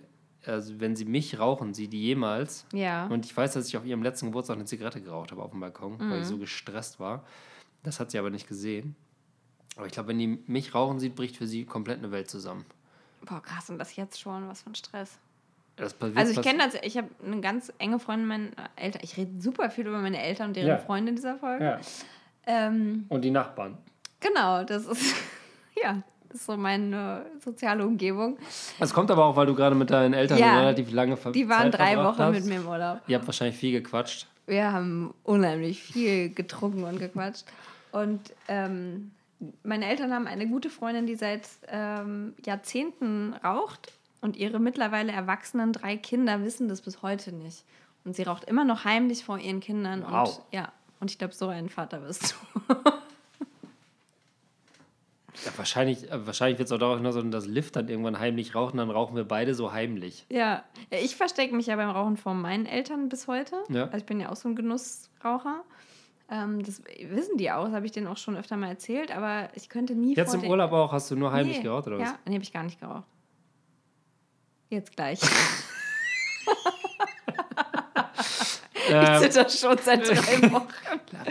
also 0.47 0.79
wenn 0.81 0.95
sie 0.97 1.05
mich 1.05 1.39
rauchen, 1.41 1.75
sie 1.75 1.89
die 1.89 2.01
jemals. 2.03 2.65
Ja. 2.73 3.07
Und 3.09 3.27
ich 3.27 3.37
weiß, 3.37 3.55
dass 3.55 3.67
ich 3.69 3.77
auf 3.77 3.85
ihrem 3.85 4.03
letzten 4.03 4.27
Geburtstag 4.27 4.57
eine 4.57 4.65
Zigarette 4.67 5.01
geraucht 5.03 5.33
habe 5.33 5.43
auf 5.43 5.51
dem 5.51 5.61
Balkon, 5.61 5.97
weil 5.99 6.21
ich 6.21 6.27
so 6.27 6.39
gestresst 6.39 7.01
war. 7.01 7.25
Das 7.83 7.99
hat 8.01 8.11
sie 8.13 8.19
aber 8.19 8.31
nicht 8.31 8.47
gesehen. 8.49 8.95
Aber 9.79 9.87
ich 9.87 9.93
glaube, 9.93 10.09
wenn 10.11 10.19
die 10.19 10.39
mich 10.47 10.75
rauchen 10.75 10.99
sieht, 11.01 11.15
bricht 11.15 11.37
für 11.37 11.47
sie 11.47 11.65
komplett 11.65 11.99
eine 11.99 12.11
Welt 12.11 12.29
zusammen. 12.29 12.67
Boah, 13.25 13.41
krass, 13.41 13.71
und 13.71 13.79
das 13.79 13.97
jetzt 13.97 14.21
schon, 14.21 14.47
was 14.49 14.63
für 14.63 14.71
ein 14.71 14.75
Stress. 14.75 15.19
Das 15.77 15.95
Also 16.17 16.33
ich 16.41 16.43
kenne 16.45 16.59
das, 16.65 16.75
ich 16.83 16.97
habe 16.99 17.09
eine 17.25 17.41
ganz 17.41 17.73
enge 17.79 17.99
Freundin 18.01 18.27
meiner 18.27 18.49
Eltern. 18.77 19.01
Ich 19.05 19.17
rede 19.17 19.41
super 19.41 19.71
viel 19.71 19.87
über 19.87 19.99
meine 19.99 20.21
Eltern 20.21 20.49
und 20.49 20.57
deren 20.57 20.67
Ja. 20.69 20.79
Freunde 20.79 21.11
in 21.11 21.17
dieser 21.17 21.37
Folge. 21.39 21.65
Ja. 21.65 21.79
Ähm, 22.47 23.07
Und 23.09 23.23
die 23.23 23.31
Nachbarn. 23.31 23.79
genau, 24.21 24.65
das 24.65 24.87
ist 24.87 25.15
ja, 25.83 26.03
das 26.29 26.41
ist 26.41 26.47
so 26.47 26.57
meine 26.57 27.27
soziale 27.45 27.87
Umgebung. 27.87 28.37
Es 28.81 28.93
kommt 28.93 29.11
aber 29.13 29.25
auch, 29.27 29.37
weil 29.37 29.47
du 29.47 29.55
gerade 29.55 29.77
mit 29.77 29.91
deinen 29.91 30.15
Eltern 30.15 30.39
Ja. 30.39 30.59
relativ 30.59 30.91
lange 30.91 31.17
Ver 31.17 31.31
Die 31.31 31.49
waren 31.49 31.71
Zeit 31.71 31.79
drei 31.81 31.93
verbracht 31.95 32.19
Wochen 32.19 32.23
hast. 32.25 32.35
mit 32.35 32.45
mir 32.47 32.57
im 32.57 32.67
Urlaub. 32.67 33.01
Ihr 33.07 33.17
habt 33.17 33.27
wahrscheinlich 33.29 33.57
viel 33.57 33.81
gequatscht. 33.81 34.27
Wir 34.47 34.73
haben 34.73 35.15
unheimlich 35.23 35.81
viel 35.83 36.31
getrunken 36.31 36.83
und 36.85 36.99
gequatscht. 36.99 37.45
Und 37.93 38.21
ähm, 38.49 39.13
meine 39.63 39.87
Eltern 39.87 40.13
haben 40.13 40.27
eine 40.27 40.49
gute 40.49 40.71
Freundin, 40.71 41.07
die 41.07 41.15
seit 41.15 41.43
ähm, 41.69 42.35
Jahrzehnten 42.45 43.35
raucht. 43.45 43.93
Und 44.21 44.37
ihre 44.37 44.59
mittlerweile 44.59 45.13
erwachsenen 45.13 45.73
drei 45.73 45.97
Kinder 45.97 46.43
wissen 46.43 46.69
das 46.69 46.83
bis 46.83 47.03
heute 47.03 47.33
nicht. 47.33 47.65
Und 48.05 48.17
sie 48.17 48.25
raucht 48.25 48.45
immer 48.45 48.65
noch 48.65 48.85
heimlich 48.85 49.25
vor 49.25 49.39
ihren 49.39 49.61
Kindern. 49.61 50.03
Wow. 50.03 50.39
Und 50.39 50.45
ja, 50.53 50.73
und 50.99 51.11
ich 51.11 51.19
glaube, 51.19 51.35
so 51.35 51.49
ein 51.49 51.69
Vater 51.69 52.03
wirst 52.03 52.35
du. 52.67 52.75
Ja, 55.45 55.53
wahrscheinlich 55.57 56.11
äh, 56.11 56.27
wahrscheinlich 56.27 56.59
wird 56.59 56.67
es 56.67 56.73
auch 56.73 56.79
darauf 56.79 56.97
hinaus, 56.97 57.17
dass 57.31 57.47
Lift 57.47 57.77
dann 57.77 57.89
irgendwann 57.89 58.19
heimlich 58.19 58.55
rauchen, 58.55 58.79
dann 58.79 58.91
rauchen 58.91 59.17
wir 59.17 59.25
beide 59.25 59.55
so 59.55 59.73
heimlich. 59.73 60.27
ja, 60.29 60.65
ich 60.91 61.17
verstecke 61.17 61.55
mich 61.55 61.67
ja 61.67 61.77
beim 61.77 61.91
Rauchen 61.91 62.17
vor 62.17 62.35
meinen 62.35 62.67
Eltern 62.67 63.09
bis 63.09 63.29
heute. 63.29 63.57
Ja. 63.69 63.85
Also 63.85 63.99
ich 63.99 64.05
bin 64.05 64.21
ja 64.21 64.31
auch 64.31 64.37
so 64.37 64.49
ein 64.49 64.57
Genussraucher. 64.57 65.63
Ähm, 66.31 66.63
das 66.63 66.83
wissen 67.09 67.39
die 67.39 67.51
auch, 67.51 67.65
das 67.65 67.73
habe 67.75 67.87
ich 67.87 67.93
denen 67.93 68.07
auch 68.07 68.19
schon 68.19 68.37
öfter 68.37 68.57
mal 68.57 68.69
erzählt, 68.69 69.11
aber 69.17 69.49
ich 69.55 69.69
könnte 69.71 69.95
nie 69.95 70.15
Jetzt 70.15 70.35
im 70.35 70.45
Urlaub 70.45 70.73
auch, 70.73 70.93
hast 70.93 71.11
du 71.11 71.17
nur 71.17 71.33
heimlich 71.33 71.57
Nee. 71.59 71.63
geraucht 71.63 71.87
oder 71.87 71.99
was? 71.99 72.09
Ja, 72.11 72.19
nee, 72.27 72.35
habe 72.35 72.43
ich 72.45 72.53
gar 72.53 72.65
nicht 72.65 72.79
geraucht. 72.81 73.07
Jetzt 74.69 74.95
gleich. 74.95 75.21
Ähm, 78.91 79.23
Ich 79.23 79.31
zitter 79.31 79.49
schon 79.51 79.77
seit 79.79 80.09
drei 80.09 80.17
Wochen. 80.53 80.67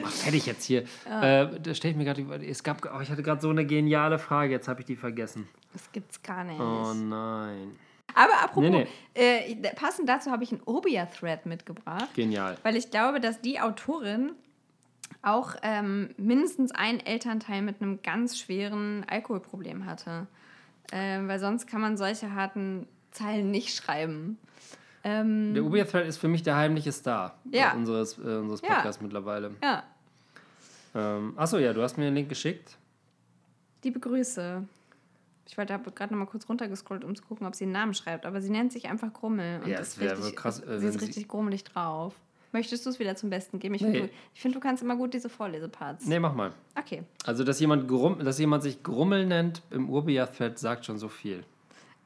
mach 0.01 0.11
fertig 0.11 0.45
jetzt 0.45 0.63
hier. 0.65 0.83
Äh, 1.09 1.47
da 1.59 1.73
stelle 1.73 1.91
ich 1.93 1.97
mir 1.97 2.05
gerade 2.05 2.21
über. 2.21 2.39
Es 2.39 2.63
gab, 2.63 2.87
oh, 2.95 3.01
ich 3.01 3.09
hatte 3.09 3.23
gerade 3.23 3.41
so 3.41 3.49
eine 3.49 3.65
geniale 3.65 4.19
Frage, 4.19 4.51
jetzt 4.51 4.67
habe 4.67 4.81
ich 4.81 4.85
die 4.85 4.95
vergessen. 4.95 5.49
Das 5.73 5.91
gibt's 5.91 6.21
gar 6.21 6.43
nicht. 6.43 6.59
Oh 6.59 6.93
nein. 6.93 7.75
Aber 8.13 8.33
apropos, 8.43 8.69
Nee, 8.69 8.87
Äh, 9.15 9.55
passend 9.75 10.07
dazu 10.07 10.29
habe 10.29 10.43
ich 10.43 10.51
einen 10.51 10.61
Obia-Thread 10.65 11.47
mitgebracht, 11.47 12.13
Genial. 12.13 12.57
weil 12.61 12.75
ich 12.75 12.91
glaube, 12.91 13.19
dass 13.19 13.41
die 13.41 13.59
Autorin 13.59 14.33
auch 15.27 15.55
ähm, 15.61 16.09
mindestens 16.17 16.71
einen 16.71 16.99
Elternteil 16.99 17.61
mit 17.61 17.81
einem 17.81 18.01
ganz 18.01 18.37
schweren 18.39 19.05
Alkoholproblem 19.09 19.85
hatte. 19.85 20.27
Ähm, 20.91 21.27
weil 21.27 21.39
sonst 21.39 21.67
kann 21.67 21.81
man 21.81 21.97
solche 21.97 22.33
harten 22.33 22.87
Zeilen 23.11 23.51
nicht 23.51 23.75
schreiben. 23.75 24.37
Ähm, 25.03 25.53
Der 25.53 25.63
Uber-Thread 25.63 26.07
ist 26.07 26.17
für 26.17 26.27
mich 26.27 26.43
der 26.43 26.55
heimliche 26.55 26.91
Star 26.91 27.37
Ja. 27.51 27.73
unseres, 27.73 28.17
äh, 28.17 28.37
unseres 28.37 28.61
Ja. 28.61 28.75
Podcasts 28.75 29.01
mittlerweile. 29.01 29.51
ja, 29.63 29.83
Ähm, 30.95 31.33
achso, 31.35 31.57
ja, 31.57 31.73
du 31.73 31.81
hast 31.83 31.97
mir 31.97 32.05
den 32.05 32.15
Link 32.15 32.29
geschickt. 32.29 32.77
liebe 33.83 33.99
Grüße. 33.99 34.63
Ich 35.45 35.57
wollte 35.57 35.77
gerade 35.79 36.13
noch 36.13 36.19
mal 36.19 36.25
kurz 36.25 36.49
runtergescrollt, 36.49 37.03
um 37.05 37.15
zu 37.15 37.23
gucken, 37.23 37.47
ob 37.47 37.55
sie 37.55 37.63
einen 37.65 37.71
Namen 37.73 37.93
schreibt, 37.93 38.25
aber 38.25 38.41
sie 38.41 38.49
nennt 38.49 38.71
sich 38.73 38.89
einfach 38.89 39.13
Grummel. 39.13 39.61
Und 39.63 39.69
Ja, 39.69 39.79
ist 39.79 39.89
es 39.89 39.99
wär 39.99 40.11
richtig- 40.11 40.25
wohl 40.25 40.35
krass, 40.35 40.59
äh, 40.61 40.79
sie 40.79 40.87
ist 40.87 41.01
richtig 41.01 41.27
grummelig 41.27 41.63
drauf. 41.63 42.15
Möchtest 42.57 42.85
du 42.85 42.89
es 42.89 42.97
wieder 42.99 43.15
zum 43.15 43.29
Besten 43.29 43.59
geben? 43.59 43.75
Ich 43.75 43.81
Nee. 43.81 43.91
finde, 43.91 44.07
du, 44.07 44.13
ich 44.33 44.41
find, 44.41 44.55
du 44.55 44.59
kannst 44.59 44.81
immer 44.81 44.95
gut 44.95 45.13
diese 45.13 45.29
Vorleseparts. 45.29 46.07
Nee, 46.07 46.17
mach 46.19 46.33
mal. 46.33 46.51
Okay. 46.75 47.03
Also, 47.25 47.43
dass 47.43 47.59
jemand, 47.59 47.87
Grumm, 47.87 48.17
dass 48.25 48.39
jemand 48.39 48.63
sich 48.63 48.81
Grummel 48.81 49.27
nennt 49.27 49.61
im 49.69 49.89
Urbia-Thread, 49.91 50.57
sagt 50.57 50.85
schon 50.85 50.97
so 50.97 51.07
viel. 51.07 51.43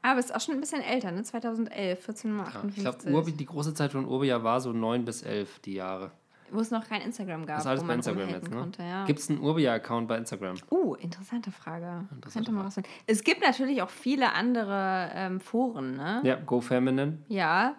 Aber 0.02 0.18
es 0.20 0.26
ist 0.26 0.34
auch 0.34 0.40
schon 0.40 0.54
ein 0.56 0.60
bisschen 0.60 0.82
älter, 0.82 1.10
ne? 1.10 1.22
2011, 1.22 2.00
Ja, 2.00 2.12
1458. 2.12 2.76
ich 3.06 3.10
glaube, 3.12 3.32
die 3.32 3.46
große 3.46 3.72
Zeit 3.72 3.92
von 3.92 4.04
Urbia 4.04 4.42
war 4.42 4.60
so 4.60 4.72
9 4.72 5.04
bis 5.06 5.22
11, 5.22 5.60
die 5.60 5.74
Jahre. 5.74 6.10
wo 6.50 6.60
es 6.60 6.70
noch 6.70 6.86
kein 6.86 7.00
Instagram 7.00 7.46
gab, 7.46 7.56
Das 7.56 7.64
ist 7.64 7.70
alles 7.70 7.84
bei 7.84 7.94
Instagram 7.94 8.28
jetzt, 8.28 8.50
ne? 8.50 8.70
Ja. 8.78 9.06
Gibt 9.06 9.20
es 9.20 9.30
einen 9.30 9.40
Urbia-Account 9.40 10.06
bei 10.06 10.18
Instagram? 10.18 10.56
Uh, 10.70 10.96
interessante 10.96 11.50
Frage. 11.50 12.08
Interessante 12.14 12.52
Könnte 12.52 12.80
mal. 12.80 12.84
Es 13.06 13.22
gibt 13.24 13.40
natürlich 13.40 13.80
auch 13.80 13.88
viele 13.88 14.32
andere 14.34 15.10
ähm, 15.14 15.40
Foren, 15.40 15.96
ne? 15.96 16.20
Ja, 16.24 16.34
Go 16.34 16.60
Feminine. 16.60 17.18
Ja. 17.28 17.74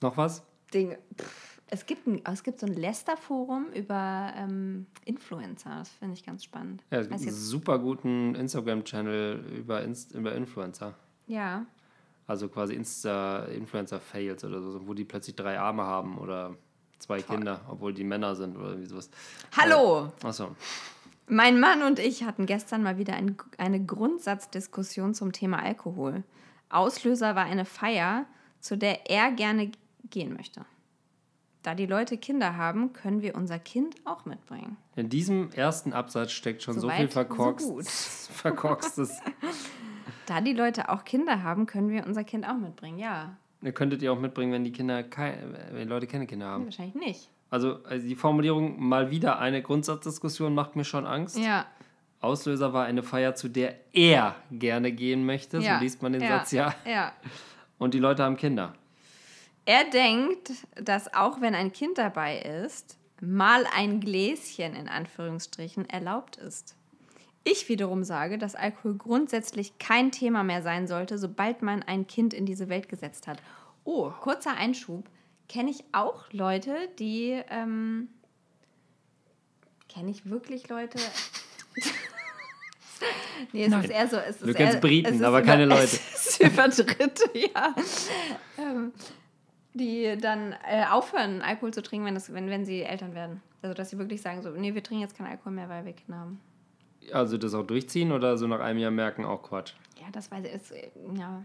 Noch 0.00 0.16
was? 0.16 0.42
Ding. 0.74 0.96
Pff, 1.20 1.51
es, 1.72 1.86
gibt 1.86 2.06
ein, 2.06 2.22
es 2.26 2.42
gibt 2.42 2.60
so 2.60 2.66
ein 2.66 2.74
Lester-Forum 2.74 3.68
über 3.74 4.32
ähm, 4.36 4.86
Influencer. 5.06 5.70
Das 5.78 5.88
finde 5.88 6.14
ich 6.14 6.24
ganz 6.24 6.44
spannend. 6.44 6.84
Ja, 6.90 6.98
es 6.98 7.08
gibt 7.08 7.20
Weiß 7.20 7.26
einen 7.26 7.36
super 7.36 7.78
guten 7.78 8.34
Instagram-Channel 8.34 9.42
über, 9.56 9.82
Inst 9.82 10.12
über 10.12 10.34
Influencer. 10.34 10.94
ja. 11.26 11.66
Also 12.24 12.48
quasi 12.48 12.74
Insta-Influencer-Fails 12.74 14.44
oder 14.44 14.62
so, 14.62 14.86
wo 14.86 14.94
die 14.94 15.04
plötzlich 15.04 15.34
drei 15.34 15.58
Arme 15.58 15.82
haben 15.82 16.18
oder 16.18 16.54
zwei 16.98 17.20
Kinder, 17.20 17.60
obwohl 17.68 17.92
die 17.92 18.04
Männer 18.04 18.36
sind 18.36 18.56
oder 18.56 18.78
wie 18.78 18.86
sowas. 18.86 19.10
Hallo! 19.58 20.12
Achso. 20.22 20.54
Mein 21.26 21.58
Mann 21.58 21.82
und 21.82 21.98
ich 21.98 22.22
hatten 22.22 22.46
gestern 22.46 22.84
mal 22.84 22.96
wieder 22.96 23.14
ein, 23.14 23.36
eine 23.58 23.84
Grundsatzdiskussion 23.84 25.14
zum 25.14 25.32
Thema 25.32 25.62
Alkohol. 25.62 26.22
Auslöser 26.68 27.34
war 27.34 27.44
eine 27.44 27.64
Feier, 27.64 28.24
zu 28.60 28.78
der 28.78 29.10
er 29.10 29.32
gerne 29.32 29.72
gehen 30.08 30.32
möchte. 30.32 30.64
Da 31.62 31.74
die 31.74 31.86
Leute 31.86 32.18
Kinder 32.18 32.56
haben, 32.56 32.92
können 32.92 33.22
wir 33.22 33.36
unser 33.36 33.58
Kind 33.58 33.94
auch 34.04 34.24
mitbringen. 34.24 34.76
In 34.96 35.08
diesem 35.08 35.50
ersten 35.52 35.92
Absatz 35.92 36.32
steckt 36.32 36.62
schon 36.62 36.74
so 36.74 36.82
Soweit, 36.82 36.96
viel 36.96 37.06
so 37.08 37.12
verkorkst, 37.12 37.68
gut. 37.68 37.86
verkorkstes. 37.88 39.20
Da 40.26 40.40
die 40.40 40.52
Leute 40.52 40.88
auch 40.88 41.02
Kinder 41.04 41.42
haben, 41.42 41.66
können 41.66 41.90
wir 41.90 42.06
unser 42.06 42.22
Kind 42.22 42.48
auch 42.48 42.56
mitbringen. 42.56 42.96
Ja, 42.98 43.36
Ihr 43.60 43.72
könntet 43.72 44.02
ihr 44.02 44.12
auch 44.12 44.18
mitbringen, 44.18 44.52
wenn 44.52 44.64
die 44.64 44.72
Kinder 44.72 45.04
wenn 45.72 45.88
Leute 45.88 46.06
keine 46.06 46.26
Kinder 46.26 46.46
haben. 46.46 46.64
wahrscheinlich 46.64 46.94
nicht. 46.94 47.28
Also, 47.50 47.82
also 47.84 48.06
die 48.06 48.14
Formulierung 48.14 48.80
mal 48.80 49.10
wieder 49.10 49.40
eine 49.40 49.62
Grundsatzdiskussion 49.62 50.54
macht 50.54 50.74
mir 50.76 50.84
schon 50.84 51.06
Angst. 51.06 51.36
Ja, 51.38 51.66
Auslöser 52.22 52.72
war 52.72 52.84
eine 52.86 53.02
Feier, 53.02 53.34
zu 53.34 53.48
der 53.48 53.74
er 53.92 54.36
gerne 54.52 54.92
gehen 54.92 55.26
möchte. 55.26 55.58
ja. 55.58 55.74
So 55.76 55.82
liest 55.82 56.02
man 56.02 56.12
den 56.12 56.22
ja. 56.22 56.38
Satz 56.38 56.52
ja. 56.52 56.74
Ja. 56.86 57.12
Und 57.78 57.94
die 57.94 57.98
Leute 57.98 58.22
haben 58.22 58.36
Kinder. 58.36 58.74
Er 59.64 59.84
denkt, 59.84 60.50
dass 60.74 61.12
auch 61.14 61.40
wenn 61.40 61.54
ein 61.54 61.72
Kind 61.72 61.98
dabei 61.98 62.40
ist, 62.40 62.98
mal 63.20 63.64
ein 63.74 64.00
Gläschen 64.00 64.74
in 64.74 64.88
Anführungsstrichen 64.88 65.88
erlaubt 65.88 66.36
ist. 66.36 66.74
Ich 67.44 67.68
wiederum 67.68 68.04
sage, 68.04 68.38
dass 68.38 68.54
Alkohol 68.54 68.94
grundsätzlich 68.94 69.78
kein 69.78 70.12
Thema 70.12 70.44
mehr 70.44 70.62
sein 70.62 70.86
sollte, 70.86 71.18
sobald 71.18 71.62
man 71.62 71.82
ein 71.82 72.06
Kind 72.06 72.34
in 72.34 72.46
diese 72.46 72.68
Welt 72.68 72.88
gesetzt 72.88 73.26
hat. 73.26 73.38
Oh, 73.84 74.10
kurzer 74.10 74.56
Einschub. 74.56 75.08
Kenne 75.48 75.70
ich 75.70 75.84
auch 75.92 76.32
Leute, 76.32 76.74
die. 76.98 77.40
Ähm, 77.50 78.08
Kenne 79.88 80.10
ich 80.10 80.28
wirklich 80.30 80.68
Leute? 80.68 80.98
nee, 83.52 83.64
es 83.64 83.70
Nein. 83.70 83.84
ist 83.84 83.90
eher 83.90 84.08
so. 84.08 84.16
Es 84.16 84.36
ist 84.36 84.46
Du 84.46 84.54
kennst 84.54 84.74
eher, 84.74 84.80
Briten, 84.80 85.08
es 85.08 85.16
ist 85.16 85.22
aber 85.22 85.40
über, 85.40 85.46
keine 85.46 85.64
Leute. 85.66 85.82
Es 85.82 86.38
ist 86.38 86.42
über 86.42 86.68
Dritte, 86.68 87.30
ja. 87.34 87.74
Ähm, 88.56 88.92
die 89.74 90.16
dann 90.20 90.54
äh, 90.68 90.84
aufhören, 90.90 91.42
Alkohol 91.42 91.72
zu 91.72 91.82
trinken, 91.82 92.06
wenn, 92.06 92.14
das, 92.14 92.32
wenn, 92.32 92.48
wenn 92.50 92.64
sie 92.64 92.82
Eltern 92.82 93.14
werden. 93.14 93.42
Also, 93.62 93.74
dass 93.74 93.90
sie 93.90 93.98
wirklich 93.98 94.20
sagen, 94.22 94.42
so, 94.42 94.50
nee, 94.50 94.74
wir 94.74 94.82
trinken 94.82 95.02
jetzt 95.02 95.16
keinen 95.16 95.28
Alkohol 95.30 95.52
mehr, 95.52 95.68
weil 95.68 95.84
wir 95.84 95.92
Kinder 95.92 96.18
haben. 96.18 96.40
Also 97.12 97.36
das 97.36 97.52
auch 97.54 97.66
durchziehen 97.66 98.12
oder 98.12 98.36
so 98.36 98.46
nach 98.46 98.60
einem 98.60 98.78
Jahr 98.78 98.90
merken, 98.92 99.24
auch 99.24 99.42
Quatsch. 99.42 99.72
Ja, 100.00 100.06
das 100.12 100.30
weiß 100.30 100.44
ich, 100.44 100.52
ist, 100.52 100.72
ja. 101.18 101.44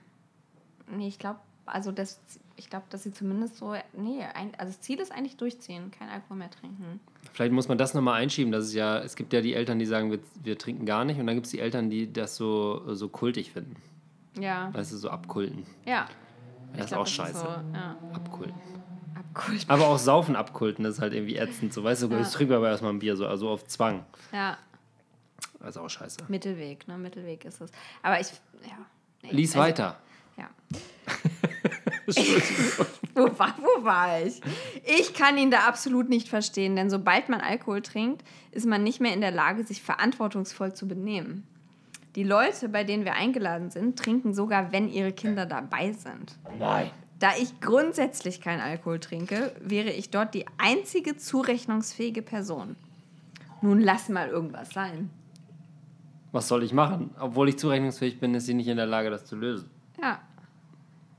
Nee, 0.90 1.08
ich 1.08 1.18
glaube, 1.20 1.40
also 1.66 1.92
das, 1.92 2.22
ich 2.56 2.70
glaube, 2.70 2.86
dass 2.90 3.04
sie 3.04 3.12
zumindest 3.12 3.58
so, 3.58 3.74
nee, 3.94 4.24
ein, 4.36 4.52
also 4.58 4.72
das 4.72 4.82
Ziel 4.82 5.00
ist 5.00 5.12
eigentlich 5.12 5.36
durchziehen, 5.36 5.92
kein 5.92 6.10
Alkohol 6.10 6.38
mehr 6.38 6.52
trinken. 6.52 7.00
Vielleicht 7.34 7.52
muss 7.54 7.68
man 7.68 7.78
das 7.78 7.94
nochmal 7.94 8.22
einschieben. 8.22 8.52
Das 8.52 8.66
ist 8.66 8.74
ja, 8.74 9.00
es 9.00 9.16
gibt 9.16 9.34
ja 9.34 9.42
die 9.42 9.54
Eltern, 9.54 9.80
die 9.80 9.86
sagen, 9.86 10.12
wir, 10.12 10.20
wir 10.44 10.58
trinken 10.58 10.86
gar 10.86 11.06
nicht. 11.06 11.20
Und 11.20 11.28
dann 11.28 11.36
gibt 11.36 11.48
es 11.48 11.52
die 11.52 11.60
Eltern, 11.60 11.90
die 11.90 12.12
das 12.14 12.36
so, 12.36 12.94
so 12.94 13.10
kultig 13.10 13.52
finden. 13.52 13.76
Ja, 14.40 14.72
Weißt 14.74 14.92
du, 14.92 14.98
so 14.98 15.10
abkulten. 15.10 15.66
ja. 15.86 16.08
Das 16.74 16.82
ist 16.86 16.88
glaub, 16.90 17.00
auch 17.02 17.04
das 17.06 17.12
scheiße. 17.14 17.40
so, 17.40 17.46
ja, 17.74 17.98
Abkulten. 18.14 18.56
abkult. 19.16 19.66
Aber 19.68 19.88
auch 19.88 19.98
Saufen 19.98 20.36
abkulten 20.36 20.86
ist 20.86 21.00
halt 21.00 21.14
irgendwie 21.14 21.38
ätzend. 21.38 21.74
So, 21.74 21.84
weißt 21.84 22.04
du, 22.04 22.08
Ja. 22.10 22.22
ich 22.22 22.28
trinke 22.30 22.56
aber 22.56 22.70
erstmal 22.70 22.94
ein 22.94 23.00
Bier, 23.00 23.16
so 23.16 23.26
also 23.28 23.50
auf 23.50 23.66
Zwang. 23.68 24.06
Ja, 24.32 24.58
Das 25.60 25.70
ist 25.70 25.78
auch 25.78 25.90
scheiße. 25.90 26.18
Mittelweg, 26.28 26.88
ne, 26.88 26.98
Mittelweg 26.98 27.46
ist 27.46 27.62
es. 27.62 27.72
Aber 28.04 28.20
ich, 28.20 28.28
ja. 28.64 28.78
nee, 29.24 29.32
Lies 29.32 29.52
also- 29.56 29.60
weiter. 29.60 29.98
Ja. 30.38 30.50
wo, 33.16 33.24
war, 33.40 33.56
wo 33.60 33.84
war 33.84 34.22
ich? 34.24 34.40
Ich 34.84 35.14
kann 35.14 35.38
ihn 35.38 35.50
da 35.52 35.62
absolut 35.68 36.10
nicht 36.10 36.30
verstehen, 36.30 36.76
denn 36.76 36.90
sobald 36.90 37.28
man 37.30 37.42
Alkohol 37.42 37.82
trinkt, 37.82 38.24
ist 38.52 38.66
man 38.68 38.84
nicht 38.84 39.02
mehr 39.02 39.14
in 39.14 39.22
der 39.22 39.32
Lage, 39.32 39.64
sich 39.64 39.82
verantwortungsvoll 39.82 40.74
zu 40.74 40.88
benehmen. 40.88 41.48
Die 42.18 42.24
Leute, 42.24 42.68
bei 42.68 42.84
denen 42.84 43.06
wir 43.06 43.14
eingeladen 43.14 43.70
sind, 43.70 44.00
trinken 44.00 44.34
sogar, 44.34 44.72
wenn 44.72 44.90
ihre 44.92 45.12
Kinder 45.12 45.46
dabei 45.46 45.92
sind. 45.92 46.36
Nein. 46.58 46.90
Da 47.20 47.30
ich 47.40 47.62
grundsätzlich 47.62 48.42
keinen 48.42 48.60
Alkohol 48.60 49.00
trinke, 49.00 49.52
wäre 49.62 49.92
ich 49.92 50.10
dort 50.10 50.34
die 50.34 50.46
einzige 50.58 51.16
zurechnungsfähige 51.16 52.24
Person. 52.24 52.76
Nun 53.62 53.80
lass 53.82 54.10
mal 54.10 54.30
irgendwas 54.30 54.72
sein. 54.72 55.12
Was 56.32 56.48
soll 56.48 56.64
ich 56.64 56.74
machen? 56.74 57.12
Obwohl 57.20 57.50
ich 57.50 57.60
zurechnungsfähig 57.60 58.20
bin, 58.20 58.34
ist 58.34 58.48
sie 58.48 58.56
nicht 58.56 58.68
in 58.68 58.78
der 58.78 58.88
Lage, 58.88 59.12
das 59.12 59.26
zu 59.26 59.36
lösen. 59.36 59.70
Ja. 60.02 60.20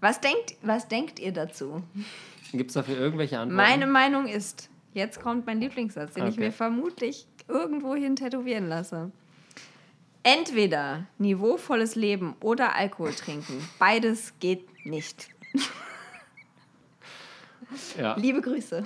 Was 0.01 0.21
denkt, 0.21 0.57
was 0.63 0.89
denkt 0.89 1.21
ihr 1.21 1.33
dazu? 1.33 1.81
Gibt 2.51 2.71
es 2.71 2.75
dafür 2.75 2.99
irgendwelche 2.99 3.39
Antworten? 3.39 3.57
Meine 3.71 3.87
Meinung 3.87 4.27
ist, 4.27 4.69
jetzt 4.95 5.21
kommt 5.23 5.47
mein 5.47 5.61
Lieblingssatz, 5.61 6.15
den 6.15 6.27
ich 6.27 6.35
Okay. 6.35 6.47
mir 6.47 6.53
vermutlich 6.53 7.29
irgendwo 7.47 7.95
hin 7.95 8.17
tätowieren 8.17 8.69
lasse. 8.69 9.13
Entweder 10.23 11.07
niveauvolles 11.19 11.95
Leben 11.95 12.35
oder 12.41 12.75
Alkohol 12.75 13.13
trinken. 13.13 13.67
Beides 13.79 14.35
geht 14.41 14.67
nicht. 14.85 15.29
ja. 17.99 18.17
Liebe 18.17 18.41
Grüße. 18.41 18.85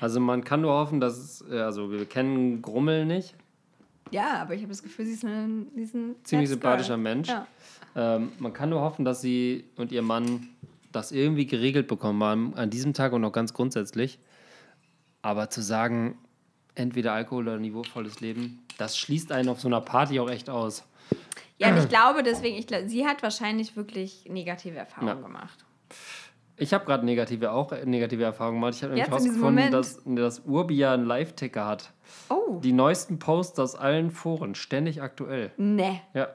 Also 0.00 0.20
man 0.20 0.44
kann 0.44 0.60
nur 0.60 0.72
hoffen, 0.72 1.00
dass 1.00 1.16
es, 1.16 1.44
äh, 1.50 1.60
also 1.60 1.90
wir 1.90 2.04
kennen 2.06 2.60
Grummel 2.60 3.06
nicht. 3.06 3.34
Ja, 4.10 4.42
aber 4.42 4.54
ich 4.54 4.60
habe 4.60 4.70
das 4.70 4.82
Gefühl, 4.82 5.06
sie 5.06 5.12
ist 5.12 5.24
ein, 5.24 5.68
sie 5.74 5.82
ist 5.82 5.94
ein 5.94 6.16
Ziemlich 6.24 6.50
sympathischer. 6.50 6.96
Mensch. 6.96 7.28
Ja. 7.28 7.46
Ähm, 7.96 8.32
man 8.38 8.52
kann 8.52 8.68
nur 8.70 8.80
hoffen, 8.80 9.04
dass 9.04 9.20
sie 9.20 9.64
und 9.76 9.92
ihr 9.92 10.02
Mann 10.02 10.48
das 10.92 11.10
irgendwie 11.10 11.46
geregelt 11.46 11.88
bekommen 11.88 12.22
haben 12.22 12.54
an 12.54 12.70
diesem 12.70 12.92
Tag 12.94 13.12
und 13.12 13.24
auch 13.24 13.32
ganz 13.32 13.54
grundsätzlich. 13.54 14.18
Aber 15.22 15.48
zu 15.50 15.62
sagen, 15.62 16.18
entweder 16.74 17.12
Alkohol 17.12 17.48
oder 17.48 17.58
niveauvolles 17.58 18.20
Leben, 18.20 18.62
das 18.78 18.96
schließt 18.98 19.32
einen 19.32 19.48
auf 19.48 19.60
so 19.60 19.68
einer 19.68 19.80
Party 19.80 20.18
auch 20.20 20.28
echt 20.30 20.50
aus. 20.50 20.84
ja, 21.58 21.70
und 21.70 21.78
ich 21.78 21.88
glaube 21.88 22.22
deswegen, 22.22 22.56
ich 22.56 22.66
glaub, 22.66 22.82
sie 22.86 23.06
hat 23.06 23.22
wahrscheinlich 23.22 23.76
wirklich 23.76 24.26
negative 24.28 24.76
Erfahrungen 24.78 25.16
Ja. 25.16 25.22
gemacht. 25.26 25.64
Ich 26.56 26.72
habe 26.72 26.84
gerade 26.84 27.04
negative, 27.04 27.50
auch 27.50 27.72
äh, 27.72 27.84
negative 27.84 28.22
Erfahrungen 28.22 28.58
gemacht. 28.60 28.74
Ich 28.76 28.82
habe 28.84 28.94
nämlich 28.94 29.08
herausgefunden, 29.10 29.72
dass, 29.72 30.00
dass 30.04 30.40
Urbia 30.46 30.94
einen 30.94 31.04
Live-Ticker 31.04 31.66
hat. 31.66 31.90
Oh, 32.28 32.60
Die 32.62 32.72
neuesten 32.72 33.18
Posts 33.18 33.58
aus 33.58 33.74
allen 33.74 34.10
Foren, 34.12 34.54
ständig 34.54 35.02
aktuell. 35.02 35.50
ne. 35.56 36.00
Ja. 36.14 36.28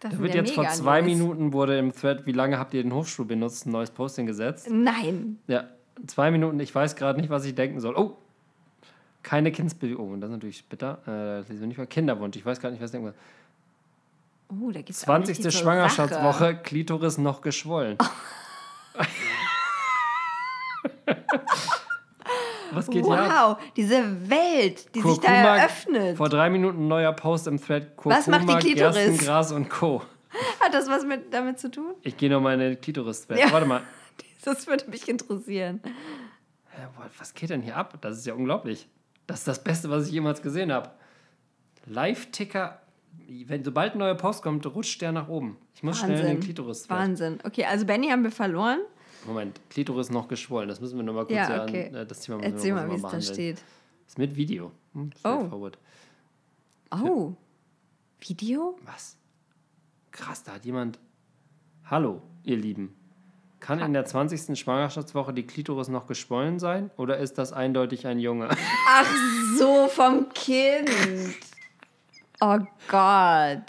Das 0.00 0.12
Da 0.14 0.18
wird 0.18 0.34
jetzt 0.34 0.52
vor 0.52 0.66
zwei 0.68 1.00
News. 1.00 1.10
Minuten 1.12 1.52
wurde 1.52 1.78
im 1.78 1.92
Thread, 1.92 2.26
wie 2.26 2.32
lange 2.32 2.58
habt 2.58 2.74
ihr 2.74 2.82
den 2.82 2.92
Hofstuhl 2.92 3.24
benutzt, 3.24 3.66
ein 3.66 3.70
neues 3.70 3.90
Posting 3.92 4.26
gesetzt. 4.26 4.68
Nein. 4.68 5.38
Ja, 5.46 5.64
zwei 6.08 6.30
Minuten, 6.32 6.58
ich 6.58 6.74
weiß 6.74 6.96
gerade 6.96 7.20
nicht, 7.20 7.30
was 7.30 7.44
ich 7.44 7.54
denken 7.54 7.78
soll. 7.80 7.94
Oh, 7.96 8.18
keine 9.22 9.52
Kindsbewegung. 9.52 10.12
Oh, 10.12 10.16
das 10.16 10.28
ist 10.30 10.34
natürlich 10.34 10.64
bitter. 10.64 10.98
Äh, 11.06 11.40
das 11.40 11.48
lesen 11.48 11.60
wir 11.60 11.68
nicht 11.68 11.78
mal. 11.78 11.86
Kinderwunsch. 11.86 12.36
Ich 12.36 12.44
weiß 12.44 12.60
gerade 12.60 12.74
nicht, 12.74 12.82
was 12.82 12.90
denken 12.90 13.08
soll. 13.08 13.14
Oh, 14.60 14.70
da 14.70 14.82
gibt's 14.82 15.02
auch 15.02 15.06
20. 15.06 15.30
richtig 15.30 15.42
zur 15.50 15.52
Schwangerschaftswoche, 15.60 16.38
Sache. 16.38 16.56
Klitoris 16.56 17.16
noch 17.18 17.40
geschwollen. 17.40 17.96
was 22.72 22.90
geht 22.90 23.06
hier 23.06 23.18
ab? 23.18 23.56
Wow, 23.58 23.72
diese 23.76 24.28
Welt, 24.28 24.94
die 24.94 25.00
sich 25.00 25.18
da 25.18 25.28
Kurkuma, 25.28 25.56
eröffnet. 25.56 26.16
Vor 26.18 26.28
drei 26.28 26.50
Minuten 26.50 26.86
neuer 26.88 27.12
Post 27.12 27.46
im 27.46 27.58
Thread. 27.62 27.96
Kurkuma, 27.96 28.16
Was 28.18 28.26
macht 28.26 28.48
die 28.48 28.56
Klitoris? 28.56 28.94
Gerstengras 28.94 29.52
und 29.52 29.70
Co. 29.70 30.02
Hat 30.60 30.74
das 30.74 30.88
was 30.88 31.04
mit, 31.04 31.32
damit 31.32 31.58
zu 31.58 31.70
tun? 31.70 31.94
Ich 32.02 32.16
gehe 32.16 32.28
noch 32.28 32.40
mal 32.40 32.54
in 32.54 32.60
den 32.60 32.80
Klitoris-Thread. 32.80 33.38
Ja. 33.38 33.52
Warte 33.52 33.66
mal. 33.66 33.82
Das 34.44 34.66
würde 34.66 34.90
mich 34.90 35.08
interessieren. 35.08 35.80
Was 37.16 37.32
geht 37.32 37.50
denn 37.50 37.62
hier 37.62 37.76
ab? 37.76 37.96
Das 38.00 38.18
ist 38.18 38.26
ja 38.26 38.34
unglaublich. 38.34 38.88
Das 39.26 39.40
ist 39.40 39.48
das 39.48 39.62
Beste, 39.62 39.88
was 39.90 40.06
ich 40.06 40.12
jemals 40.12 40.42
gesehen 40.42 40.72
habe. 40.72 40.90
Live-Ticker, 41.86 42.80
wenn 43.46 43.64
sobald 43.64 43.94
ein 43.94 43.98
neuer 43.98 44.14
Post 44.14 44.42
kommt, 44.42 44.66
rutscht 44.66 45.00
der 45.00 45.12
nach 45.12 45.28
oben. 45.28 45.56
Ich 45.74 45.82
muss 45.82 45.98
schnell 45.98 46.18
in 46.20 46.26
den 46.26 46.40
Klitoris. 46.40 46.88
Wahnsinn. 46.90 47.38
Okay, 47.44 47.64
also 47.64 47.84
Benny 47.86 48.08
haben 48.08 48.22
wir 48.22 48.30
verloren. 48.30 48.80
Moment, 49.26 49.60
Klitoris 49.70 50.10
noch 50.10 50.26
geschwollen. 50.28 50.68
Das 50.68 50.80
müssen 50.80 50.96
wir 50.96 51.04
nochmal 51.04 51.24
kurz 51.26 51.36
Ja, 51.36 51.62
okay. 51.62 51.88
an, 51.88 51.94
äh, 51.94 52.06
das 52.06 52.20
Thema 52.20 52.38
müssen 52.38 52.52
Erzähl 52.54 52.74
wir 52.74 52.82
mal, 52.82 52.90
wie 52.90 52.94
es 52.96 53.02
da 53.02 53.20
steht. 53.20 53.62
Ist 54.06 54.18
mit 54.18 54.34
Video. 54.36 54.72
Hm, 54.94 55.10
Oh. 55.14 55.18
straightforward. 55.18 55.78
Oh. 56.90 57.32
Video? 58.20 58.78
Was? 58.84 59.16
Krass, 60.10 60.42
da 60.42 60.52
hat 60.54 60.64
jemand. 60.64 60.98
Hallo, 61.84 62.22
ihr 62.42 62.56
Lieben. 62.56 62.94
Kann 63.62 63.78
in 63.78 63.92
der 63.92 64.04
20. 64.04 64.58
Schwangerschaftswoche 64.58 65.32
die 65.32 65.44
Klitoris 65.46 65.86
noch 65.86 66.08
geschwollen 66.08 66.58
sein 66.58 66.90
oder 66.96 67.18
ist 67.18 67.38
das 67.38 67.52
eindeutig 67.52 68.08
ein 68.08 68.18
Junge? 68.18 68.48
Ach 68.88 69.06
so, 69.56 69.86
vom 69.86 70.28
Kind. 70.30 70.90
Oh 72.40 72.58
Gott. 72.88 73.62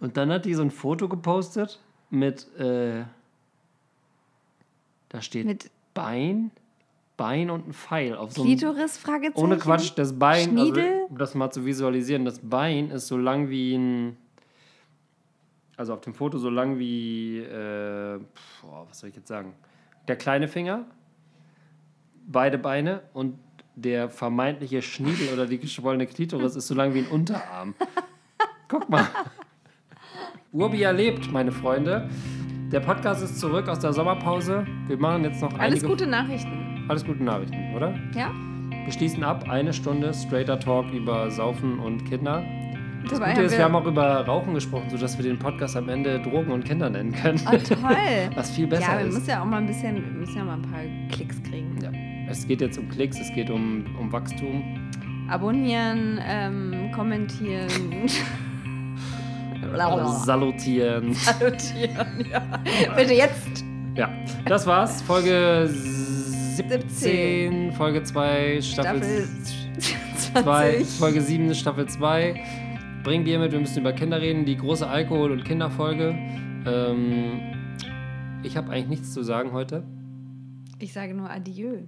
Und 0.00 0.18
dann 0.18 0.30
hat 0.30 0.44
die 0.44 0.52
so 0.52 0.60
ein 0.60 0.70
Foto 0.70 1.08
gepostet 1.08 1.80
mit, 2.10 2.46
äh, 2.58 3.04
da 5.08 5.22
steht 5.22 5.46
Mit 5.46 5.70
Bein, 5.94 6.50
Bein 7.16 7.48
und 7.48 7.68
ein 7.68 7.72
Pfeil 7.72 8.16
auf 8.16 8.34
so 8.34 8.44
Klitoris? 8.44 8.98
Fragezeichen? 8.98 9.42
ohne 9.42 9.56
Quatsch, 9.56 9.92
das 9.96 10.18
Bein, 10.18 10.50
also, 10.50 10.74
Schniedel? 10.74 11.06
um 11.08 11.16
das 11.16 11.34
mal 11.34 11.50
zu 11.50 11.64
visualisieren, 11.64 12.26
das 12.26 12.38
Bein 12.40 12.90
ist 12.90 13.06
so 13.06 13.16
lang 13.16 13.48
wie 13.48 13.74
ein, 13.76 14.16
also 15.78 15.94
auf 15.94 16.00
dem 16.00 16.12
Foto 16.12 16.38
so 16.38 16.50
lang 16.50 16.78
wie, 16.78 17.38
äh, 17.38 18.18
boah, 18.60 18.86
was 18.88 18.98
soll 18.98 19.10
ich 19.10 19.16
jetzt 19.16 19.28
sagen, 19.28 19.54
der 20.08 20.16
kleine 20.16 20.48
Finger, 20.48 20.84
beide 22.26 22.58
Beine 22.58 23.02
und 23.14 23.38
der 23.76 24.10
vermeintliche 24.10 24.82
Schniedel 24.82 25.32
oder 25.32 25.46
die 25.46 25.58
geschwollene 25.58 26.06
Klitoris 26.06 26.56
ist 26.56 26.66
so 26.66 26.74
lang 26.74 26.94
wie 26.94 27.00
ein 27.00 27.06
Unterarm. 27.06 27.74
Guck 28.68 28.88
mal. 28.88 29.06
Urbia 30.52 30.90
lebt, 30.90 31.30
meine 31.30 31.52
Freunde. 31.52 32.10
Der 32.72 32.80
Podcast 32.80 33.22
ist 33.22 33.38
zurück 33.38 33.68
aus 33.68 33.78
der 33.78 33.92
Sommerpause. 33.92 34.66
Wir 34.88 34.98
machen 34.98 35.24
jetzt 35.24 35.40
noch 35.40 35.52
Alles 35.58 35.74
einige... 35.74 35.86
gute 35.86 36.06
Nachrichten. 36.06 36.86
Alles 36.88 37.04
gute 37.04 37.22
Nachrichten, 37.22 37.74
oder? 37.74 37.94
Ja? 38.14 38.32
Wir 38.84 38.92
schließen 38.92 39.22
ab. 39.22 39.48
Eine 39.48 39.72
Stunde 39.72 40.12
straighter 40.12 40.58
Talk 40.58 40.90
über 40.90 41.30
Saufen 41.30 41.78
und 41.78 42.04
Kinder. 42.04 42.44
Das 43.08 43.20
Dabei 43.20 43.32
Gute 43.32 43.46
ist, 43.46 43.56
wir 43.56 43.64
haben 43.64 43.72
wir... 43.72 43.78
auch 43.78 43.86
über 43.86 44.26
Rauchen 44.26 44.52
gesprochen, 44.52 44.90
sodass 44.90 45.16
wir 45.16 45.24
den 45.24 45.38
Podcast 45.38 45.74
am 45.76 45.88
Ende 45.88 46.20
Drogen 46.20 46.52
und 46.52 46.64
Kinder 46.64 46.90
nennen 46.90 47.12
können. 47.12 47.40
Oh, 47.46 47.56
toll. 47.56 47.78
Was 48.34 48.50
viel 48.50 48.66
besser 48.66 48.82
ja, 48.82 48.98
wir 48.98 49.06
ist. 49.06 49.14
müssen 49.14 49.30
ja 49.30 49.40
auch 49.40 49.46
mal 49.46 49.58
ein 49.58 49.66
bisschen, 49.66 49.94
wir 49.94 50.12
müssen 50.12 50.36
ja 50.36 50.44
mal 50.44 50.54
ein 50.54 50.62
paar 50.62 50.80
Klicks 51.10 51.42
kriegen. 51.42 51.78
Ja. 51.82 51.90
Es 52.30 52.46
geht 52.46 52.60
jetzt 52.60 52.78
um 52.78 52.86
Klicks, 52.90 53.18
es 53.18 53.32
geht 53.32 53.48
um, 53.48 53.86
um 53.98 54.12
Wachstum. 54.12 54.62
Abonnieren, 55.30 56.20
ähm, 56.22 56.92
kommentieren. 56.94 57.68
Salutieren. 60.24 61.12
Salutieren, 61.14 62.26
ja. 62.30 62.42
Bitte 62.94 63.14
jetzt. 63.14 63.64
Ja, 63.94 64.10
das 64.44 64.66
war's. 64.66 65.00
Folge 65.02 65.66
17, 65.68 67.72
Folge 67.72 68.02
2, 68.02 68.60
Staffel 68.60 69.02
Staffel 69.02 69.26
2, 70.34 70.42
20. 70.42 70.86
Folge 70.98 71.22
7, 71.22 71.54
Staffel 71.54 71.86
2. 71.86 72.67
Bring 73.04 73.24
Bier 73.24 73.38
mit, 73.38 73.52
wir 73.52 73.60
müssen 73.60 73.80
über 73.80 73.92
Kinder 73.92 74.20
reden. 74.20 74.44
Die 74.44 74.56
große 74.56 74.86
Alkohol- 74.86 75.32
und 75.32 75.44
Kinderfolge. 75.44 76.14
Ähm, 76.66 77.40
ich 78.42 78.56
habe 78.56 78.70
eigentlich 78.70 78.88
nichts 78.88 79.12
zu 79.12 79.22
sagen 79.22 79.52
heute. 79.52 79.84
Ich 80.78 80.92
sage 80.92 81.14
nur 81.14 81.30
Adieu. 81.30 81.82